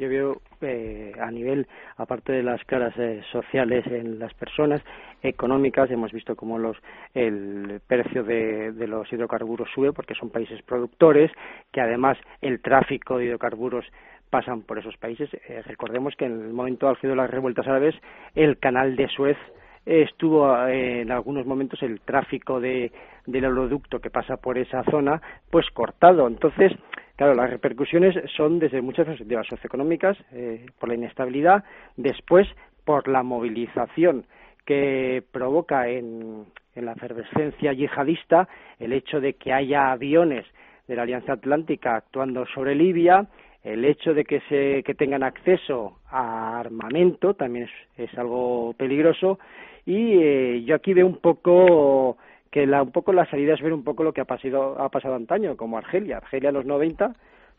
Yo 0.00 0.08
veo 0.08 0.40
eh, 0.62 1.12
a 1.20 1.30
nivel, 1.30 1.66
aparte 1.96 2.32
de 2.32 2.42
las 2.42 2.64
caras 2.64 2.94
eh, 2.98 3.22
sociales 3.30 3.86
en 3.86 4.18
las 4.18 4.32
personas, 4.34 4.82
económicas, 5.22 5.90
hemos 5.90 6.10
visto 6.10 6.34
cómo 6.34 6.58
los, 6.58 6.76
el 7.14 7.80
precio 7.86 8.24
de, 8.24 8.72
de, 8.72 8.86
los 8.86 9.12
hidrocarburos 9.12 9.68
sube 9.74 9.92
porque 9.92 10.14
son 10.14 10.30
países 10.30 10.62
productores, 10.62 11.30
que 11.70 11.82
además 11.82 12.16
el 12.40 12.60
tráfico 12.60 13.18
de 13.18 13.26
hidrocarburos 13.26 13.84
pasan 14.30 14.62
por 14.62 14.78
esos 14.78 14.96
países. 14.96 15.28
Eh, 15.34 15.62
recordemos 15.66 16.14
que 16.16 16.24
en 16.24 16.40
el 16.40 16.52
momento 16.54 16.88
álgido 16.88 17.10
de 17.10 17.16
las 17.16 17.30
revueltas 17.30 17.66
árabes, 17.66 17.94
el 18.34 18.58
canal 18.58 18.96
de 18.96 19.08
Suez 19.08 19.36
estuvo 19.84 20.56
eh, 20.66 21.02
en 21.02 21.10
algunos 21.10 21.46
momentos 21.46 21.82
el 21.82 22.00
tráfico 22.00 22.60
de, 22.60 22.92
del 23.26 23.44
oleoducto 23.46 23.98
que 24.00 24.10
pasa 24.10 24.36
por 24.36 24.56
esa 24.56 24.82
zona 24.84 25.20
pues 25.50 25.68
cortado. 25.70 26.26
Entonces, 26.26 26.72
claro, 27.20 27.34
las 27.34 27.50
repercusiones 27.50 28.14
son 28.34 28.58
desde 28.58 28.80
muchas 28.80 29.04
perspectivas 29.04 29.46
socioeconómicas, 29.46 30.16
eh, 30.32 30.64
por 30.78 30.88
la 30.88 30.94
inestabilidad, 30.94 31.64
después 31.98 32.48
por 32.86 33.08
la 33.08 33.22
movilización 33.22 34.24
que 34.64 35.22
provoca 35.30 35.86
en, 35.86 36.46
en 36.74 36.86
la 36.86 36.92
efervescencia 36.92 37.74
yihadista 37.74 38.48
el 38.78 38.94
hecho 38.94 39.20
de 39.20 39.34
que 39.34 39.52
haya 39.52 39.92
aviones 39.92 40.46
de 40.88 40.96
la 40.96 41.02
Alianza 41.02 41.34
Atlántica 41.34 41.96
actuando 41.96 42.46
sobre 42.46 42.74
Libia, 42.74 43.26
el 43.64 43.84
hecho 43.84 44.14
de 44.14 44.24
que, 44.24 44.40
se, 44.48 44.82
que 44.82 44.94
tengan 44.94 45.22
acceso 45.22 45.98
a 46.08 46.58
armamento 46.58 47.34
también 47.34 47.66
es, 47.66 48.10
es 48.10 48.18
algo 48.18 48.72
peligroso. 48.78 49.38
Y 49.84 50.14
eh, 50.22 50.62
yo 50.64 50.74
aquí 50.74 50.94
veo 50.94 51.06
un 51.06 51.18
poco 51.18 52.16
que 52.50 52.66
la, 52.66 52.82
un 52.82 52.90
poco 52.90 53.12
la 53.12 53.26
salida 53.26 53.54
es 53.54 53.62
ver 53.62 53.72
un 53.72 53.84
poco 53.84 54.02
lo 54.02 54.12
que 54.12 54.20
ha 54.20 54.24
pasado, 54.24 54.80
ha 54.80 54.88
pasado 54.88 55.14
antaño, 55.14 55.56
como 55.56 55.78
Argelia. 55.78 56.18
Argelia 56.18 56.48
en 56.48 56.56
los 56.56 56.66
90 56.66 57.14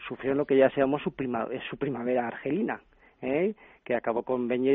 sufrió 0.08 0.34
lo 0.34 0.46
que 0.46 0.58
ya 0.58 0.72
llamó 0.76 1.00
su, 1.00 1.14
prima, 1.14 1.48
su 1.70 1.78
primavera 1.78 2.28
argelina, 2.28 2.82
¿eh? 3.22 3.54
que 3.84 3.96
acabó 3.96 4.24
con 4.24 4.48
Ben 4.48 4.66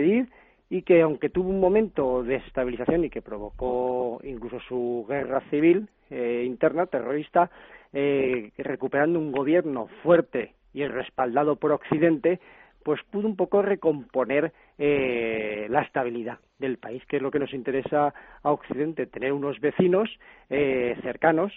y 0.69 0.83
que 0.83 1.03
aunque 1.03 1.29
tuvo 1.29 1.51
un 1.51 1.61
momento 1.61 2.23
de 2.23 2.37
estabilización 2.37 3.05
y 3.05 3.11
que 3.11 3.23
provocó 3.23 4.21
incluso 4.25 4.59
su 4.61 5.07
guerra 5.09 5.41
civil 5.51 5.89
eh, 6.11 6.45
interna 6.45 6.87
terrorista, 6.87 7.51
eh, 7.93 8.51
recuperando 8.59 9.19
un 9.19 9.31
gobierno 9.31 9.89
fuerte 10.03 10.55
y 10.73 10.87
respaldado 10.87 11.57
por 11.57 11.73
Occidente, 11.73 12.41
pues 12.87 13.01
pudo 13.11 13.27
un 13.27 13.35
poco 13.35 13.63
recomponer 13.63 14.53
eh, 14.79 15.67
la 15.69 15.83
estabilidad 15.83 16.39
del 16.61 16.79
país, 16.79 17.03
que 17.07 17.17
es 17.17 17.23
lo 17.23 17.33
que 17.33 17.41
nos 17.41 17.53
interesa 17.53 18.15
a 18.45 18.53
Occidente, 18.53 19.07
tener 19.07 19.33
unos 19.33 19.59
vecinos 19.59 20.09
eh, 20.51 20.97
cercanos 21.03 21.53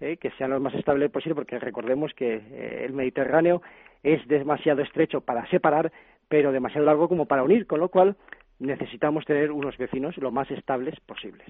eh, 0.00 0.16
que 0.16 0.30
sean 0.38 0.48
lo 0.48 0.58
más 0.58 0.72
estables 0.72 1.10
posible, 1.10 1.34
porque 1.34 1.58
recordemos 1.58 2.14
que 2.14 2.36
eh, 2.36 2.84
el 2.86 2.94
Mediterráneo 2.94 3.60
es 4.02 4.26
demasiado 4.26 4.80
estrecho 4.80 5.20
para 5.20 5.46
separar, 5.50 5.92
pero 6.30 6.50
demasiado 6.50 6.86
largo 6.86 7.10
como 7.10 7.26
para 7.26 7.42
unir, 7.42 7.66
con 7.66 7.80
lo 7.80 7.90
cual 7.90 8.16
necesitamos 8.58 9.26
tener 9.26 9.52
unos 9.52 9.76
vecinos 9.76 10.16
lo 10.16 10.32
más 10.32 10.50
estables 10.50 10.98
posibles. 11.00 11.46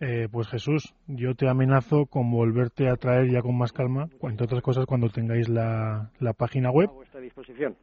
Eh, 0.00 0.26
pues 0.32 0.48
Jesús, 0.48 0.94
yo 1.06 1.34
te 1.34 1.50
amenazo 1.50 2.06
con 2.06 2.30
volverte 2.30 2.88
a 2.88 2.96
traer 2.96 3.30
ya 3.30 3.42
con 3.42 3.58
más 3.58 3.72
calma, 3.72 4.06
entre 4.22 4.44
otras 4.44 4.62
cosas 4.62 4.86
cuando 4.86 5.10
tengáis 5.10 5.50
la, 5.50 6.12
la 6.18 6.32
página 6.32 6.70
web. 6.70 6.88
A 6.88 6.92
vuestra 6.94 7.20
disposición. 7.20 7.76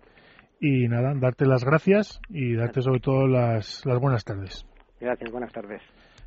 Y 0.68 0.88
nada, 0.88 1.14
darte 1.14 1.46
las 1.46 1.64
gracias 1.64 2.20
y 2.28 2.56
darte 2.56 2.82
sobre 2.82 3.00
todo 3.00 3.28
las, 3.28 3.86
las 3.86 4.00
buenas 4.00 4.24
tardes. 4.24 4.66
Gracias, 5.00 5.32
buenas 5.32 5.54
tardes. 5.54 5.80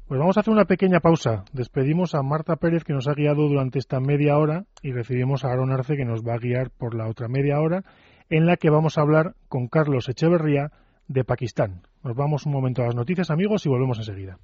Pues 0.06 0.20
vamos 0.20 0.36
a 0.36 0.40
hacer 0.40 0.54
una 0.54 0.64
pequeña 0.64 1.00
pausa. 1.00 1.42
Despedimos 1.52 2.14
a 2.14 2.22
Marta 2.22 2.54
Pérez 2.54 2.84
que 2.84 2.92
nos 2.92 3.08
ha 3.08 3.14
guiado 3.14 3.48
durante 3.48 3.80
esta 3.80 3.98
media 3.98 4.38
hora 4.38 4.66
y 4.80 4.92
recibimos 4.92 5.44
a 5.44 5.48
Aaron 5.48 5.72
Arce 5.72 5.96
que 5.96 6.04
nos 6.04 6.22
va 6.22 6.34
a 6.34 6.38
guiar 6.38 6.70
por 6.70 6.94
la 6.94 7.08
otra 7.08 7.26
media 7.26 7.58
hora 7.58 7.82
en 8.30 8.46
la 8.46 8.56
que 8.56 8.70
vamos 8.70 8.96
a 8.96 9.00
hablar 9.00 9.34
con 9.48 9.66
Carlos 9.66 10.08
Echeverría 10.08 10.70
de 11.08 11.24
Pakistán. 11.24 11.82
Nos 12.04 12.14
vamos 12.14 12.46
un 12.46 12.52
momento 12.52 12.82
a 12.82 12.86
las 12.86 12.94
noticias 12.94 13.32
amigos 13.32 13.66
y 13.66 13.70
volvemos 13.70 13.98
enseguida. 13.98 14.38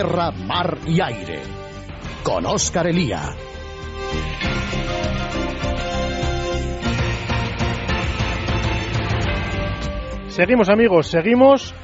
Tierra, 0.00 0.30
mar 0.30 0.78
y 0.86 0.98
aire. 1.02 1.40
Con 2.22 2.46
Óscar 2.46 2.86
Elía. 2.86 3.20
Seguimos 10.28 10.70
amigos, 10.70 11.08
seguimos 11.08 11.74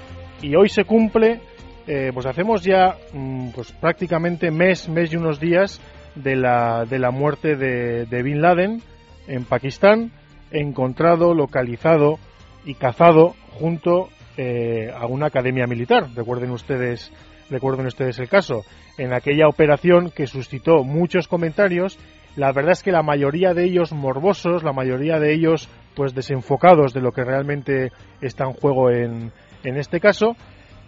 y 0.40 0.56
hoy 0.56 0.70
se 0.70 0.84
cumple, 0.84 1.42
eh, 1.86 2.10
pues 2.14 2.24
hacemos 2.24 2.62
ya 2.62 2.96
mm, 3.12 3.50
pues 3.50 3.72
prácticamente 3.72 4.50
mes, 4.50 4.88
mes 4.88 5.12
y 5.12 5.16
unos 5.16 5.38
días 5.38 5.78
de 6.14 6.36
la, 6.36 6.86
de 6.86 6.98
la 6.98 7.10
muerte 7.10 7.54
de, 7.54 8.06
de 8.06 8.22
Bin 8.22 8.40
Laden 8.40 8.80
en 9.28 9.44
Pakistán, 9.44 10.10
encontrado, 10.50 11.34
localizado 11.34 12.18
y 12.64 12.76
cazado 12.76 13.34
junto 13.58 14.08
eh, 14.38 14.90
a 14.96 15.04
una 15.04 15.26
academia 15.26 15.66
militar. 15.66 16.08
Recuerden 16.14 16.50
ustedes, 16.52 17.12
recuerden 17.50 17.86
ustedes 17.86 18.18
el 18.18 18.28
caso. 18.28 18.64
En 18.98 19.12
aquella 19.12 19.48
operación 19.48 20.10
que 20.10 20.26
suscitó 20.26 20.84
muchos 20.84 21.28
comentarios, 21.28 21.98
la 22.36 22.52
verdad 22.52 22.72
es 22.72 22.82
que 22.82 22.92
la 22.92 23.02
mayoría 23.02 23.54
de 23.54 23.64
ellos 23.64 23.92
morbosos, 23.92 24.62
la 24.62 24.72
mayoría 24.72 25.18
de 25.18 25.32
ellos 25.32 25.68
pues 25.94 26.14
desenfocados 26.14 26.92
de 26.92 27.00
lo 27.00 27.12
que 27.12 27.24
realmente 27.24 27.92
está 28.20 28.44
en 28.44 28.52
juego 28.52 28.90
en, 28.90 29.32
en 29.64 29.76
este 29.76 30.00
caso, 30.00 30.36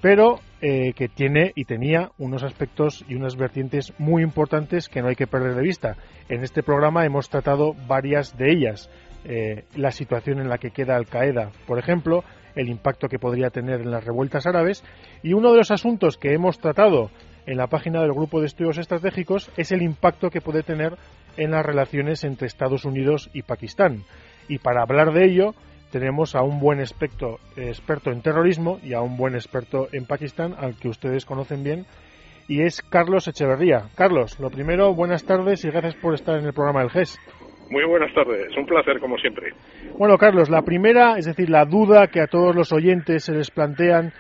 pero 0.01 0.41
eh, 0.61 0.93
que 0.93 1.09
tiene 1.09 1.53
y 1.55 1.65
tenía 1.65 2.11
unos 2.19 2.43
aspectos 2.43 3.05
y 3.09 3.15
unas 3.15 3.37
vertientes 3.37 3.93
muy 3.99 4.23
importantes 4.23 4.89
que 4.89 5.01
no 5.01 5.09
hay 5.09 5.17
que 5.17 5.27
perder 5.27 5.55
de 5.55 5.63
vista. 5.63 5.97
En 6.29 6.43
este 6.43 6.63
programa 6.63 7.07
hemos 7.07 7.29
tratado 7.29 7.75
varias 7.87 8.37
de 8.37 8.53
ellas. 8.53 8.91
Eh, 9.25 9.65
la 9.75 9.91
situación 9.91 10.41
en 10.41 10.49
la 10.49 10.59
que 10.59 10.71
queda 10.71 10.97
Al 10.97 11.07
Qaeda, 11.07 11.51
por 11.67 11.79
ejemplo, 11.79 12.25
el 12.59 12.69
impacto 12.69 13.09
que 13.09 13.21
podría 13.21 13.51
tener 13.51 13.81
en 13.81 13.91
las 13.91 14.05
revueltas 14.05 14.47
árabes 14.47 14.85
y 15.23 15.33
uno 15.33 15.53
de 15.53 15.59
los 15.59 15.71
asuntos 15.71 16.19
que 16.19 16.35
hemos 16.35 16.59
tratado 16.59 17.11
en 17.47 17.57
la 17.57 17.69
página 17.69 18.01
del 18.03 18.13
Grupo 18.13 18.41
de 18.41 18.47
Estudios 18.47 18.79
Estratégicos 18.79 19.51
es 19.57 19.71
el 19.71 19.81
impacto 19.81 20.29
que 20.29 20.41
puede 20.41 20.65
tener 20.65 20.97
en 21.37 21.53
las 21.53 21.65
relaciones 21.65 22.25
entre 22.25 22.49
Estados 22.49 22.85
Unidos 22.85 23.31
y 23.33 23.43
Pakistán. 23.43 24.03
Y 24.49 24.59
para 24.59 24.83
hablar 24.83 25.13
de 25.13 25.25
ello, 25.25 25.55
tenemos 25.93 26.35
a 26.35 26.43
un 26.43 26.59
buen 26.59 26.81
experto, 26.81 27.39
experto 27.57 28.11
en 28.11 28.23
terrorismo 28.23 28.81
y 28.83 28.93
a 28.93 29.01
un 29.01 29.17
buen 29.17 29.35
experto 29.35 29.89
en 29.93 30.05
Pakistán, 30.05 30.55
al 30.59 30.77
que 30.77 30.89
ustedes 30.89 31.25
conocen 31.25 31.63
bien, 31.63 31.87
y 32.49 32.63
es 32.63 32.83
Carlos 32.83 33.29
Echeverría. 33.29 33.91
Carlos, 33.95 34.41
lo 34.41 34.51
primero, 34.51 34.95
buenas 34.95 35.25
tardes 35.25 35.65
y 35.65 35.71
gracias 35.71 35.95
por 35.95 36.15
estar 36.15 36.39
en 36.39 36.47
el 36.47 36.53
programa 36.53 36.81
del 36.81 36.91
GES. 36.91 37.19
Muy 37.71 37.85
buenas 37.85 38.13
tardes, 38.15 38.57
un 38.57 38.67
placer 38.67 38.99
como 38.99 39.19
siempre. 39.19 39.53
Bueno, 39.99 40.17
Carlos, 40.17 40.49
la 40.49 40.63
primera, 40.63 41.19
es 41.19 41.27
decir, 41.27 41.51
la 41.51 41.65
duda 41.65 42.07
que 42.07 42.21
a 42.21 42.27
todos 42.27 42.55
los 42.55 42.73
oyentes 42.73 43.25
se 43.25 43.35
les 43.35 43.51
plantean 43.51 44.13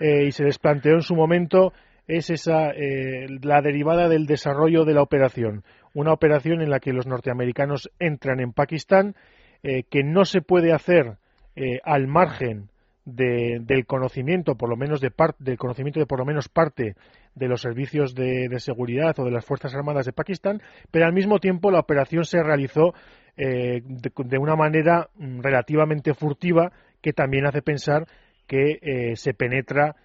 eh, 0.00 0.24
y 0.26 0.32
se 0.32 0.44
les 0.44 0.58
planteó 0.58 0.94
en 0.94 1.02
su 1.02 1.14
momento 1.14 1.72
es 2.06 2.30
esa 2.30 2.70
eh, 2.70 3.26
la 3.42 3.62
derivada 3.62 4.08
del 4.08 4.26
desarrollo 4.26 4.84
de 4.84 4.94
la 4.94 5.02
operación, 5.02 5.64
una 5.94 6.12
operación 6.12 6.62
en 6.62 6.70
la 6.70 6.80
que 6.80 6.92
los 6.92 7.06
norteamericanos 7.06 7.90
entran 7.98 8.40
en 8.40 8.52
Pakistán 8.52 9.14
eh, 9.62 9.82
que 9.90 10.04
no 10.04 10.24
se 10.24 10.42
puede 10.42 10.72
hacer 10.72 11.16
eh, 11.56 11.80
al 11.84 12.06
margen 12.06 12.68
del 13.04 13.86
conocimiento, 13.86 14.56
por 14.56 14.68
lo 14.68 14.76
menos 14.76 15.00
de 15.00 15.12
parte, 15.12 15.42
del 15.44 15.58
conocimiento 15.58 16.00
de 16.00 16.06
por 16.06 16.18
lo 16.18 16.24
menos 16.24 16.48
parte 16.48 16.96
de 17.36 17.46
los 17.46 17.60
servicios 17.60 18.16
de, 18.16 18.48
seguridad 18.58 19.16
o 19.20 19.24
de 19.24 19.30
las 19.30 19.44
Fuerzas 19.44 19.72
Armadas 19.74 20.06
de 20.06 20.12
Pakistán, 20.12 20.60
pero 20.90 21.06
al 21.06 21.12
mismo 21.12 21.38
tiempo 21.38 21.70
la 21.70 21.78
operación 21.78 22.24
se 22.24 22.42
realizó 22.42 22.94
eh, 23.36 23.82
de, 23.84 24.38
una 24.38 24.56
manera 24.56 25.08
mm, 25.14 25.40
relativamente 25.40 26.14
furtiva 26.14 26.72
que 27.00 27.12
también 27.12 27.46
hace 27.46 27.62
pensar 27.62 28.08
que 28.48 29.14
se 29.16 29.34
penetra 29.34 29.96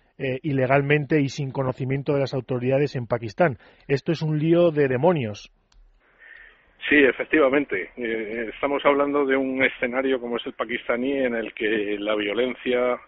ilegalmente 0.43 1.19
y 1.19 1.29
sin 1.29 1.51
conocimiento 1.51 2.13
de 2.13 2.19
las 2.19 2.33
autoridades 2.33 2.95
en 2.95 3.07
Pakistán. 3.07 3.57
Esto 3.87 4.11
es 4.11 4.21
un 4.21 4.37
lío 4.37 4.69
de 4.69 4.87
demonios. 4.87 5.51
Sí, 6.89 6.95
efectivamente. 6.95 7.91
Eh, 7.95 8.49
estamos 8.53 8.83
hablando 8.85 9.25
de 9.25 9.37
un 9.37 9.63
escenario 9.63 10.19
como 10.19 10.37
es 10.37 10.45
el 10.45 10.53
pakistaní 10.53 11.19
en 11.19 11.35
el 11.35 11.53
que 11.53 11.97
la 11.99 12.15
violencia 12.15 12.99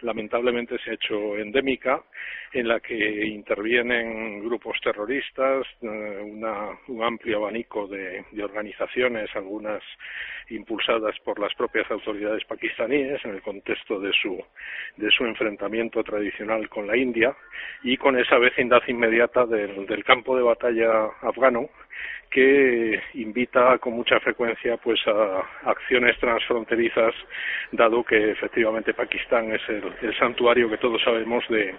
lamentablemente 0.00 0.78
se 0.78 0.90
ha 0.90 0.94
hecho 0.94 1.36
endémica, 1.36 2.02
en 2.52 2.68
la 2.68 2.80
que 2.80 3.26
intervienen 3.26 4.44
grupos 4.44 4.78
terroristas, 4.82 5.66
eh, 5.82 6.22
un 6.88 7.02
amplio 7.02 7.38
abanico 7.38 7.86
de, 7.86 8.24
organizaciones, 8.42 9.34
algunas 9.34 9.82
impulsadas 10.50 11.18
por 11.24 11.40
las 11.40 11.54
propias 11.54 11.90
autoridades 11.90 12.44
pakistaníes 12.44 13.24
en 13.24 13.32
el 13.32 13.42
contexto 13.42 13.98
de 13.98 14.12
su, 14.12 14.40
de 14.96 15.10
su 15.10 15.24
enfrentamiento 15.24 16.04
tradicional 16.04 16.68
con 16.68 16.86
la 16.86 16.96
India 16.96 17.34
y 17.82 17.96
con 17.96 18.18
esa 18.18 18.38
vecindad 18.38 18.82
inmediata 18.86 19.46
del 19.46 20.04
campo 20.04 20.36
de 20.36 20.42
batalla 20.42 21.06
afgano 21.22 21.68
que 22.30 23.00
invita 23.14 23.78
con 23.78 23.94
mucha 23.94 24.20
frecuencia 24.20 24.76
pues 24.76 25.00
a 25.06 25.70
acciones 25.70 26.18
transfronterizas 26.18 27.14
dado 27.72 28.04
que 28.04 28.30
efectivamente 28.30 28.94
Pakistán 28.94 29.52
es 29.52 29.62
el, 29.68 30.14
santuario 30.18 30.68
que 30.68 30.78
todos 30.78 31.02
sabemos 31.02 31.44
de, 31.48 31.74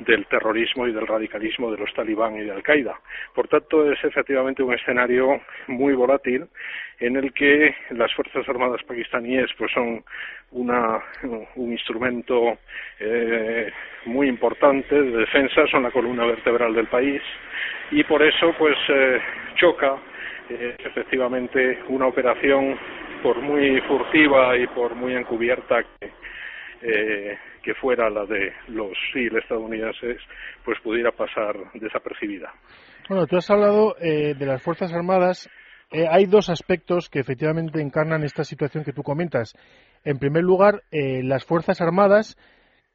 del 0.00 0.26
terrorismo 0.26 0.86
y 0.86 0.92
del 0.92 1.06
radicalismo 1.06 1.70
de 1.70 1.78
los 1.78 1.92
talibán 1.94 2.36
y 2.36 2.44
de 2.44 2.52
Al 2.52 2.62
Qaeda. 2.62 2.98
Por 3.34 3.48
tanto 3.48 3.90
es 3.90 4.02
efectivamente 4.04 4.62
un 4.62 4.74
escenario 4.74 5.40
muy 5.66 5.94
volátil 5.94 6.46
en 7.00 7.16
el 7.16 7.32
que 7.32 7.74
las 7.90 8.12
fuerzas 8.14 8.48
armadas 8.48 8.82
pakistaníes 8.82 9.50
pues 9.56 9.70
son 9.72 10.04
una, 10.50 10.98
un 11.56 11.72
instrumento 11.72 12.58
eh, 12.98 13.70
muy 14.06 14.28
importante 14.28 15.00
de 15.00 15.18
defensa, 15.18 15.66
son 15.70 15.84
la 15.84 15.90
columna 15.90 16.24
vertebral 16.24 16.74
del 16.74 16.86
país 16.86 17.22
y 17.90 18.02
por 18.04 18.22
eso 18.22 18.54
pues 18.58 18.76
eh, 18.88 19.20
choca 19.56 19.97
eh, 20.50 20.76
efectivamente 20.78 21.78
una 21.88 22.06
operación 22.06 22.76
por 23.22 23.40
muy 23.40 23.80
furtiva 23.82 24.56
y 24.56 24.66
por 24.68 24.94
muy 24.94 25.14
encubierta 25.14 25.82
que, 25.82 26.12
eh, 26.82 27.38
que 27.62 27.74
fuera 27.74 28.08
la 28.08 28.24
de 28.26 28.52
los 28.68 28.92
SEAL 29.12 29.36
estadounidenses, 29.38 30.20
pues 30.64 30.78
pudiera 30.80 31.10
pasar 31.12 31.56
desapercibida. 31.74 32.52
Bueno, 33.08 33.26
tú 33.26 33.36
has 33.36 33.50
hablado 33.50 33.94
de 33.98 34.46
las 34.46 34.62
Fuerzas 34.62 34.92
Armadas. 34.92 35.48
hay 35.90 36.26
dos 36.26 36.50
aspectos 36.50 37.08
que 37.08 37.20
efectivamente 37.20 37.80
encarnan 37.80 38.22
esta 38.22 38.44
situación 38.44 38.84
que 38.84 38.92
tú 38.92 39.02
comentas. 39.02 39.54
En 40.04 40.18
primer 40.18 40.44
lugar, 40.44 40.82
las 40.92 41.46
Fuerzas 41.46 41.80
Armadas 41.80 42.36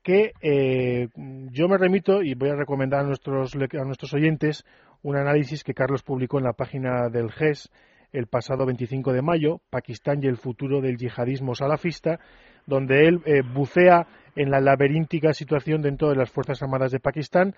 que 0.03 0.33
eh, 0.41 1.07
yo 1.15 1.67
me 1.67 1.77
remito 1.77 2.21
y 2.21 2.35
voy 2.35 2.49
a 2.49 2.55
recomendar 2.55 2.99
a 2.99 3.07
nuestros, 3.07 3.55
a 3.55 3.85
nuestros 3.85 4.13
oyentes 4.13 4.65
un 5.03 5.17
análisis 5.17 5.63
que 5.63 5.73
Carlos 5.73 6.01
publicó 6.01 6.39
en 6.39 6.45
la 6.45 6.53
página 6.53 7.09
del 7.09 7.31
GES 7.31 7.69
el 8.13 8.27
pasado 8.27 8.65
25 8.65 9.11
de 9.11 9.21
mayo, 9.21 9.61
Pakistán 9.69 10.23
y 10.23 10.27
el 10.27 10.37
futuro 10.37 10.81
del 10.81 10.97
yihadismo 10.97 11.55
salafista, 11.55 12.19
donde 12.65 13.07
él 13.07 13.21
eh, 13.25 13.41
bucea 13.41 14.07
en 14.35 14.49
la 14.49 14.61
laberíntica 14.61 15.33
situación 15.33 15.81
dentro 15.81 16.09
de 16.09 16.15
las 16.15 16.31
Fuerzas 16.31 16.61
Armadas 16.61 16.91
de 16.91 16.99
Pakistán, 16.99 17.55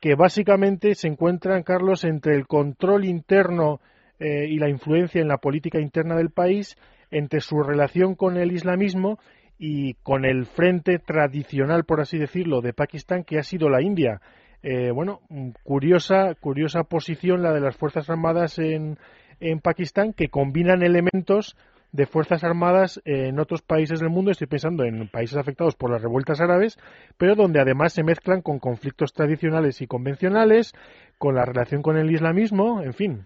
que 0.00 0.14
básicamente 0.14 0.94
se 0.94 1.08
encuentran, 1.08 1.62
Carlos, 1.62 2.04
entre 2.04 2.34
el 2.34 2.46
control 2.46 3.04
interno 3.04 3.80
eh, 4.18 4.46
y 4.48 4.58
la 4.58 4.68
influencia 4.68 5.20
en 5.20 5.28
la 5.28 5.38
política 5.38 5.80
interna 5.80 6.16
del 6.16 6.30
país, 6.30 6.76
entre 7.10 7.40
su 7.40 7.62
relación 7.62 8.14
con 8.14 8.36
el 8.36 8.52
islamismo 8.52 9.18
y 9.58 9.94
con 10.02 10.24
el 10.24 10.46
frente 10.46 10.98
tradicional, 10.98 11.84
por 11.84 12.00
así 12.00 12.16
decirlo, 12.16 12.62
de 12.62 12.72
Pakistán, 12.72 13.24
que 13.24 13.38
ha 13.38 13.42
sido 13.42 13.68
la 13.68 13.82
India. 13.82 14.22
Eh, 14.62 14.90
bueno, 14.90 15.20
curiosa, 15.62 16.34
curiosa 16.34 16.84
posición 16.84 17.42
la 17.42 17.52
de 17.52 17.60
las 17.60 17.76
Fuerzas 17.76 18.10
Armadas 18.10 18.58
en, 18.58 18.98
en 19.40 19.60
Pakistán, 19.60 20.12
que 20.12 20.28
combinan 20.28 20.82
elementos 20.82 21.56
de 21.92 22.06
Fuerzas 22.06 22.44
Armadas 22.44 23.00
en 23.04 23.40
otros 23.40 23.62
países 23.62 24.00
del 24.00 24.10
mundo, 24.10 24.30
estoy 24.30 24.46
pensando 24.46 24.84
en 24.84 25.08
países 25.08 25.36
afectados 25.36 25.74
por 25.74 25.90
las 25.90 26.02
revueltas 26.02 26.40
árabes, 26.40 26.78
pero 27.16 27.34
donde 27.34 27.60
además 27.60 27.92
se 27.92 28.04
mezclan 28.04 28.42
con 28.42 28.58
conflictos 28.58 29.12
tradicionales 29.12 29.80
y 29.80 29.86
convencionales, 29.86 30.72
con 31.18 31.34
la 31.34 31.44
relación 31.44 31.82
con 31.82 31.96
el 31.96 32.10
islamismo, 32.10 32.82
en 32.82 32.94
fin. 32.94 33.24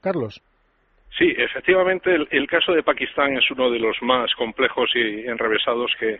Carlos. 0.00 0.42
Sí, 1.18 1.30
efectivamente, 1.36 2.26
el, 2.30 2.46
caso 2.46 2.72
de 2.72 2.82
Pakistán 2.82 3.36
es 3.36 3.50
uno 3.50 3.70
de 3.70 3.78
los 3.78 4.00
más 4.00 4.34
complejos 4.34 4.90
y 4.94 5.26
enrevesados 5.26 5.92
que, 5.98 6.18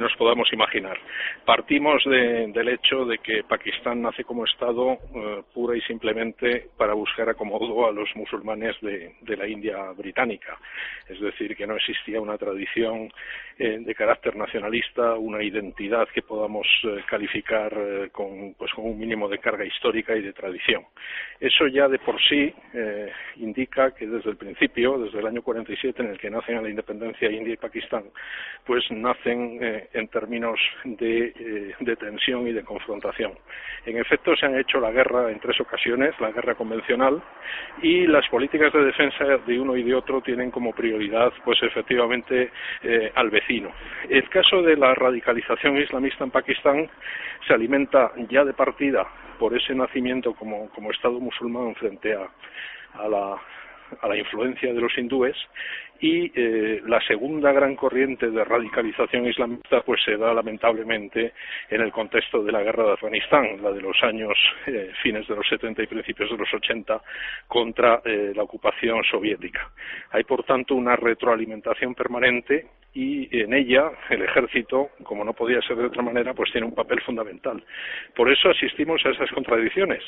nos 0.00 0.14
podamos 0.14 0.52
imaginar. 0.52 0.96
Partimos 1.44 2.04
del 2.04 2.68
hecho 2.68 3.04
de 3.04 3.18
que 3.18 3.42
Pakistán 3.42 4.00
nace 4.00 4.22
como 4.22 4.44
Estado 4.44 4.92
eh, 4.92 5.42
pura 5.52 5.76
y 5.76 5.80
simplemente 5.80 6.68
para 6.76 6.94
buscar 6.94 7.28
acomodo 7.28 7.88
a 7.88 7.92
los 7.92 8.08
musulmanes 8.14 8.76
de, 8.80 9.36
la 9.36 9.48
India 9.48 9.90
británica. 9.96 10.56
Es 11.08 11.20
decir, 11.20 11.56
que 11.56 11.66
no 11.66 11.74
existía 11.74 12.20
una 12.20 12.38
tradición 12.38 13.10
eh, 13.58 13.78
de 13.80 13.94
carácter 13.96 14.36
nacionalista, 14.36 15.14
una 15.14 15.42
identidad 15.42 16.08
que 16.14 16.22
podamos 16.22 16.66
eh, 16.84 17.02
calificar 17.08 17.72
con, 18.12 18.54
pues, 18.54 18.72
con 18.72 18.86
un 18.86 18.98
mínimo 18.98 19.28
de 19.28 19.38
carga 19.38 19.64
histórica 19.64 20.14
y 20.14 20.22
de 20.22 20.32
tradición. 20.32 20.84
Eso 21.40 21.66
ya 21.66 21.88
de 21.88 21.98
por 21.98 22.20
sí 22.22 22.54
indica 23.36 23.94
que 23.94 24.06
desde 24.06 24.27
el 24.30 24.36
principio, 24.36 24.98
desde 24.98 25.18
el 25.18 25.26
año 25.26 25.42
47 25.42 26.02
en 26.02 26.10
el 26.10 26.18
que 26.18 26.30
nacen 26.30 26.62
la 26.62 26.68
independencia 26.68 27.30
India 27.30 27.54
y 27.54 27.56
Pakistán, 27.56 28.04
pues 28.64 28.84
nacen 28.90 29.58
eh, 29.60 29.88
en 29.92 30.08
términos 30.08 30.58
de, 30.84 31.32
eh, 31.38 31.74
de, 31.80 31.96
tensión 31.96 32.46
y 32.46 32.52
de 32.52 32.64
confrontación. 32.64 33.32
En 33.86 33.96
efecto, 33.98 34.36
se 34.36 34.46
han 34.46 34.58
hecho 34.58 34.80
la 34.80 34.90
guerra 34.90 35.30
en 35.30 35.40
tres 35.40 35.60
ocasiones, 35.60 36.14
la 36.20 36.30
guerra 36.30 36.54
convencional, 36.54 37.22
y 37.82 38.06
las 38.06 38.26
políticas 38.28 38.72
de 38.72 38.84
defensa 38.84 39.24
de 39.46 39.58
uno 39.58 39.76
y 39.76 39.82
de 39.82 39.94
otro 39.94 40.20
tienen 40.20 40.50
como 40.50 40.72
prioridad, 40.72 41.32
pues 41.44 41.62
efectivamente, 41.62 42.50
eh, 42.82 43.12
al 43.14 43.30
vecino. 43.30 43.70
El 44.08 44.28
caso 44.28 44.62
de 44.62 44.76
la 44.76 44.94
radicalización 44.94 45.78
islamista 45.78 46.24
en 46.24 46.30
Pakistán 46.30 46.90
se 47.46 47.54
alimenta 47.54 48.12
ya 48.28 48.44
de 48.44 48.52
partida 48.52 49.06
por 49.38 49.56
ese 49.56 49.74
nacimiento 49.74 50.34
como, 50.34 50.68
como 50.70 50.90
Estado 50.90 51.18
musulmán 51.20 51.74
frente 51.76 52.14
a, 52.14 52.28
a 52.94 53.08
la 53.08 53.36
a 54.00 54.08
la 54.08 54.16
influencia 54.16 54.72
de 54.72 54.80
los 54.80 54.96
hindúes 54.96 55.36
y 56.00 56.30
eh, 56.34 56.80
la 56.86 57.00
segunda 57.00 57.52
gran 57.52 57.74
corriente 57.74 58.30
de 58.30 58.44
radicalización 58.44 59.26
islamista 59.26 59.82
pues 59.82 60.00
se 60.04 60.16
da 60.16 60.32
lamentablemente 60.32 61.32
en 61.68 61.80
el 61.80 61.90
contexto 61.90 62.42
de 62.42 62.52
la 62.52 62.62
guerra 62.62 62.84
de 62.84 62.92
Afganistán, 62.92 63.62
la 63.62 63.72
de 63.72 63.80
los 63.80 63.96
años 64.02 64.36
eh, 64.66 64.92
fines 65.02 65.26
de 65.26 65.34
los 65.34 65.46
70 65.48 65.82
y 65.82 65.86
principios 65.86 66.30
de 66.30 66.36
los 66.36 66.54
80 66.54 67.02
contra 67.48 68.00
eh, 68.04 68.32
la 68.34 68.44
ocupación 68.44 69.02
soviética. 69.04 69.70
Hay 70.10 70.24
por 70.24 70.44
tanto 70.44 70.74
una 70.74 70.94
retroalimentación 70.94 71.94
permanente 71.94 72.66
y 72.94 73.28
en 73.40 73.52
ella 73.52 73.90
el 74.10 74.22
ejército, 74.22 74.88
como 75.02 75.24
no 75.24 75.32
podía 75.32 75.60
ser 75.62 75.76
de 75.76 75.86
otra 75.86 76.02
manera, 76.02 76.34
pues 76.34 76.50
tiene 76.50 76.66
un 76.66 76.74
papel 76.74 77.00
fundamental. 77.02 77.62
Por 78.14 78.30
eso 78.30 78.50
asistimos 78.50 79.04
a 79.04 79.10
esas 79.10 79.30
contradicciones. 79.30 80.02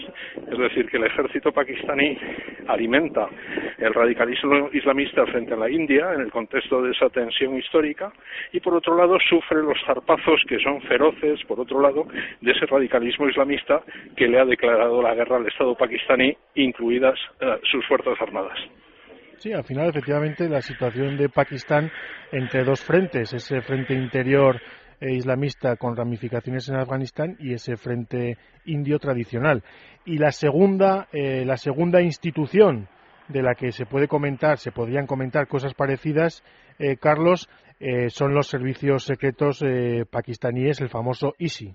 Es 0.51 0.59
decir, 0.59 0.89
que 0.89 0.97
el 0.97 1.05
ejército 1.05 1.53
pakistaní 1.53 2.19
alimenta 2.67 3.29
el 3.79 3.95
radicalismo 3.95 4.71
islamista 4.73 5.27
frente 5.27 5.55
a 5.55 5.57
la 5.57 5.71
India 5.71 6.13
en 6.15 6.23
el 6.23 6.31
contexto 6.31 6.83
de 6.83 6.93
esa 6.93 7.11
tensión 7.11 7.57
histórica 7.57 8.13
y 8.53 8.61
por 8.61 8.75
otro 8.75 8.97
lado 8.97 9.19
sufre 9.29 9.63
los 9.63 9.79
zarpazos 9.85 10.43
que 10.49 10.59
son 10.59 10.81
feroces, 10.83 11.45
por 11.45 11.61
otro 11.61 11.81
lado, 11.81 12.07
de 12.41 12.53
ese 12.53 12.67
radicalismo 12.67 13.29
islamista 13.29 13.83
que 14.17 14.27
le 14.27 14.39
ha 14.39 14.45
declarado 14.45 15.03
la 15.03 15.15
guerra 15.15 15.37
al 15.37 15.47
Estado 15.47 15.75
pakistaní, 15.75 16.37
incluidas 16.55 17.19
eh, 17.41 17.59
sus 17.65 17.87
fuerzas 17.87 18.21
armadas. 18.21 18.59
Sí, 19.41 19.55
al 19.55 19.65
final, 19.65 19.89
efectivamente, 19.89 20.51
la 20.51 20.61
situación 20.61 21.17
de 21.17 21.31
Pakistán 21.31 21.91
entre 22.31 22.63
dos 22.63 22.83
frentes, 22.83 23.33
ese 23.33 23.63
frente 23.63 23.95
interior 23.95 24.61
e 25.01 25.15
islamista 25.15 25.77
con 25.77 25.97
ramificaciones 25.97 26.69
en 26.69 26.77
Afganistán 26.77 27.39
y 27.41 27.55
ese 27.55 27.79
frente 27.79 28.37
indio 28.67 28.99
tradicional. 28.99 29.65
Y 30.05 30.19
la 30.19 30.31
segunda, 30.31 31.09
eh, 31.11 31.47
la 31.47 31.57
segunda 31.57 32.03
institución 32.03 32.87
de 33.29 33.41
la 33.41 33.55
que 33.55 33.73
se 33.73 33.87
puede 33.87 34.09
comentar, 34.09 34.59
se 34.59 34.73
podrían 34.73 35.07
comentar 35.07 35.49
cosas 35.49 35.73
parecidas, 35.73 36.45
eh, 36.79 36.99
Carlos, 36.99 37.49
eh, 37.79 38.11
son 38.11 38.35
los 38.35 38.47
servicios 38.47 39.05
secretos 39.05 39.65
pakistaníes, 40.11 40.83
el 40.83 40.91
famoso 40.91 41.33
ISI. 41.39 41.75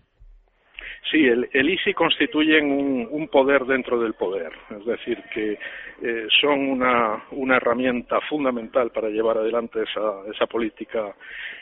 Sí, 1.11 1.23
el, 1.27 1.47
el 1.53 1.69
ISI 1.69 1.93
constituyen 1.93 3.07
un, 3.11 3.27
poder 3.27 3.65
dentro 3.65 3.99
del 3.99 4.13
poder, 4.13 4.51
es 4.71 4.85
decir, 4.85 5.21
que 5.31 5.59
eh, 6.01 6.27
son 6.41 6.67
una, 6.67 7.23
una, 7.31 7.57
herramienta 7.57 8.19
fundamental 8.21 8.89
para 8.89 9.09
llevar 9.09 9.37
adelante 9.37 9.83
esa, 9.83 10.23
esa 10.33 10.47
política 10.47 11.13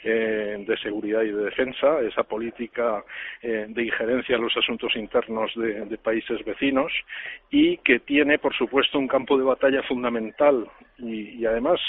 eh, 0.04 0.64
de 0.66 0.78
seguridad 0.78 1.24
y 1.24 1.32
de 1.32 1.44
defensa, 1.46 2.00
esa 2.02 2.24
política 2.24 3.04
eh, 3.42 3.66
de 3.68 3.84
injerencia 3.84 4.36
en 4.36 4.44
los 4.44 4.56
asuntos 4.56 4.96
internos 4.96 5.52
de, 5.56 5.98
países 5.98 6.44
vecinos 6.46 6.92
y 7.50 7.78
que 7.78 8.00
tiene, 8.00 8.40
por 8.40 8.56
supuesto, 8.56 8.98
un 8.98 9.08
campo 9.08 9.38
de 9.38 9.44
batalla 9.44 9.84
fundamental 9.84 10.68
y, 10.98 11.40
y 11.40 11.46
además, 11.46 11.80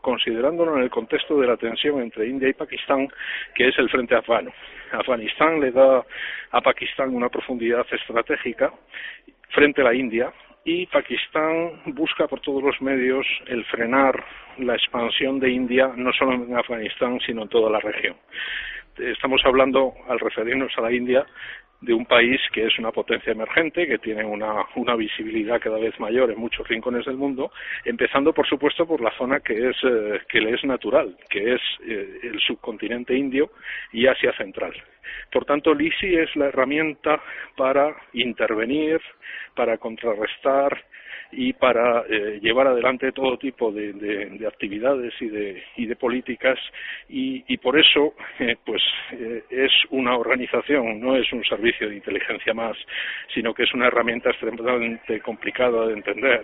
considerándolo 0.00 0.76
en 0.76 0.82
el 0.82 0.90
contexto 0.90 1.38
de 1.40 1.46
la 1.46 1.56
tensión 1.56 2.00
entre 2.00 2.26
India 2.26 2.48
y 2.48 2.54
Pakistán, 2.54 3.08
que 3.54 3.68
es 3.68 3.78
el 3.78 3.88
frente 3.88 4.14
afgano. 4.14 4.52
Afganistán 4.92 5.60
le 5.60 5.70
da 5.70 6.04
a 6.50 6.60
Pakistán 6.60 6.91
una 7.00 7.28
profundidad 7.28 7.86
estratégica 7.90 8.72
frente 9.50 9.80
a 9.80 9.84
la 9.84 9.94
India 9.94 10.32
y 10.64 10.86
Pakistán 10.86 11.82
busca 11.86 12.28
por 12.28 12.40
todos 12.40 12.62
los 12.62 12.80
medios 12.80 13.26
el 13.46 13.64
frenar 13.64 14.24
la 14.58 14.74
expansión 14.74 15.40
de 15.40 15.50
India 15.50 15.92
no 15.96 16.12
solo 16.12 16.34
en 16.34 16.56
Afganistán 16.56 17.18
sino 17.26 17.42
en 17.42 17.48
toda 17.48 17.70
la 17.70 17.80
región. 17.80 18.16
Estamos 18.98 19.40
hablando, 19.44 19.94
al 20.08 20.20
referirnos 20.20 20.70
a 20.76 20.82
la 20.82 20.92
India, 20.92 21.26
de 21.82 21.92
un 21.92 22.06
país 22.06 22.40
que 22.52 22.64
es 22.66 22.78
una 22.78 22.92
potencia 22.92 23.32
emergente, 23.32 23.86
que 23.86 23.98
tiene 23.98 24.24
una, 24.24 24.64
una, 24.76 24.94
visibilidad 24.94 25.60
cada 25.60 25.78
vez 25.78 25.98
mayor 25.98 26.30
en 26.30 26.38
muchos 26.38 26.66
rincones 26.68 27.04
del 27.04 27.16
mundo, 27.16 27.50
empezando 27.84 28.32
por 28.32 28.46
supuesto 28.46 28.86
por 28.86 29.00
la 29.00 29.10
zona 29.18 29.40
que 29.40 29.70
es 29.70 29.76
eh, 29.82 30.20
que 30.28 30.40
le 30.40 30.54
es 30.54 30.64
natural, 30.64 31.16
que 31.28 31.54
es 31.54 31.60
eh, 31.84 32.20
el 32.22 32.40
subcontinente 32.40 33.14
indio 33.14 33.50
y 33.92 34.06
Asia 34.06 34.32
Central. 34.36 34.72
Por 35.32 35.44
tanto, 35.44 35.72
el 35.72 35.92
es 36.00 36.36
la 36.36 36.46
herramienta 36.46 37.20
para 37.56 37.96
intervenir, 38.12 39.00
para 39.54 39.76
contrarrestar 39.78 40.84
y 41.32 41.54
para 41.54 42.02
eh, 42.08 42.38
llevar 42.42 42.66
adelante 42.66 43.10
todo 43.12 43.38
tipo 43.38 43.72
de, 43.72 43.94
de, 43.94 44.46
actividades 44.46 45.14
y 45.20 45.28
de, 45.28 45.62
y 45.76 45.86
de 45.86 45.96
políticas. 45.96 46.58
Y, 47.08 47.42
y 47.48 47.56
por 47.56 47.78
eso 47.78 48.14
eh, 48.38 48.56
pues 48.64 48.82
eh, 49.12 49.42
es 49.50 49.72
una 49.90 50.16
organización 50.16 51.00
no 51.00 51.16
es 51.16 51.32
un 51.32 51.42
servicio 51.44 51.88
de 51.88 51.96
inteligencia 51.96 52.52
más 52.52 52.76
sino 53.34 53.54
que 53.54 53.62
es 53.62 53.74
una 53.74 53.86
herramienta 53.86 54.30
extremadamente 54.30 55.20
complicada 55.20 55.86
de 55.86 55.94
entender 55.94 56.42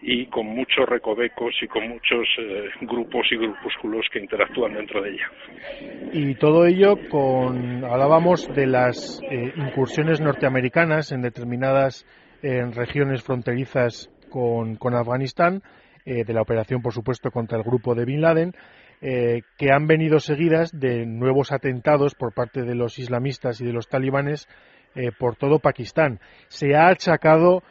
y 0.00 0.26
con 0.26 0.46
muchos 0.46 0.88
recovecos 0.88 1.54
y 1.62 1.66
con 1.66 1.88
muchos 1.88 2.26
grupos 2.80 3.26
y 3.30 3.36
grupúsculos 3.36 4.06
que 4.12 4.18
interactúan 4.18 4.74
dentro 4.74 5.00
de 5.00 5.10
ella. 5.10 5.30
Y 6.12 6.34
todo 6.34 6.66
ello 6.66 6.96
con 7.08 7.84
hablábamos 7.84 8.52
de 8.54 8.66
las 8.66 9.22
incursiones 9.56 10.20
norteamericanas 10.20 11.12
en 11.12 11.22
determinadas 11.22 12.04
en 12.42 12.72
regiones 12.72 13.22
fronterizas 13.22 14.10
con, 14.28 14.76
con 14.76 14.94
Afganistán, 14.94 15.62
eh, 16.04 16.24
de 16.24 16.32
la 16.32 16.42
operación, 16.42 16.82
por 16.82 16.92
supuesto, 16.92 17.30
contra 17.30 17.58
el 17.58 17.64
grupo 17.64 17.94
de 17.94 18.04
Bin 18.04 18.20
Laden, 18.20 18.54
eh, 19.00 19.42
que 19.56 19.72
han 19.72 19.86
venido 19.86 20.18
seguidas 20.18 20.70
de 20.72 21.06
nuevos 21.06 21.52
atentados 21.52 22.14
por 22.14 22.34
parte 22.34 22.62
de 22.62 22.74
los 22.74 22.98
islamistas 22.98 23.60
y 23.60 23.64
de 23.64 23.72
los 23.72 23.88
talibanes 23.88 24.48
eh, 24.94 25.10
por 25.16 25.36
todo 25.36 25.60
Pakistán. 25.60 26.18
Se 26.48 26.74
ha 26.74 26.88
achacado 26.88 27.62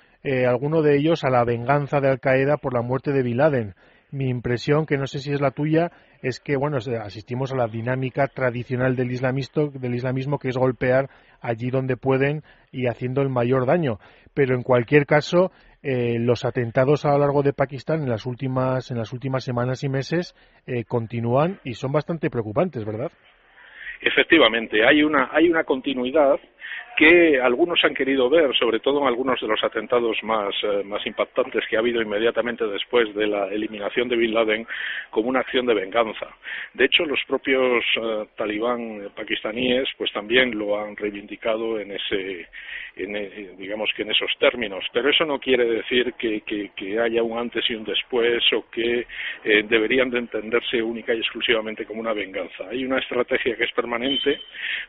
alguno 0.47 0.83
de 0.83 0.99
ellos 0.99 1.23
a 1.23 1.31
la 1.31 1.43
venganza 1.43 1.99
de 1.99 2.07
Al 2.07 2.19
Qaeda 2.19 2.57
por 2.57 2.75
la 2.75 2.83
muerte 2.83 3.11
de 3.11 3.23
Bin 3.23 3.37
Laden. 3.37 3.73
Mi 4.11 4.29
impresión, 4.29 4.85
que 4.85 4.97
no 4.97 5.07
sé 5.07 5.19
si 5.19 5.31
es 5.31 5.39
la 5.39 5.51
tuya, 5.51 5.91
es 6.21 6.39
que 6.39 6.57
bueno 6.57 6.77
asistimos 6.77 7.51
a 7.53 7.55
la 7.55 7.67
dinámica 7.67 8.27
tradicional 8.27 8.95
del 8.95 9.09
del 9.09 9.95
islamismo 9.95 10.37
que 10.37 10.49
es 10.49 10.57
golpear 10.57 11.09
allí 11.41 11.69
donde 11.69 11.97
pueden 11.97 12.43
y 12.71 12.87
haciendo 12.87 13.21
el 13.21 13.29
mayor 13.29 13.65
daño. 13.65 13.99
Pero 14.33 14.55
en 14.55 14.63
cualquier 14.63 15.05
caso 15.05 15.51
eh, 15.83 16.19
los 16.19 16.45
atentados 16.45 17.05
a 17.05 17.11
lo 17.13 17.17
largo 17.17 17.41
de 17.41 17.53
Pakistán 17.53 18.03
en 18.03 18.09
las 18.09 18.27
últimas 18.27 18.91
en 18.91 18.97
las 18.97 19.13
últimas 19.13 19.43
semanas 19.43 19.83
y 19.83 19.89
meses 19.89 20.35
eh, 20.67 20.83
continúan 20.83 21.59
y 21.63 21.73
son 21.73 21.91
bastante 21.91 22.29
preocupantes 22.29 22.85
verdad 22.85 23.11
efectivamente 23.99 24.85
hay 24.85 25.01
una 25.01 25.29
hay 25.31 25.49
una 25.49 25.63
continuidad 25.63 26.39
que 26.97 27.39
algunos 27.41 27.83
han 27.83 27.93
querido 27.93 28.29
ver, 28.29 28.55
sobre 28.57 28.79
todo 28.79 29.01
en 29.01 29.07
algunos 29.07 29.39
de 29.39 29.47
los 29.47 29.63
atentados 29.63 30.17
más, 30.23 30.53
eh, 30.63 30.83
más 30.83 31.05
impactantes 31.05 31.65
que 31.67 31.75
ha 31.75 31.79
habido 31.79 32.01
inmediatamente 32.01 32.65
después 32.67 33.13
de 33.15 33.27
la 33.27 33.47
eliminación 33.47 34.09
de 34.09 34.17
Bin 34.17 34.33
Laden, 34.33 34.67
como 35.09 35.29
una 35.29 35.39
acción 35.39 35.65
de 35.65 35.73
venganza. 35.73 36.27
De 36.73 36.85
hecho, 36.85 37.05
los 37.05 37.19
propios 37.27 37.83
uh, 37.97 38.25
talibán 38.35 39.09
pakistaníes 39.15 39.89
pues 39.97 40.11
también 40.11 40.57
lo 40.57 40.79
han 40.79 40.95
reivindicado 40.95 41.79
en 41.79 41.91
ese, 41.91 42.47
eh, 42.95 43.51
digamos 43.57 43.89
que 43.95 44.03
en 44.03 44.11
esos 44.11 44.31
términos. 44.39 44.85
Pero 44.91 45.09
eso 45.09 45.25
no 45.25 45.39
quiere 45.39 45.65
decir 45.65 46.13
que, 46.13 46.41
que, 46.41 46.71
que 46.75 46.99
haya 46.99 47.23
un 47.23 47.37
antes 47.37 47.69
y 47.69 47.75
un 47.75 47.83
después 47.83 48.43
o 48.53 48.69
que 48.69 49.07
eh, 49.43 49.63
deberían 49.67 50.09
de 50.09 50.19
entenderse 50.19 50.81
única 50.81 51.13
y 51.13 51.19
exclusivamente 51.19 51.85
como 51.85 52.01
una 52.01 52.13
venganza. 52.13 52.65
Hay 52.69 52.85
una 52.85 52.99
estrategia 52.99 53.55
que 53.55 53.63
es 53.63 53.71
permanente, 53.71 54.39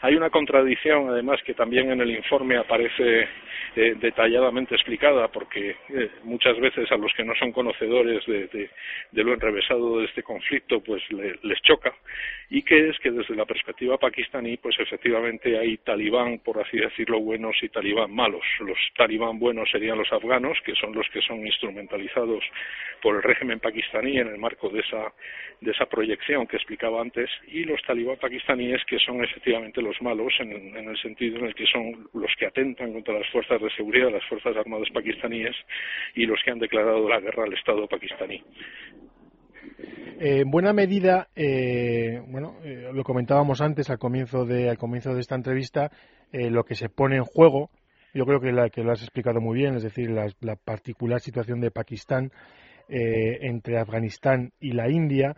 hay 0.01 0.15
una 0.15 0.31
contradicción 0.31 1.09
además 1.09 1.41
que 1.45 1.55
también 1.55 1.92
en 1.93 2.01
el 2.01 2.11
informe 2.11 2.57
aparece 2.57 3.29
eh, 3.75 3.95
detalladamente 3.99 4.75
explicada 4.75 5.29
porque 5.29 5.77
eh, 5.89 6.11
muchas 6.25 6.61
veces 6.61 6.93
a 6.93 6.97
los 6.99 7.11
que 7.15 7.25
no 7.25 7.35
son 7.37 7.53
conocedores 7.53 8.23
de, 8.27 8.47
de, 9.13 9.25
lo 9.25 9.33
enrevesado 9.33 9.99
de 9.99 10.05
este 10.05 10.23
conflicto 10.23 10.81
pues 10.83 11.03
le, 11.11 11.37
les 11.43 11.59
choca. 11.63 11.95
Y 12.51 12.63
que 12.63 12.91
es 12.91 12.99
que 12.99 13.11
desde 13.11 13.35
la 13.35 13.47
perspectiva 13.47 13.97
pakistaní 13.97 14.59
pues 14.59 14.79
efectivamente 14.79 15.59
hay 15.59 15.79
talibán 15.79 16.41
por 16.41 16.61
así 16.61 16.77
decirlo 16.77 17.19
buenos 17.21 17.57
y 17.63 17.71
talibán 17.71 18.15
malos. 18.15 18.45
Los 18.61 18.77
talibán 18.95 19.39
buenos 19.39 19.71
serían 19.71 19.97
los 19.97 20.13
afganos 20.13 20.59
que 20.67 20.75
son 20.75 20.93
los 20.93 21.09
que 21.09 21.23
son 21.23 21.47
instrumentalizados 21.47 22.45
por 23.01 23.17
el 23.17 23.23
régimen 23.23 23.59
pakistaní 23.59 24.19
en 24.19 24.29
el 24.29 24.39
marco 24.39 24.69
de 24.69 24.81
esa 24.81 25.15
de 25.63 25.71
esa 25.71 25.87
proyección 25.87 26.47
que 26.47 26.57
explicaba 26.57 27.01
antes 27.01 27.31
y 27.47 27.65
los 27.65 27.81
talibán 27.85 28.19
pakistaníes 28.19 28.85
que 28.85 28.99
son 28.99 29.25
efectivamente 29.25 29.81
los 29.81 30.01
malos 30.03 30.35
en 30.41 30.77
el 30.77 30.99
sentido 30.99 31.39
en 31.39 31.47
el 31.47 31.55
que 31.55 31.67
son 31.67 31.82
los 32.13 32.31
que 32.39 32.47
atentan 32.47 32.93
contra 32.93 33.15
las 33.15 33.29
fuerzas 33.31 33.61
de 33.61 33.71
seguridad, 33.77 34.11
las 34.11 34.27
fuerzas 34.29 34.57
armadas 34.57 34.89
pakistaníes 34.93 35.57
y 36.15 36.27
los 36.27 36.41
que 36.45 36.51
han 36.51 36.59
declarado 36.59 37.09
la 37.09 37.21
guerra 37.21 37.45
al 37.45 37.53
Estado 37.53 37.87
pakistaní. 37.87 38.43
En 40.25 40.51
buena 40.51 40.73
medida, 40.73 41.29
eh, 41.35 42.21
bueno, 42.29 42.55
eh, 42.63 42.91
lo 42.93 43.03
comentábamos 43.03 43.61
antes 43.61 43.91
al 43.91 43.99
comienzo 43.99 44.45
de, 44.45 44.71
al 44.71 44.79
comienzo 44.79 45.15
de 45.15 45.21
esta 45.21 45.35
entrevista, 45.35 45.91
eh, 46.33 46.49
lo 46.49 46.65
que 46.65 46.77
se 46.77 46.89
pone 46.89 47.17
en 47.17 47.25
juego, 47.25 47.71
yo 48.15 48.25
creo 48.25 48.41
que, 48.41 48.53
la, 48.53 48.71
que 48.71 48.85
lo 48.85 48.93
has 48.93 49.03
explicado 49.03 49.41
muy 49.41 49.59
bien, 49.59 49.75
es 49.75 49.83
decir, 49.83 50.11
la, 50.11 50.29
la 50.41 50.55
particular 50.55 51.21
situación 51.21 51.61
de 51.61 51.71
Pakistán 51.71 52.31
eh, 52.89 53.39
entre 53.41 53.79
Afganistán 53.79 54.53
y 54.61 54.73
la 54.73 54.89
India, 54.89 55.35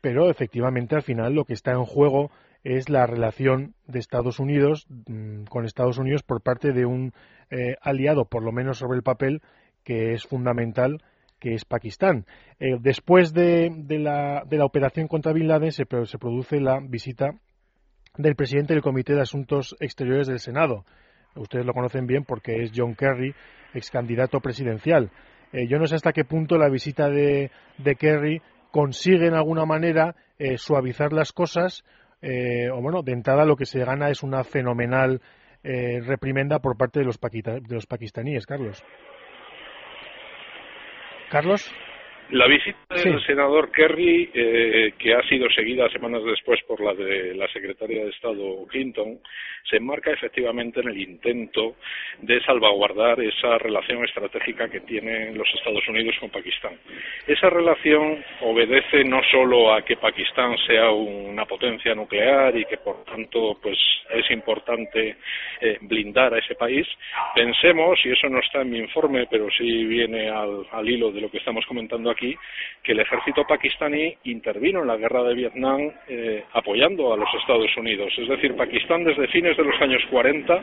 pero 0.00 0.28
efectivamente 0.28 0.96
al 0.96 1.02
final 1.02 1.34
lo 1.34 1.44
que 1.44 1.52
está 1.52 1.70
en 1.70 1.84
juego 1.84 2.32
es 2.64 2.88
la 2.88 3.06
relación 3.06 3.74
de 3.86 3.98
Estados 3.98 4.38
Unidos 4.38 4.86
mm, 5.06 5.44
con 5.44 5.64
Estados 5.64 5.98
Unidos 5.98 6.22
por 6.22 6.42
parte 6.42 6.72
de 6.72 6.86
un 6.86 7.12
eh, 7.50 7.76
aliado, 7.80 8.24
por 8.26 8.42
lo 8.42 8.52
menos 8.52 8.78
sobre 8.78 8.96
el 8.96 9.02
papel, 9.02 9.42
que 9.84 10.12
es 10.12 10.24
fundamental, 10.24 11.02
que 11.40 11.54
es 11.54 11.64
Pakistán. 11.64 12.24
Eh, 12.60 12.76
después 12.80 13.32
de, 13.32 13.70
la, 13.88 14.44
de, 14.46 14.56
la, 14.58 14.64
operación 14.64 15.08
contra 15.08 15.32
Bin 15.32 15.48
Laden 15.48 15.72
se, 15.72 15.86
produce 15.86 16.60
la 16.60 16.78
visita 16.80 17.34
del 18.16 18.36
presidente 18.36 18.74
del 18.74 18.82
Comité 18.82 19.14
de 19.14 19.22
Asuntos 19.22 19.74
Exteriores 19.80 20.28
del 20.28 20.38
Senado. 20.38 20.84
Ustedes 21.34 21.66
lo 21.66 21.72
conocen 21.72 22.06
bien 22.06 22.24
porque 22.24 22.62
es 22.62 22.72
John 22.74 22.94
Kerry, 22.94 23.34
ex 23.74 23.90
candidato 23.90 24.40
presidencial. 24.40 25.10
Eh, 25.52 25.66
yo 25.66 25.78
no 25.78 25.86
sé 25.86 25.96
hasta 25.96 26.12
qué 26.12 26.24
punto 26.24 26.56
la 26.58 26.68
visita 26.68 27.08
de, 27.08 27.50
Kerry 27.98 28.40
consigue 28.70 29.26
en 29.26 29.34
alguna 29.34 29.66
manera 29.66 30.14
suavizar 30.56 31.12
las 31.12 31.30
cosas 31.30 31.84
eh, 32.22 32.70
o 32.70 32.80
bueno, 32.80 33.02
de 33.02 33.12
entrada 33.12 33.44
lo 33.44 33.56
que 33.56 33.66
se 33.66 33.84
gana 33.84 34.08
es 34.10 34.22
una 34.22 34.44
fenomenal 34.44 35.20
reprimenda 35.64 36.58
por 36.58 36.76
parte 36.76 36.98
de 36.98 37.04
los, 37.04 37.20
de 37.20 37.62
los 37.68 37.86
pakistaníes, 37.86 38.46
Carlos. 38.46 38.82
Carlos. 41.30 41.72
La 42.30 42.46
visita 42.46 42.78
del 42.94 43.22
senador 43.26 43.70
Kerry, 43.70 44.30
eh, 44.32 44.94
que 44.98 45.14
ha 45.14 45.22
sido 45.28 45.50
seguida 45.50 45.90
semanas 45.90 46.24
después 46.24 46.60
por 46.66 46.80
la 46.80 46.94
de 46.94 47.34
la 47.34 47.46
secretaria 47.48 48.04
de 48.04 48.10
Estado 48.10 48.66
Clinton, 48.68 49.18
se 49.68 49.76
enmarca 49.76 50.12
efectivamente 50.12 50.80
en 50.80 50.88
el 50.88 50.98
intento 50.98 51.76
de 52.20 52.40
salvaguardar 52.42 53.20
esa 53.20 53.58
relación 53.58 54.04
estratégica 54.04 54.68
que 54.68 54.80
tienen 54.80 55.36
los 55.36 55.48
Estados 55.54 55.86
Unidos 55.88 56.16
con 56.20 56.30
Pakistán. 56.30 56.72
Esa 57.26 57.50
relación 57.50 58.24
obedece 58.40 59.04
no 59.04 59.20
solo 59.30 59.72
a 59.72 59.82
que 59.82 59.96
Pakistán 59.96 60.56
sea 60.66 60.90
una 60.90 61.44
potencia 61.44 61.94
nuclear 61.94 62.56
y 62.56 62.64
que 62.64 62.78
por 62.78 63.04
tanto 63.04 63.58
pues 63.62 63.78
es 64.10 64.30
importante 64.30 65.16
eh, 65.60 65.78
blindar 65.82 66.34
a 66.34 66.38
ese 66.38 66.54
país. 66.54 66.86
Pensemos, 67.34 67.98
y 68.04 68.10
eso 68.10 68.28
no 68.28 68.40
está 68.40 68.62
en 68.62 68.70
mi 68.70 68.78
informe, 68.78 69.26
pero 69.30 69.48
sí 69.56 69.84
viene 69.84 70.28
al, 70.28 70.66
al 70.70 70.88
hilo 70.88 71.12
de 71.12 71.20
lo 71.20 71.30
que 71.30 71.38
estamos 71.38 71.64
comentando 71.66 72.10
aquí, 72.10 72.21
que 72.82 72.92
el 72.92 73.00
ejército 73.00 73.44
pakistaní 73.44 74.16
intervino 74.24 74.80
en 74.80 74.88
la 74.88 74.96
guerra 74.96 75.22
de 75.22 75.34
Vietnam 75.34 75.90
eh, 76.08 76.44
apoyando 76.52 77.12
a 77.12 77.16
los 77.16 77.28
Estados 77.40 77.70
Unidos. 77.76 78.12
Es 78.16 78.28
decir, 78.28 78.56
Pakistán 78.56 79.04
desde 79.04 79.28
fines 79.28 79.56
de 79.56 79.64
los 79.64 79.80
años 79.80 80.02
40 80.10 80.62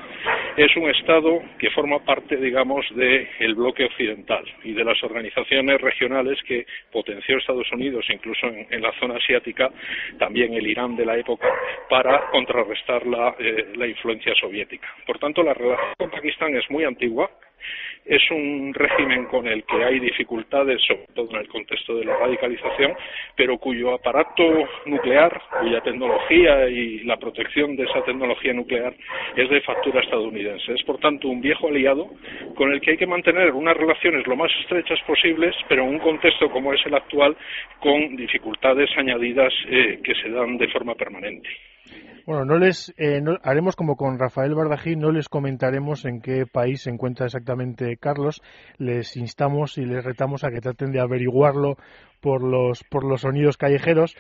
es 0.58 0.76
un 0.76 0.90
Estado 0.90 1.42
que 1.58 1.70
forma 1.72 2.00
parte, 2.00 2.36
digamos, 2.38 2.86
del 2.96 3.56
bloque 3.56 3.86
occidental 3.86 4.44
y 4.64 4.74
de 4.74 4.84
las 4.84 5.02
organizaciones 5.04 5.80
regionales 5.80 6.38
que 6.44 6.66
potenció 6.92 7.38
Estados 7.38 7.72
Unidos, 7.72 8.06
incluso 8.10 8.48
en, 8.48 8.82
la 8.82 8.92
zona 9.00 9.16
asiática, 9.16 9.70
también 10.18 10.54
el 10.54 10.68
Irán 10.68 10.96
de 10.96 11.06
la 11.06 11.18
época, 11.18 11.48
para 11.90 12.30
contrarrestar 12.32 13.06
la, 13.06 13.36
eh, 13.40 13.74
la 13.76 13.88
influencia 13.88 14.34
soviética. 14.36 14.88
Por 15.06 15.20
tanto, 15.20 15.44
la 15.44 15.54
relación 15.54 15.94
con 15.98 16.10
Pakistán 16.10 16.56
es 16.56 16.70
muy 16.70 16.84
antigua 16.84 17.30
es 18.06 18.22
un 18.32 18.74
régimen 18.74 19.26
con 19.26 19.48
el 19.48 19.64
que 19.64 19.84
hay 19.84 20.00
dificultades, 20.00 20.82
sobre 20.88 21.06
todo 21.14 21.30
en 21.32 21.38
el 21.38 21.48
contexto 21.48 21.96
de 21.96 22.06
la 22.06 22.18
radicalización, 22.18 22.94
pero 23.36 23.58
cuyo 23.58 23.94
aparato 23.94 24.44
nuclear, 24.86 25.42
cuya 25.60 25.82
tecnología 25.82 26.68
y 26.68 27.04
la 27.04 27.18
protección 27.18 27.76
de 27.76 27.84
esa 27.84 28.04
tecnología 28.04 28.54
nuclear 28.54 28.94
es 29.36 29.50
de 29.50 29.62
factura 29.62 30.02
estadounidense. 30.02 30.74
Es, 30.74 30.84
por 30.84 31.00
tanto, 31.00 31.28
un 31.28 31.42
viejo 31.42 31.68
aliado 31.68 32.10
con 32.56 32.72
el 32.72 32.82
que 32.82 32.92
hay 32.92 32.98
que 32.98 33.08
mantener 33.08 33.52
unas 33.52 33.78
relaciones 33.78 34.26
lo 34.28 34.36
más 34.36 34.52
estrechas 34.62 35.00
posibles, 35.06 35.56
pero 35.68 35.84
en 35.84 35.90
un 35.90 36.00
contexto 36.00 36.50
como 36.50 36.74
es 36.74 36.86
el 36.86 36.96
actual, 36.96 37.36
con 37.80 38.16
dificultades 38.16 38.90
añadidas 38.98 39.54
eh, 39.68 40.00
que 40.04 40.16
se 40.16 40.30
dan 40.30 40.58
de 40.58 40.68
forma 40.68 40.96
permanente. 40.96 41.50
Bueno, 42.30 42.46
no 42.46 42.60
les 42.60 42.94
eh, 43.00 43.24
haremos 43.42 43.76
como 43.76 43.96
con 43.96 44.20
Rafael 44.20 44.54
Bardají, 44.54 44.96
no 44.96 45.12
les 45.12 45.28
comentaremos 45.30 46.06
en 46.06 46.22
qué 46.22 46.46
país 46.46 46.84
se 46.84 46.92
encuentra 46.92 47.26
exactamente 47.26 47.98
Carlos. 47.98 48.44
Les 48.78 49.18
instamos 49.18 49.80
y 49.80 49.86
les 49.86 50.06
retamos 50.06 50.44
a 50.44 50.52
que 50.52 50.62
traten 50.62 50.92
de 50.92 51.00
averiguarlo 51.00 51.78
por 52.22 52.44
los 52.44 52.84
por 52.84 53.04
los 53.04 53.22
sonidos 53.22 53.58
callejeros. 53.58 54.16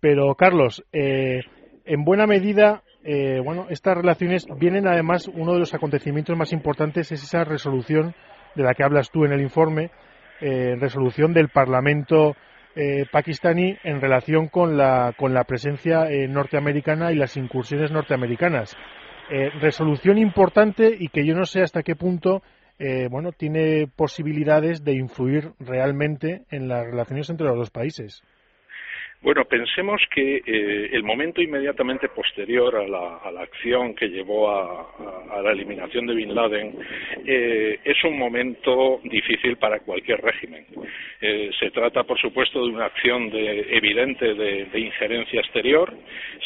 Pero 0.00 0.34
Carlos, 0.36 0.86
eh, 0.94 1.40
en 1.84 2.02
buena 2.02 2.26
medida, 2.26 2.82
eh, 3.04 3.42
bueno, 3.44 3.66
estas 3.68 3.94
relaciones 3.94 4.46
vienen 4.58 4.88
además 4.88 5.28
uno 5.28 5.52
de 5.52 5.58
los 5.58 5.74
acontecimientos 5.74 6.38
más 6.38 6.54
importantes 6.54 7.12
es 7.12 7.22
esa 7.22 7.44
resolución 7.44 8.14
de 8.54 8.62
la 8.62 8.72
que 8.72 8.84
hablas 8.84 9.10
tú 9.10 9.26
en 9.26 9.32
el 9.32 9.42
informe, 9.42 9.90
resolución 10.40 11.34
del 11.34 11.50
Parlamento 11.50 12.34
eh, 12.76 13.04
pakistaní 13.10 13.76
en 13.82 14.00
relación 14.00 14.48
con 14.48 14.76
la, 14.76 15.12
con 15.18 15.34
la 15.34 15.44
presencia 15.44 16.08
eh, 16.10 16.28
norteamericana 16.28 17.10
y 17.12 17.16
las 17.16 17.36
incursiones 17.36 17.90
norteamericanas. 17.90 18.76
Eh, 19.30 19.50
resolución 19.60 20.18
importante 20.18 20.96
y 20.98 21.08
que 21.08 21.26
yo 21.26 21.34
no 21.34 21.44
sé 21.44 21.62
hasta 21.62 21.82
qué 21.82 21.96
punto 21.96 22.42
bueno, 23.10 23.32
tiene 23.32 23.88
posibilidades 23.94 24.82
de 24.84 24.94
influir 24.94 25.50
realmente 25.58 26.46
en 26.50 26.66
las 26.66 26.82
relaciones 26.82 27.28
entre 27.28 27.46
los 27.46 27.58
dos 27.58 27.70
países. 27.70 28.22
Bueno, 29.22 29.44
pensemos 29.44 30.00
que 30.14 30.36
eh, 30.46 30.88
el 30.92 31.02
momento 31.02 31.42
inmediatamente 31.42 32.08
posterior 32.08 32.74
a 32.76 32.88
la, 32.88 33.42
acción 33.42 33.94
que 33.94 34.08
llevó 34.08 34.50
a, 34.50 35.42
la 35.42 35.52
eliminación 35.52 36.06
de 36.06 36.14
Bin 36.14 36.34
Laden 36.34 36.74
eh, 37.26 37.80
es 37.84 38.02
un 38.04 38.18
momento 38.18 38.98
difícil 39.04 39.58
para 39.58 39.80
cualquier 39.80 40.22
régimen. 40.22 40.64
Eh, 41.20 41.50
se 41.58 41.70
trata, 41.70 42.04
por 42.04 42.18
supuesto, 42.18 42.64
de 42.64 42.72
una 42.72 42.86
acción 42.86 43.30
evidente 43.34 44.32
de, 44.34 44.80
injerencia 44.80 45.40
exterior. 45.40 45.92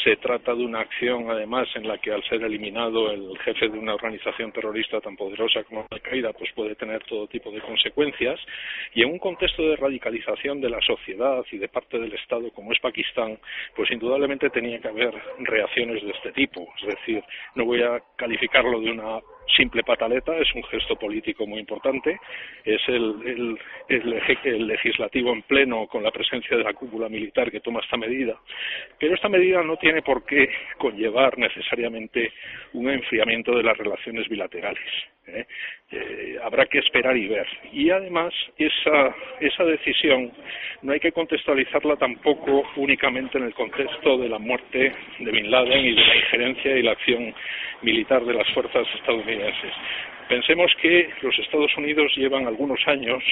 Se 0.03 0.17
trata 0.17 0.53
de 0.53 0.65
una 0.65 0.81
acción, 0.81 1.31
además, 1.31 1.69
en 1.77 1.87
la 1.87 1.99
que 1.99 2.11
al 2.11 2.25
ser 2.25 2.43
eliminado 2.43 3.13
el 3.13 3.39
jefe 3.45 3.69
de 3.69 3.79
una 3.79 3.95
organización 3.95 4.51
terrorista 4.51 5.01
tan 5.01 5.17
poderosa 5.17 5.63
como 5.63 5.87
Al-Qaeda, 5.91 6.33
pues 6.33 6.51
puede 6.53 6.75
tener 6.75 7.05
todo 7.05 7.29
tipo 7.29 7.53
de 7.53 7.61
consecuencias. 7.61 8.41
Y 8.95 9.03
en 9.03 9.13
un 9.13 9.19
contexto 9.21 9.63
de 9.63 9.77
radicalización 9.77 10.61
de 10.61 10.71
la 10.71 10.81
sociedad 10.81 11.45
y 11.53 11.59
de 11.59 11.69
parte 11.69 12.01
del 12.01 12.13
Estado, 12.13 12.51
como 12.51 12.64
es 12.73 12.81
Pakistán, 12.81 13.39
pues 13.75 13.91
indudablemente 13.91 14.51
tenía 14.51 14.81
que 14.81 14.89
haber 14.89 15.15
reacciones 15.39 16.03
de 16.03 16.11
este 16.11 16.33
tipo. 16.33 16.67
Es 16.81 16.95
decir, 16.95 17.23
no 17.55 17.65
voy 17.65 17.83
a 17.83 18.03
calificarlo 18.17 18.81
de 18.81 18.91
una 18.91 19.21
simple 19.57 19.83
pataleta, 19.83 20.37
es 20.37 20.53
un 20.55 20.63
gesto 20.65 20.97
político 20.97 21.47
muy 21.47 21.61
importante, 21.61 22.19
es 22.65 22.81
el, 22.89 23.59
el, 23.89 24.67
legislativo 24.67 25.33
en 25.33 25.43
pleno 25.43 25.87
con 25.87 26.03
la 26.03 26.11
presencia 26.11 26.57
de 26.57 26.65
la 26.65 26.75
cúpula 26.75 27.09
militar 27.09 27.51
que 27.51 27.61
toma 27.61 27.81
esta 27.81 27.97
medida, 27.97 28.37
pero 28.99 29.15
esta 29.15 29.29
medida 29.29 29.63
no 29.63 29.77
tiene 29.77 30.03
por 30.03 30.25
qué 30.25 30.49
conllevar 30.79 31.39
necesariamente 31.39 32.33
un 32.73 32.89
enfriamiento 32.91 33.57
de 33.57 33.63
las 33.63 33.77
relaciones 33.77 34.29
bilaterales. 34.29 34.91
¿eh? 35.27 35.47
Eh, 35.91 36.39
habrá 36.43 36.67
que 36.67 36.79
esperar 36.79 37.17
y 37.17 37.29
ver. 37.29 37.47
Y 37.73 37.91
además, 37.91 38.33
esa, 38.59 39.15
esa 39.41 39.65
decisión 39.65 40.33
no 40.83 40.93
hay 40.93 41.01
que 41.01 41.13
contextualizarla 41.13 41.97
tampoco 41.97 42.65
únicamente 42.77 43.39
en 43.39 43.45
el 43.45 43.55
contexto 43.55 44.19
de 44.19 44.29
la 44.29 44.39
muerte 44.39 44.93
de 45.19 45.31
Bin 45.31 45.51
Laden 45.51 45.85
y 45.85 45.95
de 45.95 46.07
la 46.07 46.17
injerencia 46.17 46.77
y 46.77 46.83
la 46.83 46.93
acción 46.93 47.35
militar 47.83 48.25
de 48.25 48.35
las 48.35 48.49
fuerzas 48.51 48.87
estadounidenses. 48.95 49.34
the 49.39 49.45
answers. 49.45 50.14
Pensemos 50.29 50.73
que 50.81 51.11
los 51.21 51.39
Estados 51.39 51.77
Unidos 51.77 52.13
llevan 52.17 52.47
algunos 52.47 52.81
años 52.87 53.23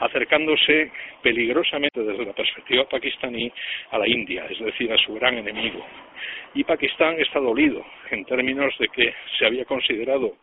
acercándose 0.00 0.90
peligrosamente 1.22 2.02
desde 2.02 2.26
la 2.26 2.32
perspectiva 2.32 2.88
pakistaní 2.88 3.50
a 3.90 3.98
la 3.98 4.06
India, 4.06 4.46
es 4.50 4.58
decir, 4.58 4.92
a 4.92 4.98
su 4.98 5.14
gran 5.14 5.38
enemigo. 5.38 5.84
Y 6.54 6.64
Pakistán 6.64 7.18
está 7.20 7.40
dolido 7.40 7.84
en 8.10 8.24
términos 8.24 8.74
de 8.78 8.88
que 8.88 9.14
se 9.38 9.46
había 9.46 9.64
considerado 9.64 10.36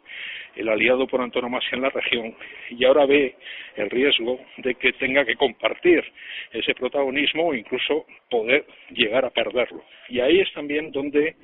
el 0.55 0.69
aliado 0.69 1.07
por 1.07 1.21
antonomasia 1.21 1.75
en 1.75 1.81
la 1.81 1.89
región 1.89 2.35
y 2.69 2.85
ahora 2.85 3.05
ve 3.05 3.35
el 3.75 3.89
riesgo 3.89 4.39
de 4.57 4.75
que 4.75 4.93
tenga 4.93 5.25
que 5.25 5.35
compartir 5.35 6.03
ese 6.51 6.75
protagonismo 6.75 7.47
o 7.47 7.53
incluso 7.53 8.05
poder 8.29 8.65
llegar 8.91 9.25
a 9.25 9.31
perderlo. 9.31 9.83
Y 10.09 10.19
ahí 10.19 10.39
es 10.39 10.51
también 10.53 10.91
donde 10.91 11.35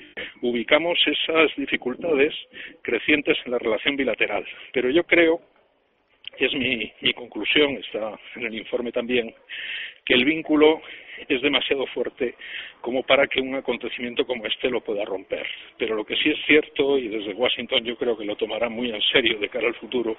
ubicamos 0.42 1.00
esas 1.08 1.56
dificultades 1.56 2.34
crecientes 2.84 3.38
en 3.46 3.52
la 3.52 3.60
relación 3.60 3.96
bilateral. 3.96 4.39
Pero 4.74 4.90
yo 4.90 5.04
creo 5.04 5.42
es 6.46 6.54
mi, 6.54 7.14
conclusión, 7.14 7.78
está 7.78 8.18
en 8.36 8.46
el 8.46 8.56
informe 8.56 8.92
también, 8.92 9.34
que 10.06 10.14
el 10.14 10.26
vínculo 10.26 10.82
es 11.28 11.42
demasiado 11.42 11.86
fuerte 11.88 12.36
como 12.80 13.04
para 13.04 13.28
que 13.28 13.42
un 13.42 13.54
acontecimiento 13.56 14.26
como 14.26 14.46
este 14.46 14.70
lo 14.70 14.80
pueda 14.80 15.04
romper. 15.04 15.46
Pero 15.78 15.96
lo 15.96 16.06
que 16.06 16.16
sí 16.16 16.30
es 16.30 16.38
cierto, 16.48 16.98
y 16.98 17.10
desde 17.10 17.34
Washington 17.34 17.84
yo 17.84 17.98
creo 17.98 18.18
que 18.18 18.24
lo 18.24 18.38
tomará 18.38 18.70
muy 18.70 18.90
en 18.90 19.02
serio 19.12 19.38
de 19.38 19.50
cara 19.50 19.68
al 19.68 19.76
futuro, 19.76 20.16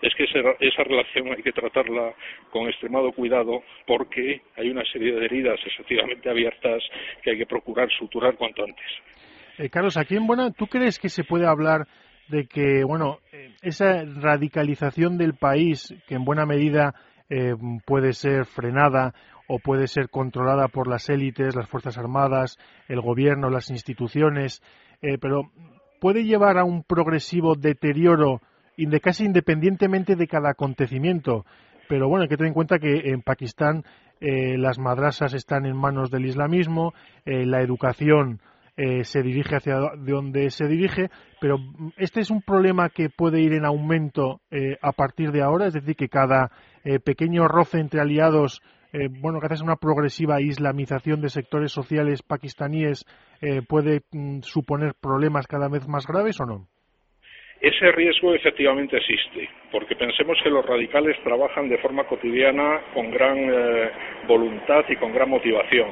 es 0.00 0.14
que 0.14 0.24
esa 0.24 0.84
relación 0.84 1.34
hay 1.34 1.42
que 1.42 1.52
tratarla 1.52 2.14
con 2.50 2.68
extremado 2.68 3.10
cuidado 3.10 3.64
porque 3.84 4.42
hay 4.56 4.70
una 4.70 4.84
serie 4.84 5.12
de 5.12 5.24
heridas 5.24 5.58
efectivamente 5.66 6.30
abiertas 6.30 6.84
que 7.22 7.32
hay 7.32 7.38
que 7.38 7.46
procurar 7.46 7.90
suturar 7.90 8.36
cuanto 8.36 8.62
antes. 8.62 8.86
Eh, 9.58 9.68
Carlos, 9.70 9.96
aquí 9.96 10.16
en 10.16 10.26
Buena, 10.26 10.52
¿tú 10.52 10.66
crees 10.66 10.98
que 10.98 11.08
se 11.08 11.24
puede 11.24 11.46
hablar 11.46 11.86
de 12.28 12.46
que, 12.46 12.84
bueno, 12.84 13.18
esa 13.62 14.04
radicalización 14.04 15.18
del 15.18 15.34
país, 15.34 15.94
que 16.06 16.14
en 16.14 16.24
buena 16.24 16.46
medida 16.46 16.94
eh, 17.28 17.54
puede 17.86 18.12
ser 18.12 18.46
frenada 18.46 19.14
o 19.46 19.58
puede 19.58 19.86
ser 19.86 20.08
controlada 20.08 20.68
por 20.68 20.88
las 20.88 21.08
élites, 21.08 21.54
las 21.54 21.68
Fuerzas 21.68 21.98
Armadas, 21.98 22.58
el 22.88 23.00
gobierno, 23.00 23.50
las 23.50 23.70
instituciones, 23.70 24.62
eh, 25.02 25.18
pero 25.20 25.50
puede 26.00 26.24
llevar 26.24 26.58
a 26.58 26.64
un 26.64 26.82
progresivo 26.82 27.54
deterioro 27.54 28.40
casi 29.02 29.24
independientemente 29.24 30.16
de 30.16 30.26
cada 30.26 30.50
acontecimiento. 30.50 31.44
pero 31.88 32.08
bueno, 32.08 32.22
hay 32.22 32.28
que 32.28 32.36
tener 32.36 32.48
en 32.48 32.54
cuenta 32.54 32.78
que 32.78 33.10
en 33.10 33.20
Pakistán 33.20 33.84
eh, 34.20 34.56
las 34.56 34.78
madrasas 34.78 35.34
están 35.34 35.66
en 35.66 35.76
manos 35.76 36.10
del 36.10 36.24
islamismo, 36.24 36.94
eh, 37.26 37.44
la 37.44 37.60
educación 37.60 38.40
eh, 38.76 39.04
se 39.04 39.22
dirige 39.22 39.56
hacia 39.56 39.76
donde 39.96 40.50
se 40.50 40.66
dirige, 40.66 41.10
pero 41.40 41.58
este 41.96 42.20
es 42.20 42.30
un 42.30 42.42
problema 42.42 42.88
que 42.90 43.08
puede 43.10 43.40
ir 43.40 43.52
en 43.52 43.64
aumento 43.64 44.40
a 44.80 44.92
partir 44.92 45.30
de 45.32 45.42
ahora, 45.42 45.66
es 45.66 45.74
decir, 45.74 45.94
que 45.96 46.08
cada 46.08 46.50
pequeño 47.04 47.46
roce 47.48 47.78
entre 47.78 48.00
aliados, 48.00 48.62
bueno, 49.20 49.40
gracias 49.40 49.60
a 49.60 49.64
una 49.64 49.76
progresiva 49.76 50.40
islamización 50.40 51.20
de 51.20 51.28
sectores 51.28 51.72
sociales 51.72 52.22
pakistaníes, 52.22 53.04
puede 53.68 54.02
mm, 54.12 54.40
suponer 54.40 54.94
problemas 54.94 55.46
cada 55.46 55.68
vez 55.68 55.86
más 55.86 56.06
graves 56.06 56.40
o 56.40 56.46
no? 56.46 56.68
Ese 57.64 57.92
riesgo 57.92 58.34
efectivamente 58.34 58.98
existe, 58.98 59.48
porque 59.72 59.96
pensemos 59.96 60.38
que 60.42 60.50
los 60.50 60.66
radicales 60.66 61.16
trabajan 61.24 61.66
de 61.70 61.78
forma 61.78 62.04
cotidiana 62.04 62.82
con 62.92 63.10
gran 63.10 63.38
eh, 63.38 63.90
voluntad 64.28 64.84
y 64.86 64.96
con 64.96 65.14
gran 65.14 65.30
motivación 65.30 65.88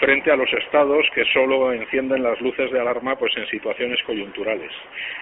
frente 0.00 0.30
a 0.30 0.36
los 0.36 0.50
estados 0.54 1.06
que 1.14 1.24
solo 1.26 1.72
encienden 1.74 2.22
las 2.22 2.40
luces 2.40 2.72
de 2.72 2.80
alarma 2.80 3.16
pues 3.16 3.36
en 3.36 3.46
situaciones 3.48 4.02
coyunturales. 4.04 4.72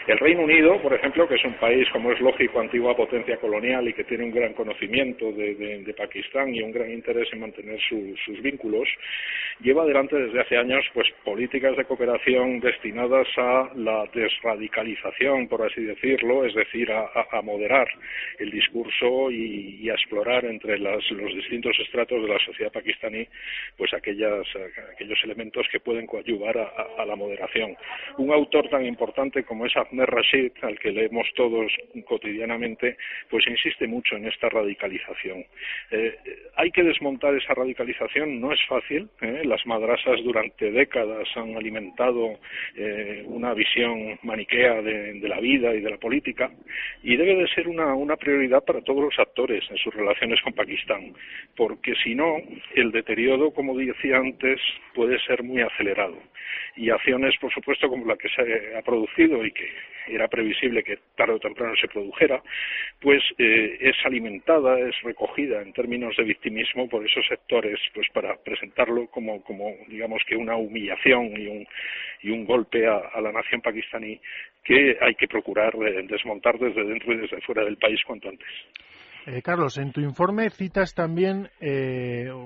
El 0.06 0.18
Reino 0.18 0.42
Unido, 0.42 0.80
por 0.80 0.94
ejemplo, 0.94 1.26
que 1.26 1.34
es 1.34 1.44
un 1.44 1.54
país, 1.54 1.86
como 1.90 2.12
es 2.12 2.20
lógico, 2.20 2.60
antigua 2.60 2.96
potencia 2.96 3.36
colonial 3.38 3.88
y 3.88 3.92
que 3.92 4.04
tiene 4.04 4.24
un 4.24 4.30
gran 4.30 4.54
conocimiento 4.54 5.32
de, 5.32 5.94
Pakistán 5.98 6.54
y 6.54 6.62
un 6.62 6.70
gran 6.70 6.92
interés 6.92 7.28
en 7.32 7.40
mantener 7.40 7.80
sus 7.80 8.40
vínculos, 8.40 8.88
lleva 9.60 9.82
adelante 9.82 10.16
desde 10.16 10.40
hace 10.40 10.56
años 10.56 10.84
pues 10.94 11.08
políticas 11.24 11.76
de 11.76 11.84
cooperación 11.84 12.60
destinadas 12.60 13.26
a 13.36 13.70
la 13.74 14.04
desradicalización, 14.14 15.48
por 15.48 15.62
así 15.62 15.82
decirlo, 15.88 16.44
es 16.44 16.54
decir, 16.54 16.90
a, 16.92 17.42
moderar 17.42 17.88
el 18.38 18.50
discurso 18.50 19.30
y, 19.30 19.88
a 19.90 19.94
explorar 19.94 20.44
entre 20.44 20.78
los 20.78 21.04
distintos 21.34 21.76
estratos 21.80 22.22
de 22.22 22.28
la 22.28 22.38
sociedad 22.38 22.72
pakistaní 22.72 23.26
pues 23.76 23.92
aquellas 23.94 24.46
aquellos 24.92 25.18
elementos 25.24 25.66
que 25.70 25.80
pueden 25.80 26.06
coadyuvar 26.06 26.58
a, 26.58 27.04
la 27.04 27.16
moderación. 27.16 27.76
Un 28.18 28.32
autor 28.32 28.68
tan 28.68 28.84
importante 28.84 29.44
como 29.44 29.66
es 29.66 29.76
Ahmed 29.76 30.04
Rashid, 30.04 30.52
al 30.62 30.78
que 30.78 30.90
leemos 30.90 31.26
todos 31.34 31.72
cotidianamente, 32.06 32.96
pues 33.30 33.46
insiste 33.46 33.86
mucho 33.86 34.16
en 34.16 34.26
esta 34.26 34.48
radicalización. 34.48 35.44
Eh, 35.90 36.16
hay 36.56 36.70
que 36.70 36.82
desmontar 36.82 37.34
esa 37.34 37.54
radicalización, 37.54 38.40
no 38.40 38.52
es 38.52 38.60
fácil. 38.68 39.08
¿eh? 39.22 39.42
Las 39.44 39.64
madrasas 39.66 40.22
durante 40.22 40.70
décadas 40.70 41.28
han 41.36 41.56
alimentado 41.56 42.38
eh, 42.76 43.22
una 43.26 43.54
visión 43.54 44.18
maniquea 44.22 44.82
de, 44.82 45.28
la 45.28 45.40
vida 45.40 45.67
y 45.74 45.80
de 45.80 45.90
la 45.90 45.96
política 45.96 46.50
y 47.02 47.16
debe 47.16 47.34
de 47.36 47.48
ser 47.48 47.68
una, 47.68 47.94
una 47.94 48.16
prioridad 48.16 48.64
para 48.64 48.80
todos 48.82 49.02
los 49.02 49.18
actores 49.18 49.64
en 49.70 49.76
sus 49.78 49.94
relaciones 49.94 50.40
con 50.42 50.52
Pakistán, 50.52 51.14
porque 51.56 51.94
si 52.02 52.14
no, 52.14 52.36
el 52.74 52.92
deterioro, 52.92 53.50
como 53.50 53.76
decía 53.76 54.16
antes, 54.18 54.60
puede 54.94 55.18
ser 55.20 55.42
muy 55.42 55.62
acelerado. 55.62 56.16
Y 56.76 56.90
acciones, 56.90 57.34
por 57.40 57.52
supuesto, 57.52 57.88
como 57.88 58.06
la 58.06 58.16
que 58.16 58.28
se 58.28 58.76
ha 58.76 58.82
producido 58.82 59.44
y 59.44 59.52
que 59.52 59.68
era 60.10 60.28
previsible 60.28 60.82
que 60.82 60.98
tarde 61.16 61.34
o 61.34 61.38
temprano 61.38 61.74
se 61.80 61.88
produjera, 61.88 62.42
pues 63.00 63.22
eh, 63.38 63.78
es 63.80 63.96
alimentada, 64.04 64.78
es 64.78 64.94
recogida 65.02 65.62
en 65.62 65.72
términos 65.72 66.16
de 66.16 66.24
victimismo 66.24 66.88
por 66.88 67.04
esos 67.04 67.26
sectores, 67.26 67.78
pues 67.94 68.06
para 68.12 68.36
presentarlo 68.36 69.06
como, 69.08 69.42
como 69.42 69.74
digamos 69.88 70.22
que 70.26 70.36
una 70.36 70.56
humillación 70.56 71.26
y 71.36 71.46
un, 71.46 71.66
y 72.22 72.30
un 72.30 72.44
golpe 72.44 72.86
a, 72.86 73.20
la 73.20 73.32
nación 73.32 73.60
pakistaní 73.60 74.20
que 74.64 74.96
hay 75.00 75.14
que 75.14 75.28
procurar 75.28 75.74
eh, 75.76 76.06
desmontar 76.08 76.58
desde 76.58 76.84
dentro 76.84 77.12
y 77.14 77.18
desde 77.18 77.40
fuera 77.42 77.64
del 77.64 77.76
país 77.76 78.00
cuanto 78.06 78.28
antes. 78.28 78.48
Eh, 79.26 79.42
Carlos, 79.42 79.78
en 79.78 79.92
tu 79.92 80.00
informe 80.00 80.48
citas 80.50 80.94
también 80.94 81.48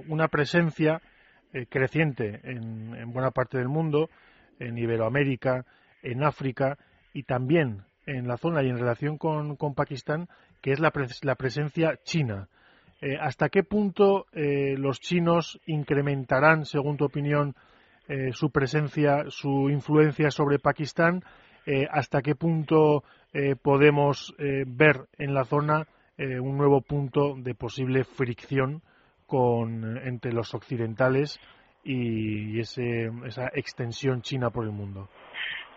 una 0.09 0.27
presencia 0.29 1.01
eh, 1.55 1.67
creciente 1.69 2.41
en, 2.45 3.13
buena 3.13 3.31
parte 3.31 3.59
del 3.59 3.69
mundo, 3.69 4.09
en 4.59 4.79
Iberoamérica, 4.79 5.67
en 6.03 6.25
África 6.25 6.79
y 7.13 7.25
también 7.25 7.83
en 8.07 8.27
la 8.27 8.37
zona 8.37 8.63
y 8.63 8.69
en 8.69 8.79
relación 8.79 9.19
con, 9.19 9.57
Pakistán, 9.75 10.29
que 10.61 10.73
es 10.73 10.81
la, 10.81 10.91
presencia 10.91 11.99
china. 12.05 12.49
Eh, 13.01 13.17
¿Hasta 13.21 13.49
qué 13.49 13.63
punto 13.63 14.27
eh, 14.33 14.75
los 14.77 15.01
chinos 15.01 15.61
incrementarán, 15.67 16.65
según 16.65 16.97
tu 16.97 17.05
opinión, 17.05 17.55
su 18.33 18.51
presencia, 18.51 19.25
su 19.29 19.71
influencia 19.71 20.31
sobre 20.31 20.59
Pakistán? 20.59 21.23
¿Hasta 21.91 22.21
qué 22.21 22.35
punto 22.35 23.05
podemos 23.63 24.35
ver 24.37 25.07
en 25.17 25.33
la 25.33 25.45
zona 25.45 25.87
un 26.19 26.59
nuevo 26.59 26.83
punto 26.83 27.35
de 27.39 27.55
posible 27.55 28.05
fricción 28.05 28.83
con, 29.33 29.97
entre 29.97 30.31
los 30.31 30.53
occidentales 30.53 31.41
y, 31.85 32.61
esa 32.61 33.47
extensión 33.55 34.21
china 34.21 34.51
por 34.51 34.67
el 34.67 34.73
mundo. 34.73 35.09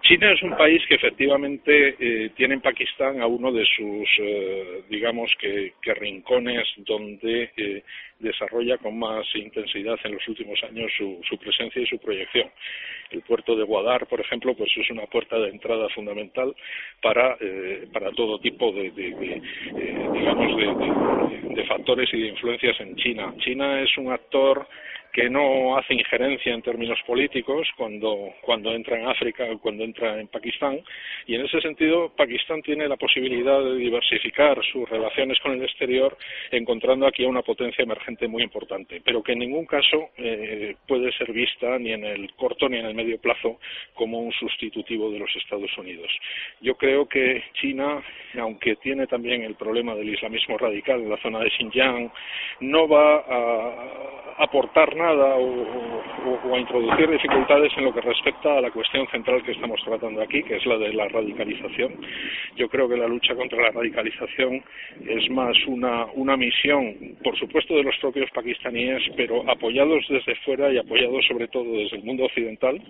China 0.08 0.32
es 0.32 0.42
un 0.44 0.56
país 0.56 0.84
que 0.88 0.96
efectivamente 0.96 1.96
eh, 2.00 2.30
tiene 2.36 2.54
en 2.54 2.62
Pakistán 2.62 3.22
a 3.22 3.26
uno 3.26 3.52
de 3.52 3.66
sus, 3.66 4.08
eh, 4.20 4.84
digamos 4.88 5.32
que, 5.40 5.74
rincones 5.96 6.68
donde 6.78 7.50
eh, 7.58 7.84
desarrolla 8.20 8.78
con 8.78 9.00
más 9.00 9.26
intensidad 9.34 9.98
en 10.04 10.14
los 10.14 10.28
últimos 10.28 10.64
años 10.64 10.92
su, 10.96 11.38
presencia 11.40 11.82
y 11.82 11.88
su 11.88 11.98
proyección. 11.98 12.52
El 13.10 13.22
puerto 13.22 13.56
de 13.56 13.64
Guadar, 13.64 14.06
por 14.06 14.22
ejemplo, 14.22 14.56
pues 14.56 14.70
es 14.78 14.90
una 14.92 15.08
puerta 15.08 15.40
de 15.40 15.50
entrada 15.50 15.90
fundamental 15.90 16.56
para, 17.02 17.38
para 17.92 18.12
todo 18.12 18.40
tipo 18.40 18.72
de, 18.74 18.92
digamos, 18.92 20.58
de 21.56 21.64
factores 21.68 22.14
y 22.14 22.22
de 22.22 22.28
influencias 22.28 22.80
en 22.80 22.96
China. 22.96 23.34
China 23.40 23.82
es 23.82 23.98
un 23.98 24.12
actor 24.12 24.68
que 25.16 25.30
no 25.30 25.78
hace 25.78 25.94
injerencia 25.94 26.54
en 26.54 26.62
términos 26.62 27.00
políticos 27.08 27.66
cuando, 27.78 28.34
cuando 28.42 28.74
entra 28.74 29.00
en 29.00 29.08
África 29.08 29.46
o 29.50 29.60
cuando 29.60 29.86
entra 29.86 30.20
en 30.20 30.28
Pakistán. 30.28 30.82
Y 31.26 31.36
en 31.36 31.46
ese 31.46 31.62
sentido, 31.62 32.12
Pakistán 32.18 32.62
tiene 32.62 32.86
la 32.86 32.98
posibilidad 32.98 33.64
de 33.64 33.78
diversificar 33.78 34.62
sus 34.74 34.90
relaciones 34.90 35.40
con 35.40 35.54
el 35.54 35.64
exterior, 35.64 36.18
encontrando 36.52 37.08
aquí 37.08 37.24
a 37.24 37.30
una 37.30 37.44
potencia 37.44 37.84
emergente 37.84 38.28
muy 38.28 38.44
importante, 38.44 39.02
pero 39.06 39.24
que 39.24 39.32
en 39.32 39.40
ningún 39.40 39.66
caso 39.66 40.10
eh, 40.18 40.76
puede 40.86 41.14
ser 41.14 41.32
vista 41.32 41.80
ni 41.80 41.94
en 41.94 42.04
el 42.04 42.34
corto 42.34 42.68
ni 42.68 42.80
en 42.80 42.88
el 42.88 42.94
medio 42.94 43.18
plazo 43.18 43.62
como 43.94 44.20
un 44.20 44.34
sustitutivo 44.34 45.10
de 45.12 45.20
los 45.20 45.34
Estados 45.38 45.72
Unidos. 45.78 46.12
Yo 46.60 46.76
creo 46.76 47.08
que 47.08 47.42
China, 47.54 48.04
aunque 48.40 48.76
tiene 48.78 49.08
también 49.08 49.44
el 49.44 49.56
problema 49.56 49.96
del 49.96 50.10
islamismo 50.10 50.58
radical 50.58 51.02
en 51.02 51.10
la 51.10 51.18
zona 51.18 51.40
de 51.40 51.50
Xinjiang, 51.52 52.12
no 52.62 52.88
va 52.88 53.18
a 53.18 54.44
aportar 54.44 54.96
nada 54.96 55.36
o, 55.38 56.54
a 56.54 56.60
introducir 56.60 57.10
dificultades 57.10 57.72
en 57.78 57.86
lo 57.86 57.94
que 57.94 58.02
respecta 58.02 58.58
a 58.58 58.62
la 58.62 58.72
cuestión 58.72 59.08
central 59.08 59.44
que 59.44 59.52
estamos 59.52 59.82
tratando 59.84 60.22
aquí, 60.22 60.44
que 60.44 60.58
es 60.58 60.66
la 60.66 60.78
de 60.78 60.94
la 60.94 61.08
radicalización. 61.08 61.94
Yo 62.56 62.68
creo 62.68 62.90
que 62.90 62.98
la 62.98 63.08
lucha 63.08 63.36
contra 63.36 63.62
la 63.62 63.72
radicalización 63.72 64.64
es 65.08 65.30
más 65.30 65.56
una, 65.68 66.06
una 66.14 66.36
misión, 66.36 67.16
por 67.24 67.38
supuesto, 67.38 67.76
de 67.76 67.84
los 67.84 67.96
propios 67.98 68.30
pakistaníes, 68.32 69.04
pero 69.16 69.50
apoyados 69.50 70.06
desde 70.10 70.36
fuera 70.38 70.72
y 70.72 70.78
apoyados 70.78 71.26
sobre 71.28 71.48
todo 71.48 71.72
desde 71.78 71.98
el 71.98 72.04
mundo 72.04 72.26
occidental, 72.26 72.82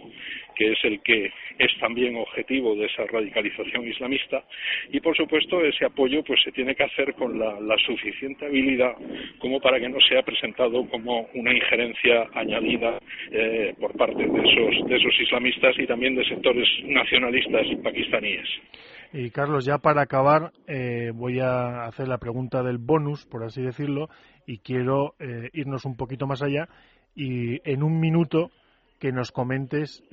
que 0.56 0.72
es 0.72 0.80
el 0.84 1.02
que 1.02 1.32
es 1.60 1.78
también 1.80 2.16
objetivo 2.16 2.76
de 2.76 2.86
esa 2.86 3.06
radicalización 3.06 3.88
islamista, 3.88 4.44
y 4.92 5.00
por 5.00 5.16
supuesto 5.16 5.35
ese 5.38 5.86
apoyo 5.86 6.24
pues 6.24 6.40
se 6.44 6.52
tiene 6.52 6.76
que 6.76 6.84
hacer 6.84 7.14
con 7.16 7.38
la, 7.38 7.56
suficiente 7.86 8.46
habilidad 8.46 8.94
como 9.40 9.60
para 9.60 9.80
que 9.80 9.90
no 9.90 10.00
sea 10.08 10.24
presentado 10.24 10.88
como 10.90 11.28
una 11.34 11.54
injerencia 11.54 12.28
añadida 12.34 12.98
eh, 13.32 13.74
por 13.80 13.96
parte 13.98 14.24
de 14.24 14.40
esos, 14.40 14.90
de 14.90 14.96
esos 14.96 15.22
islamistas 15.22 15.76
y 15.78 15.86
también 15.86 16.16
de 16.16 16.26
sectores 16.26 16.68
nacionalistas 16.86 17.68
pakistaníes. 17.84 18.48
Y 19.14 19.30
Carlos, 19.30 19.66
ya 19.66 19.78
para 19.78 20.02
acabar, 20.02 20.52
eh, 20.68 21.12
voy 21.14 21.40
a 21.40 21.86
hacer 21.86 22.08
la 22.08 22.18
pregunta 22.18 22.64
del 22.64 22.78
bonus, 22.78 23.26
por 23.26 23.44
así 23.44 23.62
decirlo, 23.62 24.08
y 24.48 24.60
quiero 24.60 25.14
eh, 25.20 25.50
irnos 25.54 25.86
un 25.86 25.96
poquito 25.96 26.28
más 26.28 26.42
allá 26.42 26.68
y 27.16 27.60
en 27.70 27.84
un 27.84 28.00
minuto 28.00 28.52
que 29.00 29.12
nos 29.12 29.32
comentes 29.32 30.04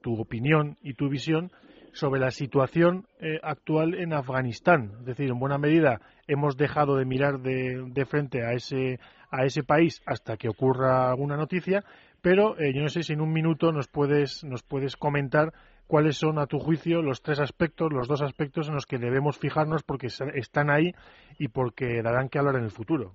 tu 0.00 0.20
opinión 0.20 0.76
y 0.82 0.94
tu 0.94 1.08
visión 1.08 1.50
sobre 1.92 2.20
la 2.20 2.30
situación 2.30 3.06
actual 3.42 3.94
en 3.94 4.12
Afganistán. 4.12 4.92
Es 5.00 5.06
decir, 5.06 5.30
en 5.30 5.38
buena 5.38 5.58
medida 5.58 6.00
hemos 6.26 6.56
dejado 6.56 6.96
de 6.96 7.04
mirar 7.04 7.40
de, 7.40 7.84
de 7.86 8.04
frente 8.06 8.44
a 8.44 8.52
ese 8.52 8.98
a 9.30 9.44
ese 9.44 9.62
país 9.62 10.02
hasta 10.06 10.36
que 10.36 10.48
ocurra 10.48 11.10
alguna 11.10 11.36
noticia, 11.36 11.84
pero 12.20 12.58
eh, 12.58 12.72
yo 12.74 12.82
no 12.82 12.88
sé 12.88 13.02
si 13.02 13.12
en 13.12 13.20
un 13.20 13.32
minuto 13.32 13.72
nos 13.72 13.88
puedes, 13.88 14.44
nos 14.44 14.62
puedes 14.62 14.96
comentar 14.96 15.52
cuáles 15.86 16.16
son, 16.16 16.38
a 16.38 16.46
tu 16.46 16.58
juicio, 16.58 17.02
los 17.02 17.22
tres 17.22 17.40
aspectos, 17.40 17.92
los 17.92 18.06
dos 18.06 18.22
aspectos 18.22 18.68
en 18.68 18.74
los 18.74 18.86
que 18.86 18.98
debemos 18.98 19.38
fijarnos 19.38 19.82
porque 19.82 20.08
están 20.34 20.70
ahí 20.70 20.92
y 21.38 21.48
porque 21.48 22.02
darán 22.02 22.28
que 22.28 22.38
hablar 22.38 22.56
en 22.56 22.64
el 22.64 22.70
futuro. 22.70 23.14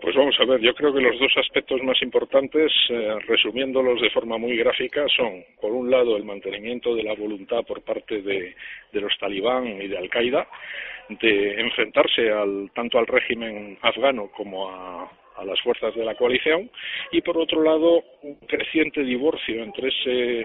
Pues 0.00 0.14
vamos 0.14 0.36
a 0.38 0.44
ver, 0.44 0.60
yo 0.60 0.74
creo 0.74 0.92
que 0.92 1.00
los 1.00 1.18
dos 1.18 1.32
aspectos 1.36 1.82
más 1.82 2.00
importantes, 2.02 2.72
eh, 2.88 3.16
resumiéndolos 3.26 4.00
de 4.00 4.10
forma 4.10 4.38
muy 4.38 4.56
gráfica, 4.56 5.06
son, 5.08 5.44
por 5.60 5.72
un 5.72 5.90
lado, 5.90 6.16
el 6.16 6.24
mantenimiento 6.24 6.94
de 6.94 7.02
la 7.02 7.14
voluntad 7.14 7.64
por 7.66 7.82
parte 7.82 8.22
de, 8.22 8.54
los 8.92 9.16
talibán 9.18 9.66
y 9.66 9.88
de 9.88 9.98
Al-Qaeda 9.98 10.46
de 11.08 11.60
enfrentarse 11.60 12.30
al, 12.30 12.70
tanto 12.74 12.98
al 12.98 13.06
régimen 13.06 13.78
afgano 13.82 14.30
como 14.30 14.68
a, 14.70 15.10
las 15.44 15.60
fuerzas 15.60 15.94
de 15.94 16.04
la 16.04 16.16
coalición 16.16 16.68
y 17.12 17.20
por 17.20 17.38
otro 17.38 17.62
lado 17.62 18.02
un 18.22 18.34
creciente 18.48 19.04
divorcio 19.04 19.62
entre 19.62 19.88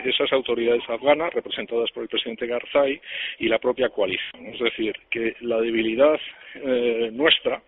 esas 0.08 0.32
autoridades 0.32 0.88
afganas 0.88 1.34
representadas 1.34 1.90
por 1.92 2.04
el 2.04 2.10
presidente 2.10 2.46
Garzai 2.46 3.02
y 3.40 3.48
la 3.48 3.58
propia 3.58 3.90
coalición. 3.90 4.46
Es 4.46 4.60
decir, 4.60 4.94
que 5.10 5.36
la 5.42 5.60
debilidad 5.60 6.20
eh, 6.54 7.10
nuestra 7.12 7.60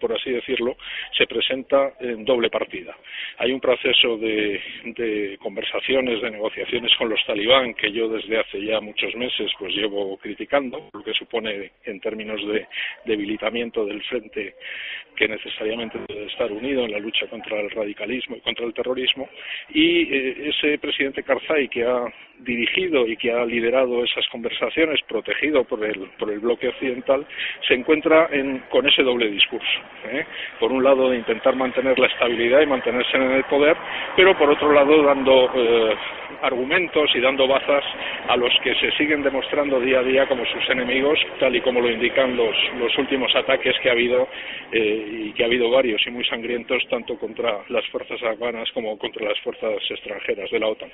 por 0.00 0.12
así 0.12 0.30
decirlo, 0.30 0.76
se 1.16 1.26
presenta 1.26 1.92
en 2.00 2.24
doble 2.24 2.50
partida. 2.50 2.96
Hay 3.38 3.52
un 3.52 3.60
proceso 3.60 4.16
de, 4.18 5.38
conversaciones, 5.40 6.22
de 6.22 6.30
negociaciones 6.30 6.92
con 6.96 7.08
los 7.08 7.24
talibán 7.26 7.74
que 7.74 7.92
yo 7.92 8.08
desde 8.08 8.38
hace 8.38 8.64
ya 8.64 8.80
muchos 8.80 9.14
meses 9.14 9.50
pues 9.58 9.74
llevo 9.74 10.16
criticando, 10.18 10.88
lo 10.92 11.02
que 11.02 11.12
supone 11.14 11.72
en 11.84 12.00
términos 12.00 12.40
de 12.46 12.66
debilitamiento 13.04 13.84
del 13.84 14.02
frente 14.04 14.54
que 15.16 15.28
necesariamente 15.28 15.98
debe 16.06 16.26
estar 16.26 16.52
unido 16.52 16.84
en 16.84 16.92
la 16.92 16.98
lucha 16.98 17.26
contra 17.26 17.58
el 17.58 17.70
radicalismo 17.70 18.36
y 18.36 18.40
contra 18.40 18.66
el 18.66 18.74
terrorismo, 18.74 19.28
y 19.70 20.02
eh, 20.02 20.50
ese 20.50 20.78
presidente 20.78 21.22
Karzai 21.22 21.68
que 21.68 21.84
ha 21.84 22.04
dirigido 22.40 23.06
y 23.06 23.16
que 23.16 23.32
ha 23.32 23.44
liderado 23.44 24.04
esas 24.04 24.26
conversaciones, 24.28 25.00
protegido 25.08 25.64
por 25.64 25.84
el, 25.84 26.10
por 26.18 26.30
el 26.30 26.40
bloque 26.40 26.68
occidental, 26.68 27.26
se 27.66 27.74
encuentra 27.74 28.28
con 28.70 28.86
ese 28.86 29.02
doble 29.02 29.30
discurso. 29.30 29.65
¿Eh? 30.04 30.26
Por 30.60 30.72
un 30.72 30.82
lado, 30.82 31.10
de 31.10 31.18
intentar 31.18 31.54
mantener 31.56 31.98
la 31.98 32.06
estabilidad 32.06 32.60
y 32.60 32.66
mantenerse 32.66 33.16
en 33.16 33.32
el 33.32 33.44
poder, 33.44 33.76
pero 34.16 34.36
por 34.36 34.50
otro 34.50 34.72
lado, 34.72 35.02
dando 35.02 35.50
eh, 35.54 35.94
argumentos 36.42 37.10
y 37.14 37.20
dando 37.20 37.46
bazas 37.46 37.84
a 38.28 38.36
los 38.36 38.52
que 38.62 38.74
se 38.74 38.90
siguen 38.92 39.22
demostrando 39.22 39.80
día 39.80 40.00
a 40.00 40.02
día 40.02 40.26
como 40.26 40.44
sus 40.46 40.68
enemigos, 40.70 41.18
tal 41.40 41.54
y 41.54 41.60
como 41.60 41.80
lo 41.80 41.90
indican 41.90 42.36
los, 42.36 42.54
los 42.78 42.96
últimos 42.98 43.34
ataques 43.34 43.74
que 43.82 43.88
ha 43.88 43.92
habido 43.92 44.28
eh, 44.72 45.26
y 45.26 45.32
que 45.32 45.42
ha 45.42 45.46
habido 45.46 45.70
varios 45.70 46.00
y 46.06 46.10
muy 46.10 46.24
sangrientos 46.24 46.82
tanto 46.88 47.18
contra 47.18 47.60
las 47.68 47.86
fuerzas 47.90 48.22
afganas 48.22 48.68
como 48.72 48.98
contra 48.98 49.28
las 49.28 49.40
fuerzas 49.40 49.78
extranjeras 49.90 50.50
de 50.50 50.58
la 50.58 50.68
OTAN. 50.68 50.90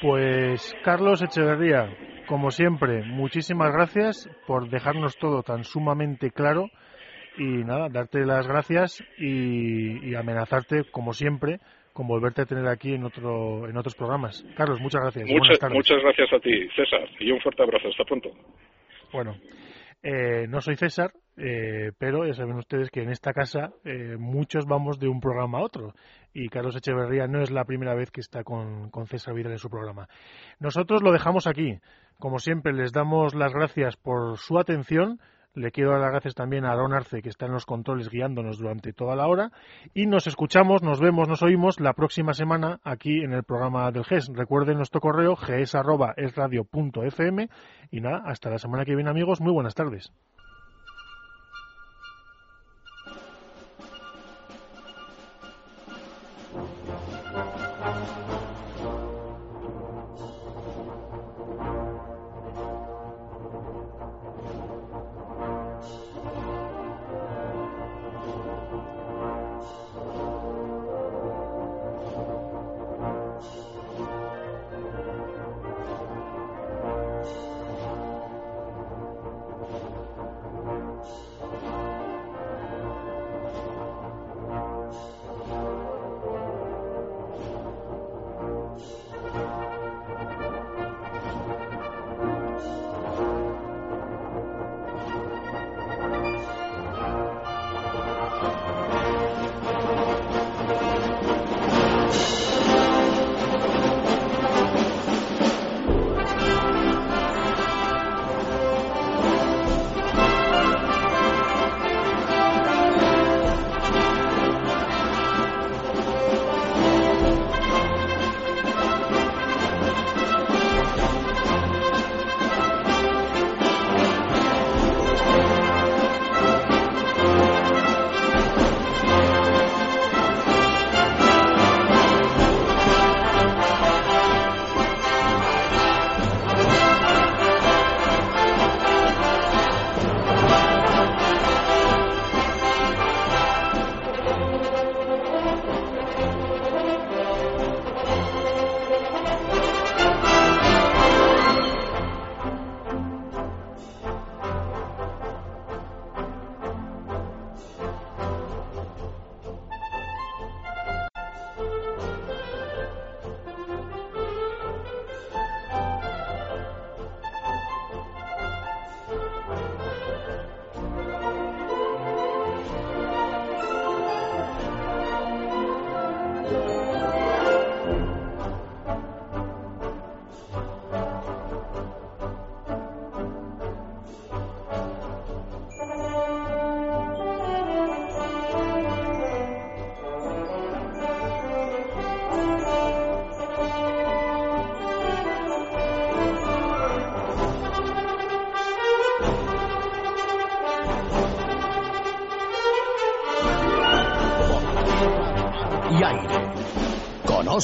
Pues 0.00 0.76
Carlos 0.84 1.22
Echeverría, 1.22 1.88
como 2.28 2.50
siempre, 2.50 3.02
muchísimas 3.04 3.72
gracias 3.72 4.30
por 4.46 4.68
dejarnos 4.68 5.16
todo 5.18 5.42
tan 5.42 5.64
sumamente 5.64 6.30
claro 6.30 6.70
y 7.38 7.64
nada, 7.64 7.88
darte 7.88 8.26
las 8.26 8.46
gracias 8.46 9.02
y, 9.16 10.14
amenazarte, 10.14 10.84
como 10.90 11.12
siempre, 11.12 11.58
con 11.92 12.06
volverte 12.08 12.42
a 12.42 12.46
tener 12.46 12.66
aquí 12.66 12.94
en 12.94 13.04
otro 13.04 13.68
en 13.68 13.76
otros 13.76 13.94
programas. 13.94 14.44
Carlos, 14.56 14.80
muchas 14.80 15.02
gracias. 15.02 15.28
Muchas, 15.28 15.70
muchas 15.70 16.02
gracias 16.02 16.32
a 16.32 16.40
ti, 16.40 16.68
César, 16.74 17.08
y 17.20 17.30
un 17.30 17.40
fuerte 17.40 17.62
abrazo. 17.62 17.88
Hasta 17.88 18.04
pronto. 18.04 18.30
Bueno, 19.12 19.36
eh, 20.02 20.46
no 20.48 20.60
soy 20.60 20.76
César, 20.76 21.12
eh, 21.36 21.92
pero 21.98 22.26
ya 22.26 22.34
saben 22.34 22.56
ustedes 22.56 22.90
que 22.90 23.02
en 23.02 23.10
esta 23.10 23.32
casa 23.32 23.70
eh, 23.84 24.16
muchos 24.18 24.66
vamos 24.66 24.98
de 24.98 25.08
un 25.08 25.20
programa 25.20 25.58
a 25.58 25.62
otro 25.62 25.94
y 26.32 26.48
Carlos 26.48 26.76
Echeverría 26.76 27.26
no 27.26 27.42
es 27.42 27.50
la 27.50 27.64
primera 27.64 27.94
vez 27.94 28.10
que 28.10 28.20
está 28.20 28.44
con, 28.44 28.90
con 28.90 29.06
César 29.06 29.34
Vidal 29.34 29.52
en 29.52 29.58
su 29.58 29.70
programa. 29.70 30.08
Nosotros 30.60 31.02
lo 31.02 31.12
dejamos 31.12 31.46
aquí. 31.46 31.78
Como 32.18 32.38
siempre, 32.38 32.72
les 32.72 32.92
damos 32.92 33.34
las 33.34 33.52
gracias 33.52 33.96
por 33.96 34.38
su 34.38 34.58
atención. 34.58 35.20
Le 35.54 35.72
quiero 35.72 35.90
dar 35.90 36.00
las 36.00 36.10
gracias 36.10 36.34
también 36.34 36.64
a 36.64 36.72
Aaron 36.72 36.92
Arce, 36.92 37.22
que 37.22 37.28
está 37.28 37.46
en 37.46 37.52
los 37.52 37.66
controles 37.66 38.10
guiándonos 38.10 38.58
durante 38.58 38.92
toda 38.92 39.16
la 39.16 39.26
hora. 39.26 39.50
Y 39.94 40.06
nos 40.06 40.26
escuchamos, 40.26 40.82
nos 40.82 41.00
vemos, 41.00 41.28
nos 41.28 41.42
oímos 41.42 41.80
la 41.80 41.94
próxima 41.94 42.34
semana 42.34 42.80
aquí 42.84 43.24
en 43.24 43.32
el 43.32 43.42
programa 43.42 43.90
del 43.90 44.04
GES. 44.04 44.28
Recuerden 44.34 44.76
nuestro 44.76 45.00
correo 45.00 45.34
gs.esradio.fm. 45.34 47.48
Y 47.90 48.00
nada, 48.00 48.22
hasta 48.26 48.50
la 48.50 48.58
semana 48.58 48.84
que 48.84 48.94
viene, 48.94 49.10
amigos. 49.10 49.40
Muy 49.40 49.52
buenas 49.52 49.74
tardes. 49.74 50.12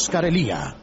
Oscar 0.05 0.27
Elía. 0.27 0.74